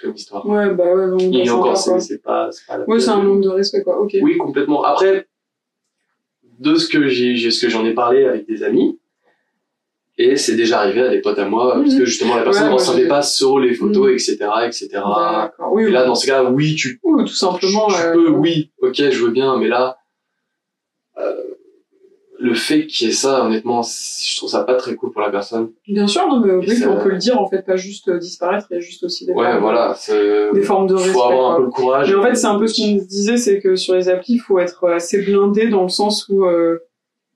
comme 0.00 0.14
histoire. 0.14 0.46
Ouais, 0.46 0.72
bah 0.74 0.94
ouais, 0.94 1.08
bon, 1.10 1.18
et 1.32 1.48
encore, 1.50 1.76
c'est 1.76 2.18
pas, 2.22 2.50
c'est 2.50 2.66
pas 2.66 2.78
la. 2.78 2.84
Ouais, 2.88 3.00
c'est 3.00 3.10
un 3.10 3.22
manque 3.22 3.42
de 3.42 3.48
respect, 3.48 3.82
quoi. 3.82 4.00
Ok. 4.00 4.16
Oui, 4.22 4.36
complètement. 4.38 4.82
Après, 4.84 5.28
de 6.58 6.74
ce 6.76 6.88
que 6.88 7.08
j'ai, 7.08 7.50
ce 7.50 7.60
que 7.64 7.70
j'en 7.70 7.84
ai 7.84 7.94
parlé 7.94 8.24
avec 8.24 8.46
des 8.48 8.62
amis, 8.62 8.98
et 10.20 10.36
c'est 10.36 10.56
déjà 10.56 10.80
arrivé 10.80 11.02
à 11.02 11.08
des 11.10 11.20
potes 11.20 11.38
à 11.38 11.48
moi, 11.48 11.74
parce 11.74 11.94
que 11.94 12.04
justement 12.04 12.34
la 12.36 12.42
personne 12.42 12.62
Ouais, 12.64 12.68
ne 12.68 12.72
moi, 12.72 12.80
ressemblait 12.80 13.02
j'ai- 13.02 13.08
pas 13.08 13.22
sur 13.22 13.60
les 13.60 13.74
photos, 13.74 14.08
Mhm. 14.08 14.14
etc., 14.14 14.36
etc. 14.66 14.88
D'accord. 14.92 15.72
Oui, 15.72 15.84
Et 15.84 15.90
là, 15.90 16.04
dans 16.04 16.16
ce 16.16 16.26
cas, 16.26 16.42
oui, 16.50 16.74
tu 16.74 16.98
Ou 17.04 17.22
tout 17.22 17.28
simplement. 17.28 17.86
tu 17.88 17.94
euh, 18.02 18.12
peux, 18.14 18.28
oui, 18.30 18.72
ok, 18.80 18.96
je 18.96 19.24
veux 19.24 19.30
bien, 19.30 19.56
mais 19.58 19.68
là, 19.68 19.98
le 22.40 22.54
fait 22.54 22.86
qu'il 22.86 23.06
y 23.08 23.10
ait 23.10 23.12
ça, 23.14 23.44
honnêtement, 23.44 23.82
je 23.82 24.36
trouve 24.36 24.48
ça 24.48 24.62
pas 24.62 24.74
très 24.74 24.94
cool 24.94 25.10
pour 25.10 25.20
la 25.20 25.30
personne. 25.30 25.72
Bien 25.88 26.06
sûr, 26.06 26.26
non, 26.28 26.38
mais 26.40 26.52
oui, 26.54 26.76
ça- 26.76 26.88
on 26.90 27.02
peut 27.02 27.10
le 27.10 27.18
dire, 27.18 27.40
en 27.40 27.48
fait, 27.48 27.62
pas 27.62 27.76
juste 27.76 28.08
euh, 28.08 28.18
disparaître, 28.18 28.66
il 28.70 28.74
y 28.74 28.76
a 28.76 28.80
juste 28.80 29.02
aussi 29.02 29.26
des 29.26 29.32
Ouais, 29.32 29.46
formes, 29.50 29.60
voilà, 29.60 29.94
c'est, 29.96 30.52
des 30.52 30.62
formes 30.62 30.86
de 30.86 30.94
respect. 30.94 31.12
faut 31.12 31.22
avoir 31.22 31.52
un 31.52 31.56
peu 31.56 31.62
le 31.64 31.70
courage. 31.70 32.10
Mais 32.10 32.16
en 32.16 32.22
fait, 32.22 32.34
c'est 32.36 32.46
un 32.46 32.58
peu 32.58 32.66
ce 32.68 32.80
qu'on 32.80 33.04
disait, 33.04 33.36
c'est 33.38 33.58
que 33.60 33.74
sur 33.76 33.94
les 33.96 34.08
applis, 34.08 34.34
il 34.34 34.38
faut 34.38 34.58
être 34.60 34.88
assez 34.88 35.20
blindé 35.22 35.68
dans 35.68 35.82
le 35.82 35.88
sens 35.88 36.28
où, 36.28 36.44
euh, 36.44 36.78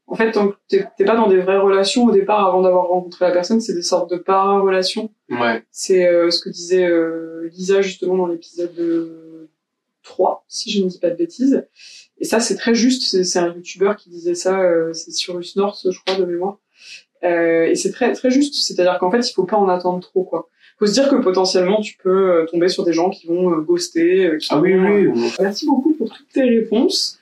en 0.07 0.15
fait, 0.15 0.31
tant 0.33 0.49
que 0.49 0.55
t'es 0.69 1.05
pas 1.05 1.17
dans 1.17 1.29
des 1.29 1.39
vraies 1.39 1.59
relations 1.59 2.05
au 2.05 2.11
départ 2.13 2.47
avant 2.47 2.61
d'avoir 2.63 2.87
rencontré 2.89 3.25
la 3.25 3.33
personne, 3.33 3.61
c'est 3.61 3.75
des 3.75 3.83
sortes 3.83 4.11
de 4.11 4.17
para-relations. 4.19 5.11
Ouais, 5.31 5.65
C'est 5.71 6.07
euh, 6.07 6.31
ce 6.31 6.41
que 6.43 6.51
disait 6.51 6.87
euh, 6.87 7.49
Lisa 7.53 7.81
justement 7.81 8.17
dans 8.17 8.27
l'épisode 8.27 8.75
de 8.75 9.49
3, 10.03 10.45
si 10.49 10.71
je 10.71 10.83
ne 10.85 10.89
dis 10.89 10.99
pas 10.99 11.11
de 11.11 11.17
bêtises. 11.17 11.67
Et 12.19 12.25
ça, 12.25 12.41
c'est 12.41 12.57
très 12.57 12.75
juste. 12.75 13.23
C'est 13.25 13.39
un 13.39 13.53
youtubeur 13.55 13.97
qui 13.97 14.11
disait 14.11 14.35
ça. 14.35 14.61
euh, 14.61 14.93
c'est 14.93 15.11
sur 15.13 15.41
North, 15.57 15.87
je 15.91 15.99
crois, 16.05 16.17
de 16.21 16.25
mémoire. 16.25 16.59
Euh, 17.25 17.65
et 17.67 17.75
c'est 17.75 17.91
très 17.93 18.13
très 18.13 18.31
juste. 18.31 18.55
C'est-à-dire 18.55 18.99
qu'en 18.99 19.11
fait, 19.11 19.29
il 19.29 19.33
faut 19.33 19.45
pas 19.45 19.57
en 19.57 19.69
attendre 19.69 20.01
trop, 20.01 20.25
quoi. 20.25 20.49
Faut 20.79 20.87
se 20.87 20.93
dire 20.95 21.09
que 21.09 21.17
potentiellement, 21.17 21.81
tu 21.81 21.97
peux 22.03 22.31
euh, 22.31 22.47
tomber 22.47 22.69
sur 22.69 22.85
des 22.85 22.93
gens 22.93 23.11
qui 23.11 23.27
vont 23.27 23.51
ghoster. 23.59 24.37
qui 24.41 24.49
Ah 24.51 24.59
oui, 24.61 24.75
vont, 24.75 24.85
oui, 24.85 25.07
euh, 25.07 25.13
oui. 25.15 25.33
Merci 25.41 25.67
beaucoup 25.67 25.93
pour 25.95 26.11
toutes 26.13 26.29
tes 26.33 26.43
réponses. 26.43 27.19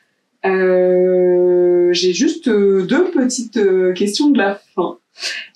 Euh, 0.47 1.93
J'ai 1.93 2.13
juste 2.13 2.49
deux 2.49 3.11
petites 3.11 3.59
questions 3.95 4.31
de 4.31 4.39
la 4.39 4.61
fin. 4.75 4.99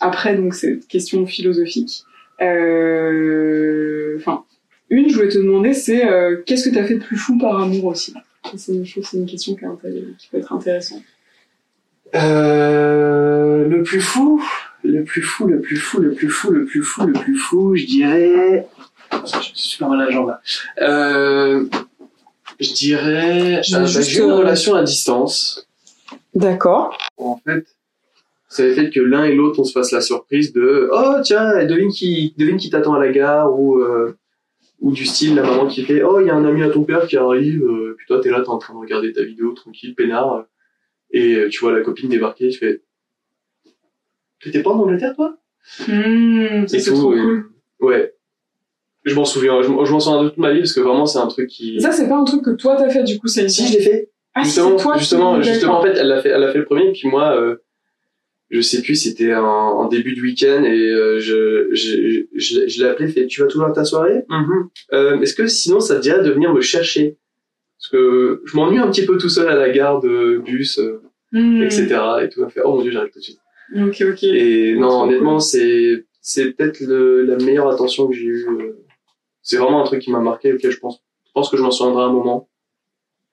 Après, 0.01 0.37
donc, 0.37 0.55
cette 0.55 0.87
question 0.89 1.27
philosophique. 1.27 2.05
Euh, 2.43 4.17
Enfin, 4.19 4.45
une, 4.91 5.09
je 5.09 5.17
voulais 5.17 5.29
te 5.29 5.39
demander, 5.39 5.73
c'est 5.75 6.07
euh, 6.07 6.43
qu'est-ce 6.47 6.69
que 6.69 6.75
tu 6.75 6.79
as 6.79 6.85
fait 6.85 6.95
de 6.97 7.03
plus 7.05 7.17
fou 7.17 7.37
par 7.39 7.61
amour 7.61 7.87
aussi 7.87 8.15
C'est 8.57 8.73
une, 8.73 8.85
je 8.85 8.93
trouve 8.93 9.03
que 9.05 9.09
c'est 9.09 9.17
une 9.17 9.27
question 9.27 9.55
qui, 9.55 9.65
est 9.65 9.69
intér- 9.69 10.17
qui 10.17 10.29
peut 10.29 10.39
être 10.39 10.53
intéressante. 10.53 11.03
Euh, 12.15 13.67
le 13.67 13.83
plus 13.83 14.01
fou, 14.01 14.43
le 14.85 15.03
plus 15.03 15.23
fou, 15.23 15.47
le 15.47 15.61
plus 15.61 15.77
fou, 15.77 16.01
le 16.01 16.13
plus 16.13 16.29
fou, 16.29 16.51
le 16.51 16.65
plus 16.65 16.83
fou, 16.83 17.07
le 17.07 17.13
plus 17.13 17.37
fou, 17.37 17.75
je 17.75 17.87
dirais. 17.87 18.69
Je 19.13 19.41
suis 19.41 19.53
super 19.55 19.89
mal 19.89 20.03
à 20.03 20.05
la 20.07 20.11
jambe 20.11 20.29
là. 20.29 20.41
Euh, 20.83 21.65
je 22.61 22.73
dirais. 22.73 23.57
Euh, 23.57 23.61
bah, 23.73 23.85
juste, 23.85 24.11
j'ai 24.11 24.23
une 24.23 24.31
euh, 24.31 24.37
relation 24.37 24.75
à 24.75 24.83
distance. 24.83 25.67
D'accord. 26.35 26.97
En 27.17 27.41
fait, 27.45 27.67
ça 28.49 28.63
avait 28.63 28.75
fait 28.75 28.91
que 28.91 29.01
l'un 29.01 29.25
et 29.25 29.35
l'autre 29.35 29.59
on 29.61 29.65
se 29.65 29.73
fasse 29.73 29.91
la 29.91 30.01
surprise 30.01 30.53
de 30.53 30.89
oh 30.93 31.17
tiens 31.25 31.65
devine 31.65 31.91
qui 31.91 32.35
devine 32.39 32.57
qui 32.57 32.71
t'attend 32.71 32.95
à 32.95 33.01
la 33.01 33.11
gare 33.11 33.59
ou 33.59 33.79
euh, 33.79 34.17
ou 34.81 34.93
du 34.93 35.07
style 35.07 35.35
la 35.35 35.43
maman 35.43 35.67
qui 35.67 35.85
fait 35.85 36.03
oh 36.03 36.21
il 36.21 36.27
y 36.27 36.31
a 36.31 36.35
un 36.35 36.45
ami 36.45 36.63
à 36.63 36.71
ton 36.71 36.85
père 36.85 37.07
qui 37.07 37.17
arrive 37.17 37.63
euh, 37.65 37.95
puis 37.97 38.07
toi 38.07 38.21
t'es 38.21 38.31
là 38.31 38.41
t'es 38.43 38.49
en 38.49 38.59
train 38.59 38.75
de 38.75 38.79
regarder 38.81 39.13
ta 39.13 39.23
vidéo 39.23 39.53
tranquille 39.53 39.95
peinard. 39.95 40.45
Et 41.11 41.35
euh, 41.37 41.49
tu 41.49 41.61
vois 41.61 41.73
la 41.73 41.81
copine 41.81 42.09
débarquer 42.09 42.49
tu 42.51 42.59
fais 42.59 42.83
t'étais 44.43 44.63
pas 44.63 44.71
en 44.71 44.81
Angleterre 44.81 45.15
toi? 45.15 45.37
Mmh, 45.89 46.67
c'est 46.67 46.83
trop 46.93 47.15
et- 47.15 47.21
cool. 47.21 47.51
ouais. 47.81 48.15
Je 49.05 49.15
m'en 49.15 49.25
souviens 49.25 49.63
je, 49.63 49.69
m'en- 49.69 49.85
souviens 50.01 50.23
de 50.25 50.29
toute 50.29 50.39
ma 50.39 50.53
vie 50.53 50.61
parce 50.61 50.73
que 50.73 50.81
vraiment 50.81 51.07
c'est 51.07 51.19
un 51.19 51.27
truc 51.27 51.49
qui 51.49 51.81
Ça, 51.81 51.93
c'est 51.93 52.09
pas 52.09 52.17
un 52.17 52.25
truc 52.25 52.43
que 52.43 52.51
toi 52.51 52.77
t'as 52.77 52.89
fait, 52.89 53.05
du 53.05 53.19
coup, 53.19 53.29
c'est 53.29 53.43
une 53.43 53.49
si 53.49 53.67
je 53.69 53.79
l'ai 53.79 53.83
fait. 53.83 54.11
Ah, 54.35 54.43
justement, 54.43 54.77
toi? 54.77 54.97
justement, 54.99 55.41
justement, 55.43 55.79
en 55.79 55.83
fait, 55.83 55.93
elle 55.97 56.11
a 56.11 56.21
fait, 56.21 56.31
elle 56.31 56.43
a 56.43 56.53
fait 56.53 56.59
le 56.59 56.65
premier, 56.65 56.91
puis 56.93 57.09
moi, 57.09 57.37
euh, 57.39 57.57
je 58.55 58.61
sais 58.61 58.81
plus, 58.83 58.95
c'était 58.95 59.35
en, 59.35 59.45
en 59.45 59.89
début 59.89 60.15
de 60.15 60.21
week-end 60.23 60.63
et 60.65 60.91
euh, 60.91 61.19
je, 61.21 61.69
je, 61.75 62.25
je, 62.35 62.69
je 62.69 62.83
l'ai 62.83 62.89
appelé, 62.89 63.09
fait, 63.11 63.27
tu 63.27 63.41
vas 63.41 63.47
toujours 63.49 63.67
à 63.67 63.73
ta 63.73 63.85
soirée? 63.85 64.25
Mhm. 64.29 64.69
euh, 64.93 65.21
Est-ce 65.21 65.35
que 65.35 65.47
sinon 65.47 65.81
ça 65.81 65.97
te 65.97 66.03
dirait 66.03 66.23
de 66.23 66.31
venir 66.31 66.53
me 66.55 66.61
chercher? 66.61 67.17
Parce 67.79 67.91
que 67.91 68.43
je 68.45 68.57
m'ennuie 68.57 68.79
un 68.79 68.91
petit 68.91 69.05
peu 69.05 69.19
tout 69.19 69.29
seul 69.29 69.49
à 69.49 69.55
la 69.57 69.69
gare 69.71 70.01
de 70.01 70.39
bus. 70.45 70.79
euh. 70.79 71.03
Hmm. 71.33 71.63
etc. 71.63 71.89
Et 72.23 72.29
tout 72.29 72.41
va 72.43 72.49
faire, 72.49 72.63
oh 72.67 72.77
mon 72.77 72.83
dieu, 72.83 72.93
j'arrive 72.93 73.11
tout 73.13 73.19
de 73.19 73.25
suite. 73.25 73.41
Ok, 73.77 74.05
ok. 74.09 74.23
Et 74.23 74.77
non, 74.77 75.03
honnêtement, 75.03 75.33
cool. 75.39 75.41
c'est 75.41 76.05
c'est 76.21 76.53
peut-être 76.53 76.79
le- 76.81 77.23
la 77.25 77.37
meilleure 77.37 77.69
attention 77.69 78.07
que 78.07 78.15
j'ai 78.15 78.23
eue. 78.25 78.47
euh. 78.49 78.77
C'est 79.43 79.57
vraiment 79.57 79.83
un 79.83 79.85
truc 79.85 80.01
qui 80.01 80.13
m'a 80.13 80.21
marqué, 80.21 80.53
auquel 80.53 80.71
je 80.71 80.79
pense, 80.79 81.03
je 81.27 81.33
pense 81.33 81.51
que 81.51 81.57
je 81.57 81.63
m'en 81.63 81.73
souviendrai 81.73 82.05
un 82.05 82.13
moment, 82.13 82.49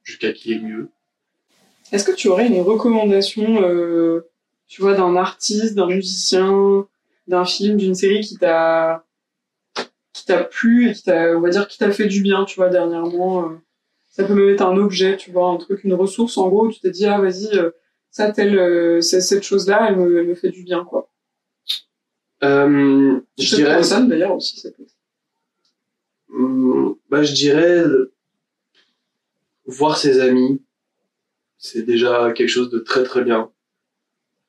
jusqu'à 0.04 0.32
qu'il 0.34 0.52
y 0.52 0.56
ait 0.56 0.62
mieux. 0.62 0.88
Est-ce 1.92 2.04
que 2.04 2.12
tu 2.16 2.28
aurais 2.28 2.48
une 2.48 2.60
recommandation, 2.62 3.62
euh, 3.64 4.22
tu 4.72 4.82
vois, 4.82 4.94
d'un 4.96 5.18
artiste, 5.18 5.76
d'un 5.76 5.88
musicien, 5.88 6.88
d'un 7.28 7.44
film, 7.44 7.76
d'une 7.76 7.94
série 7.94 8.22
qui 8.22 8.38
t'a 8.38 9.06
qui 10.14 10.26
t'a 10.26 10.46
plu 10.46 10.90
et 10.90 10.94
qui 10.94 11.04
t'a, 11.04 11.36
on 11.38 11.42
va 11.42 11.50
dire, 11.50 11.68
qui 11.68 11.78
t'a 11.78 11.92
fait 11.92 12.08
du 12.08 12.22
bien, 12.22 12.46
tu 12.46 12.56
vois, 12.56 12.70
dernièrement. 12.70 13.50
euh. 13.50 13.56
ça 14.12 14.24
peut 14.24 14.34
même 14.34 14.48
être 14.48 14.62
un 14.62 14.78
objet, 14.78 15.18
tu 15.18 15.30
vois, 15.32 15.50
un 15.50 15.58
truc, 15.58 15.84
une 15.84 15.94
ressource, 15.94 16.38
en 16.38 16.48
gros, 16.48 16.68
où 16.68 16.72
tu 16.72 16.80
t'es 16.80 16.90
dit, 16.90 17.06
ah, 17.06 17.20
vas-y, 17.20 17.58
euh, 17.58 17.72
ça, 18.12 18.32
telle, 18.32 18.58
euh, 18.58 19.02
cette 19.02 19.44
chose-là, 19.44 19.88
elle 19.90 19.98
me, 19.98 20.20
elle 20.20 20.28
me 20.28 20.36
fait 20.36 20.52
du 20.52 20.64
bien, 20.64 20.86
quoi. 20.86 21.12
Euh, 22.44 23.20
je 23.38 23.56
dirais, 23.56 23.74
personne, 23.76 24.08
d'ailleurs, 24.08 24.36
aussi, 24.36 24.58
ça 24.58 24.72
peut 24.72 24.84
être. 24.84 24.96
hum, 26.30 26.96
bah, 27.10 27.24
je 27.24 27.34
dirais 27.34 27.84
voir 29.66 29.98
ses 29.98 30.22
amis, 30.22 30.62
c'est 31.58 31.84
déjà 31.84 32.32
quelque 32.32 32.48
chose 32.50 32.70
de 32.70 32.80
très 32.80 33.04
très 33.04 33.24
bien. 33.24 33.52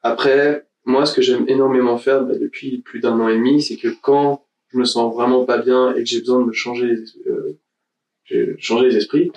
Après, 0.03 0.67
moi, 0.85 1.07
ce 1.07 1.15
que 1.15 1.23
j'aime 1.23 1.45
énormément 1.49 1.97
faire 1.99 2.25
bah, 2.25 2.35
depuis 2.39 2.79
plus 2.79 3.01
d'un 3.01 3.19
an 3.21 3.29
et 3.29 3.37
demi, 3.37 3.63
c'est 3.63 3.77
que 3.77 3.89
quand 4.03 4.45
je 4.73 4.79
me 4.79 4.85
sens 4.85 5.15
vraiment 5.15 5.45
pas 5.45 5.59
bien 5.59 5.95
et 5.95 6.03
que 6.03 6.09
j'ai 6.09 6.21
besoin 6.21 6.41
de 6.41 6.47
me 6.47 6.53
changer 6.53 6.95
euh, 7.27 8.57
changer 8.59 8.89
les 8.89 8.97
esprits, 8.97 9.31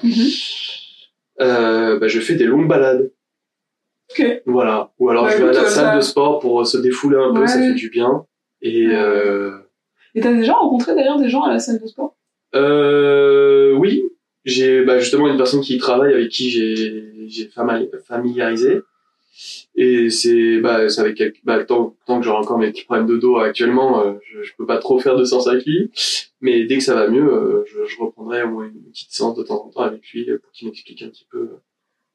euh, 1.41 1.99
bah, 1.99 2.07
je 2.07 2.19
fais 2.19 2.35
des 2.35 2.45
longues 2.45 2.67
balades. 2.67 3.11
Ok. 4.11 4.41
Voilà. 4.45 4.91
Ou 4.99 5.09
alors 5.09 5.25
Bah, 5.25 5.31
je 5.31 5.37
vais 5.37 5.43
à 5.49 5.51
la 5.51 5.59
écoute, 5.59 5.67
salle 5.69 5.85
ça- 5.87 5.95
de 5.95 6.01
sport 6.01 6.39
pour 6.39 6.61
euh, 6.61 6.65
se 6.65 6.77
défouler 6.77 7.17
un 7.17 7.33
peu, 7.33 7.41
Ouais. 7.41 7.47
ça 7.47 7.59
fait 7.59 7.73
du 7.73 7.89
bien. 7.89 8.25
Et 8.61 8.87
euh, 8.87 9.51
Et 10.13 10.21
t'as 10.21 10.33
déjà 10.33 10.53
rencontré, 10.53 10.95
d'ailleurs, 10.95 11.19
des 11.19 11.29
gens 11.29 11.43
à 11.43 11.51
la 11.51 11.59
salle 11.59 11.79
de 11.81 11.87
sport? 11.87 12.15
euh, 12.55 13.73
oui, 13.73 14.03
j'ai 14.45 14.85
bah, 14.85 14.97
justement 14.99 15.27
une 15.27 15.35
personne 15.37 15.59
qui 15.61 15.75
y 15.75 15.77
travaille 15.77 16.13
avec 16.13 16.29
qui 16.29 16.49
j'ai 16.49 17.03
j'ai 17.27 17.49
familiarisé. 18.07 18.79
Et 19.75 20.09
c'est 20.09 20.59
bah, 20.59 20.89
c'est 20.89 21.01
avec 21.01 21.21
bah, 21.43 21.63
tant, 21.63 21.95
tant 22.05 22.19
que 22.19 22.25
j'aurai 22.25 22.37
encore 22.39 22.57
mes 22.57 22.71
petits 22.71 22.85
problèmes 22.85 23.07
de 23.07 23.17
dos 23.17 23.37
actuellement, 23.37 24.05
euh, 24.05 24.13
je, 24.23 24.43
je 24.43 24.53
peux 24.57 24.65
pas 24.65 24.77
trop 24.77 24.99
faire 24.99 25.15
de 25.15 25.23
séance 25.23 25.47
avec 25.47 25.65
lui. 25.65 25.91
Mais 26.41 26.65
dès 26.65 26.77
que 26.77 26.83
ça 26.83 26.95
va 26.95 27.07
mieux, 27.07 27.31
euh, 27.31 27.63
je, 27.67 27.85
je 27.85 27.99
reprendrai 27.99 28.43
au 28.43 28.49
moins 28.49 28.65
une 28.65 28.83
petite 28.91 29.11
séance 29.11 29.35
de 29.35 29.43
temps 29.43 29.65
en 29.65 29.69
temps 29.69 29.81
avec 29.81 30.07
lui 30.11 30.29
euh, 30.29 30.39
pour 30.39 30.51
qu'il 30.51 30.67
m'explique 30.67 31.01
un 31.01 31.09
petit 31.09 31.27
peu 31.29 31.49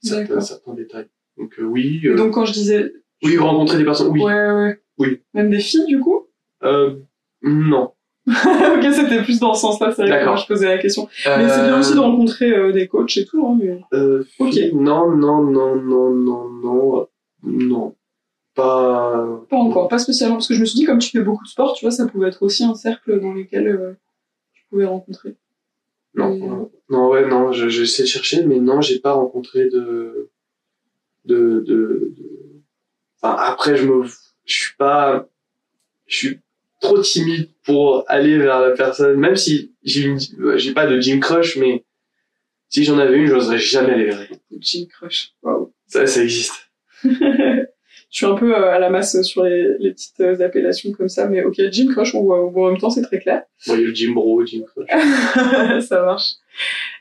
certains, 0.03 0.75
détails. 0.75 1.09
Donc 1.37 1.59
euh, 1.59 1.65
oui, 1.65 2.03
donc, 2.17 2.33
quand 2.33 2.45
je 2.45 2.53
disais, 2.53 2.93
oui, 3.23 3.37
rencontrer 3.39 3.79
des 3.79 3.85
personnes, 3.85 4.09
oui. 4.09 4.23
ouais, 4.23 4.51
ouais. 4.51 4.81
Oui. 4.99 5.21
Même 5.35 5.51
des 5.51 5.61
filles, 5.61 5.87
du 5.87 6.01
coup? 6.01 6.27
Euh, 6.63 6.97
non. 7.43 7.93
ok, 8.29 8.93
c'était 8.95 9.23
plus 9.23 9.41
dans 9.41 9.55
ce 9.55 9.63
sens-là, 9.63 9.93
c'est 9.93 10.03
vrai 10.07 10.25
que 10.25 10.41
je 10.41 10.47
posais 10.47 10.67
la 10.67 10.79
question. 10.79 11.09
Mais 11.39 11.49
c'est 11.49 11.63
bien 11.65 11.79
aussi 11.81 11.95
de 11.95 11.99
rencontrer 11.99 12.51
euh, 12.53 12.73
des 12.73 12.87
coachs 12.87 13.17
et 13.17 13.25
tout, 13.25 13.47
hein, 13.47 13.57
mais... 13.61 13.81
Euh, 13.95 14.25
Ok. 14.39 14.55
Non, 14.75 15.11
non, 15.17 15.43
non, 15.43 15.77
non, 15.77 16.11
non, 16.11 16.49
non, 16.51 17.09
non. 17.43 17.95
Pas. 18.55 19.27
Pas 19.49 19.57
encore, 19.57 19.89
pas 19.89 19.99
spécialement, 19.99 20.37
parce 20.37 20.49
que 20.49 20.55
je 20.55 20.61
me 20.61 20.65
suis 20.67 20.77
dit, 20.79 20.85
comme 20.85 20.99
tu 20.99 21.11
fais 21.11 21.23
beaucoup 21.23 21.45
de 21.45 21.49
sport, 21.49 21.75
tu 21.75 21.85
vois, 21.85 21.93
ça 21.93 22.07
pouvait 22.07 22.29
être 22.29 22.43
aussi 22.43 22.63
un 22.65 22.75
cercle 22.75 23.21
dans 23.21 23.33
lequel 23.33 23.69
euh, 23.69 23.93
tu 24.53 24.65
pouvais 24.69 24.87
rencontrer. 24.87 25.35
Non, 26.15 26.33
euh, 26.35 26.39
non, 26.39 26.71
non, 26.89 27.09
ouais, 27.09 27.27
non, 27.27 27.53
je- 27.53 27.69
j'essaie 27.69 28.03
de 28.03 28.09
chercher, 28.09 28.45
mais 28.45 28.59
non, 28.59 28.81
j'ai 28.81 28.99
pas 28.99 29.13
rencontré 29.13 29.69
de. 29.69 30.29
de. 31.25 31.61
de. 31.67 32.13
de- 32.17 32.63
Enfin, 33.23 33.37
après, 33.39 33.77
je 33.77 33.87
me. 33.87 34.05
Je 34.45 34.55
suis 34.55 34.77
pas. 34.77 35.27
Je 36.07 36.17
suis 36.17 36.41
trop 36.81 37.01
timide 37.01 37.51
pour 37.65 38.05
aller 38.09 38.39
vers 38.39 38.61
la 38.61 38.71
personne, 38.71 39.19
même 39.19 39.37
si 39.37 39.75
j'ai 39.83 40.03
une. 40.03 40.19
J'ai 40.57 40.73
pas 40.73 40.87
de 40.87 41.01
gym 41.01 41.21
crush, 41.21 41.57
mais 41.57 41.85
si 42.69 42.85
j'en 42.85 42.99
avais 42.99 43.17
une, 43.17 43.27
j'oserais 43.27 43.59
jamais 43.59 43.93
aller 43.93 44.07
vers 44.07 44.21
elle. 44.21 44.39
Gym 44.59 44.87
crush. 44.87 45.33
Waouh. 45.43 45.73
Ça, 45.87 46.07
ça 46.07 46.23
existe. 46.23 46.71
je 47.03 47.67
suis 48.11 48.27
un 48.27 48.35
peu 48.35 48.55
euh, 48.55 48.71
à 48.71 48.79
la 48.79 48.91
masse 48.91 49.21
sur 49.23 49.45
les, 49.45 49.77
les 49.79 49.93
petites 49.93 50.21
euh, 50.21 50.45
appellations 50.45 50.93
comme 50.93 51.09
ça, 51.09 51.27
mais 51.27 51.43
ok, 51.43 51.61
gym 51.71 51.93
crush, 51.93 52.15
on 52.15 52.23
voit, 52.23 52.45
on 52.45 52.51
voit 52.51 52.69
en 52.69 52.71
même 52.73 52.81
temps, 52.81 52.91
c'est 52.91 53.03
très 53.03 53.19
clair. 53.19 53.43
Bon, 53.67 53.75
il 53.75 53.81
y 53.81 53.85
a 53.85 53.87
le 53.89 53.95
gym 53.95 54.15
bro, 54.15 54.45
gym 54.45 54.65
crush. 54.65 54.89
ça 55.87 56.03
marche. 56.03 56.33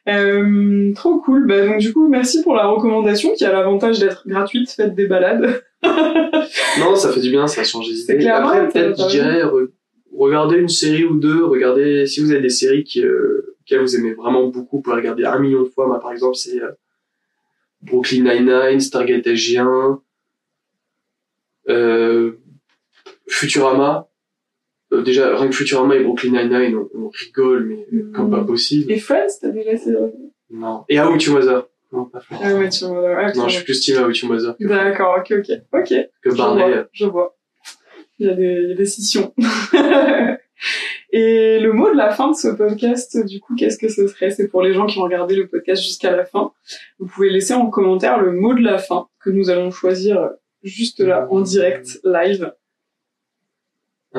Euh, 0.07 0.93
trop 0.95 1.19
cool. 1.19 1.45
Bah, 1.47 1.65
donc 1.65 1.77
du 1.79 1.93
coup, 1.93 2.07
merci 2.07 2.41
pour 2.41 2.55
la 2.55 2.65
recommandation 2.67 3.33
qui 3.33 3.45
a 3.45 3.51
l'avantage 3.51 3.99
d'être 3.99 4.27
gratuite. 4.27 4.71
Faites 4.71 4.95
des 4.95 5.07
balades. 5.07 5.63
Non, 6.79 6.95
ça 6.95 7.11
fait 7.11 7.19
du 7.21 7.29
bien, 7.29 7.47
ça 7.47 7.63
change 7.63 7.87
les 7.89 8.01
idées. 8.01 8.27
Après, 8.27 8.67
peut-être, 8.67 8.97
je 9.03 9.07
dirais, 9.09 9.43
re- 9.43 9.69
regardez 10.15 10.57
une 10.57 10.67
série 10.69 11.05
ou 11.05 11.17
deux, 11.17 11.45
regardez, 11.45 12.05
si 12.05 12.21
vous 12.21 12.31
avez 12.31 12.41
des 12.41 12.49
séries 12.49 12.83
qui, 12.83 13.03
euh, 13.03 13.55
que 13.69 13.75
vous 13.75 13.95
aimez 13.95 14.13
vraiment 14.13 14.47
beaucoup, 14.47 14.77
vous 14.77 14.81
pouvez 14.81 14.95
regarder 14.97 15.25
un 15.25 15.39
million 15.39 15.61
de 15.63 15.69
fois. 15.69 15.87
Moi, 15.87 15.99
par 15.99 16.11
exemple, 16.11 16.35
c'est 16.35 16.61
euh, 16.61 16.71
Brooklyn 17.81 18.23
Nine-Nine, 18.23 18.79
Stargate 18.79 19.25
SG1, 19.25 19.99
euh, 21.69 22.33
Futurama. 23.27 24.08
Euh, 24.91 25.01
déjà, 25.03 25.35
rien 25.37 25.47
que 25.47 25.55
Futurama 25.55 25.95
et 25.95 26.03
Brooklyn 26.03 26.31
Nine-Nine, 26.31 26.75
on, 26.75 26.89
on 27.05 27.09
rigole, 27.09 27.65
mais 27.67 27.85
Mhm. 27.91 28.11
comme 28.11 28.31
pas 28.31 28.43
possible. 28.43 28.91
Et 28.91 28.97
Friends, 28.99 29.27
t'as 29.41 29.49
déjà 29.49 29.73
de- 29.73 30.11
Non. 30.49 30.83
Et 30.89 30.99
How 30.99 31.15
Your 31.15 31.35
Mother. 31.35 31.67
Non, 31.91 32.05
pas 32.05 32.19
Friends. 32.21 32.39
Ah 32.41 32.49
tu 32.69 32.85
ouais, 32.85 33.33
Non, 33.35 33.47
je 33.47 33.55
suis 33.55 33.63
plus 33.63 33.79
team 33.81 33.97
How 33.97 34.09
Your 34.09 34.31
Mother 34.31 34.55
D'accord, 34.59 35.17
ok, 35.19 35.31
ok. 35.39 35.57
Ok. 35.73 35.89
que 36.23 36.31
Je 36.31 36.35
Barney. 36.35 36.63
vois, 36.71 36.87
je 36.91 37.05
vois. 37.05 37.35
Il 38.17 38.27
y 38.27 38.29
a 38.29 38.33
des, 38.33 38.43
il 38.63 38.69
y 38.69 38.71
a 38.71 38.75
des 38.75 38.85
scissions. 38.85 39.33
Et 41.11 41.57
le 41.59 41.71
mot 41.71 41.89
de 41.89 41.95
la 41.97 42.11
fin 42.11 42.29
de 42.31 42.35
ce 42.35 42.49
podcast, 42.49 43.17
du 43.25 43.39
coup, 43.39 43.55
qu'est-ce 43.55 43.77
que 43.77 43.87
ce 43.87 44.07
serait? 44.07 44.29
C'est 44.29 44.47
pour 44.47 44.61
les 44.61 44.73
gens 44.73 44.85
qui 44.85 44.99
ont 44.99 45.03
regardé 45.03 45.35
le 45.35 45.47
podcast 45.47 45.81
jusqu'à 45.81 46.11
la 46.15 46.25
fin. 46.25 46.51
Vous 46.99 47.07
pouvez 47.07 47.29
laisser 47.29 47.53
en 47.53 47.67
commentaire 47.69 48.19
le 48.21 48.31
mot 48.33 48.53
de 48.53 48.61
la 48.61 48.77
fin 48.77 49.07
que 49.23 49.29
nous 49.29 49.49
allons 49.49 49.71
choisir 49.71 50.29
juste 50.61 50.99
là, 50.99 51.27
en 51.31 51.41
direct, 51.41 51.99
live. 52.03 52.51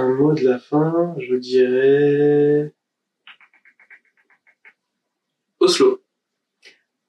Un 0.01 0.15
mot 0.15 0.33
de 0.33 0.43
la 0.49 0.59
fin, 0.59 1.15
je 1.19 1.35
dirais. 1.35 2.73
Oslo. 5.59 6.03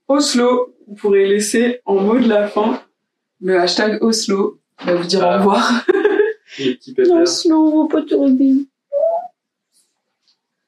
Oslo, 0.10 0.76
vous 0.88 0.96
pourrez 0.96 1.26
laisser 1.26 1.80
en 1.86 1.96
mot 1.96 2.20
de 2.20 2.28
la 2.28 2.50
fin 2.50 2.84
le 3.40 3.58
hashtag 3.58 4.04
Oslo. 4.04 4.60
Ça 4.78 4.88
va 4.88 4.96
vous 4.96 5.08
dire 5.08 5.24
Ah. 5.24 5.36
au 5.36 5.38
revoir. 5.40 5.86
Petits 6.58 6.94
pépères. 6.94 7.16
Oslo, 7.16 7.88
pas 7.88 8.02
de 8.02 8.14
rugby. 8.14 8.70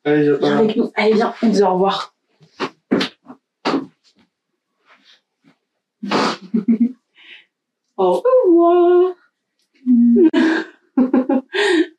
Allez, 0.06 0.38
viens 0.38 0.64
là. 0.64 0.74
nous. 0.78 0.92
Allez, 0.96 1.14
viens, 1.16 1.34
on 1.44 1.50
dit 1.50 1.62
au 1.62 1.74
revoir. 1.74 2.16
au 7.98 8.22
revoir. 8.22 9.16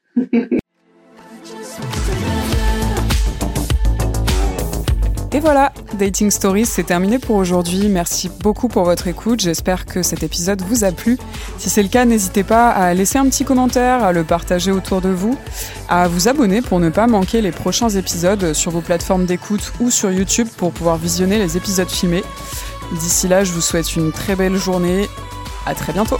Et 5.34 5.40
voilà, 5.40 5.72
Dating 5.98 6.30
Stories, 6.30 6.66
c'est 6.66 6.84
terminé 6.84 7.18
pour 7.18 7.34
aujourd'hui. 7.34 7.88
Merci 7.88 8.30
beaucoup 8.40 8.68
pour 8.68 8.84
votre 8.84 9.08
écoute. 9.08 9.40
J'espère 9.40 9.84
que 9.84 10.04
cet 10.04 10.22
épisode 10.22 10.62
vous 10.62 10.84
a 10.84 10.92
plu. 10.92 11.18
Si 11.58 11.68
c'est 11.68 11.82
le 11.82 11.88
cas, 11.88 12.04
n'hésitez 12.04 12.44
pas 12.44 12.68
à 12.68 12.94
laisser 12.94 13.18
un 13.18 13.24
petit 13.24 13.44
commentaire, 13.44 14.04
à 14.04 14.12
le 14.12 14.22
partager 14.22 14.70
autour 14.70 15.00
de 15.00 15.08
vous, 15.08 15.36
à 15.88 16.06
vous 16.06 16.28
abonner 16.28 16.62
pour 16.62 16.78
ne 16.78 16.88
pas 16.88 17.08
manquer 17.08 17.40
les 17.40 17.50
prochains 17.50 17.88
épisodes 17.88 18.52
sur 18.52 18.70
vos 18.70 18.80
plateformes 18.80 19.26
d'écoute 19.26 19.72
ou 19.80 19.90
sur 19.90 20.12
YouTube 20.12 20.46
pour 20.56 20.70
pouvoir 20.70 20.98
visionner 20.98 21.38
les 21.38 21.56
épisodes 21.56 21.90
filmés. 21.90 22.22
D'ici 23.00 23.26
là, 23.26 23.42
je 23.42 23.50
vous 23.50 23.60
souhaite 23.60 23.96
une 23.96 24.12
très 24.12 24.36
belle 24.36 24.54
journée. 24.54 25.08
À 25.66 25.74
très 25.74 25.92
bientôt. 25.92 26.18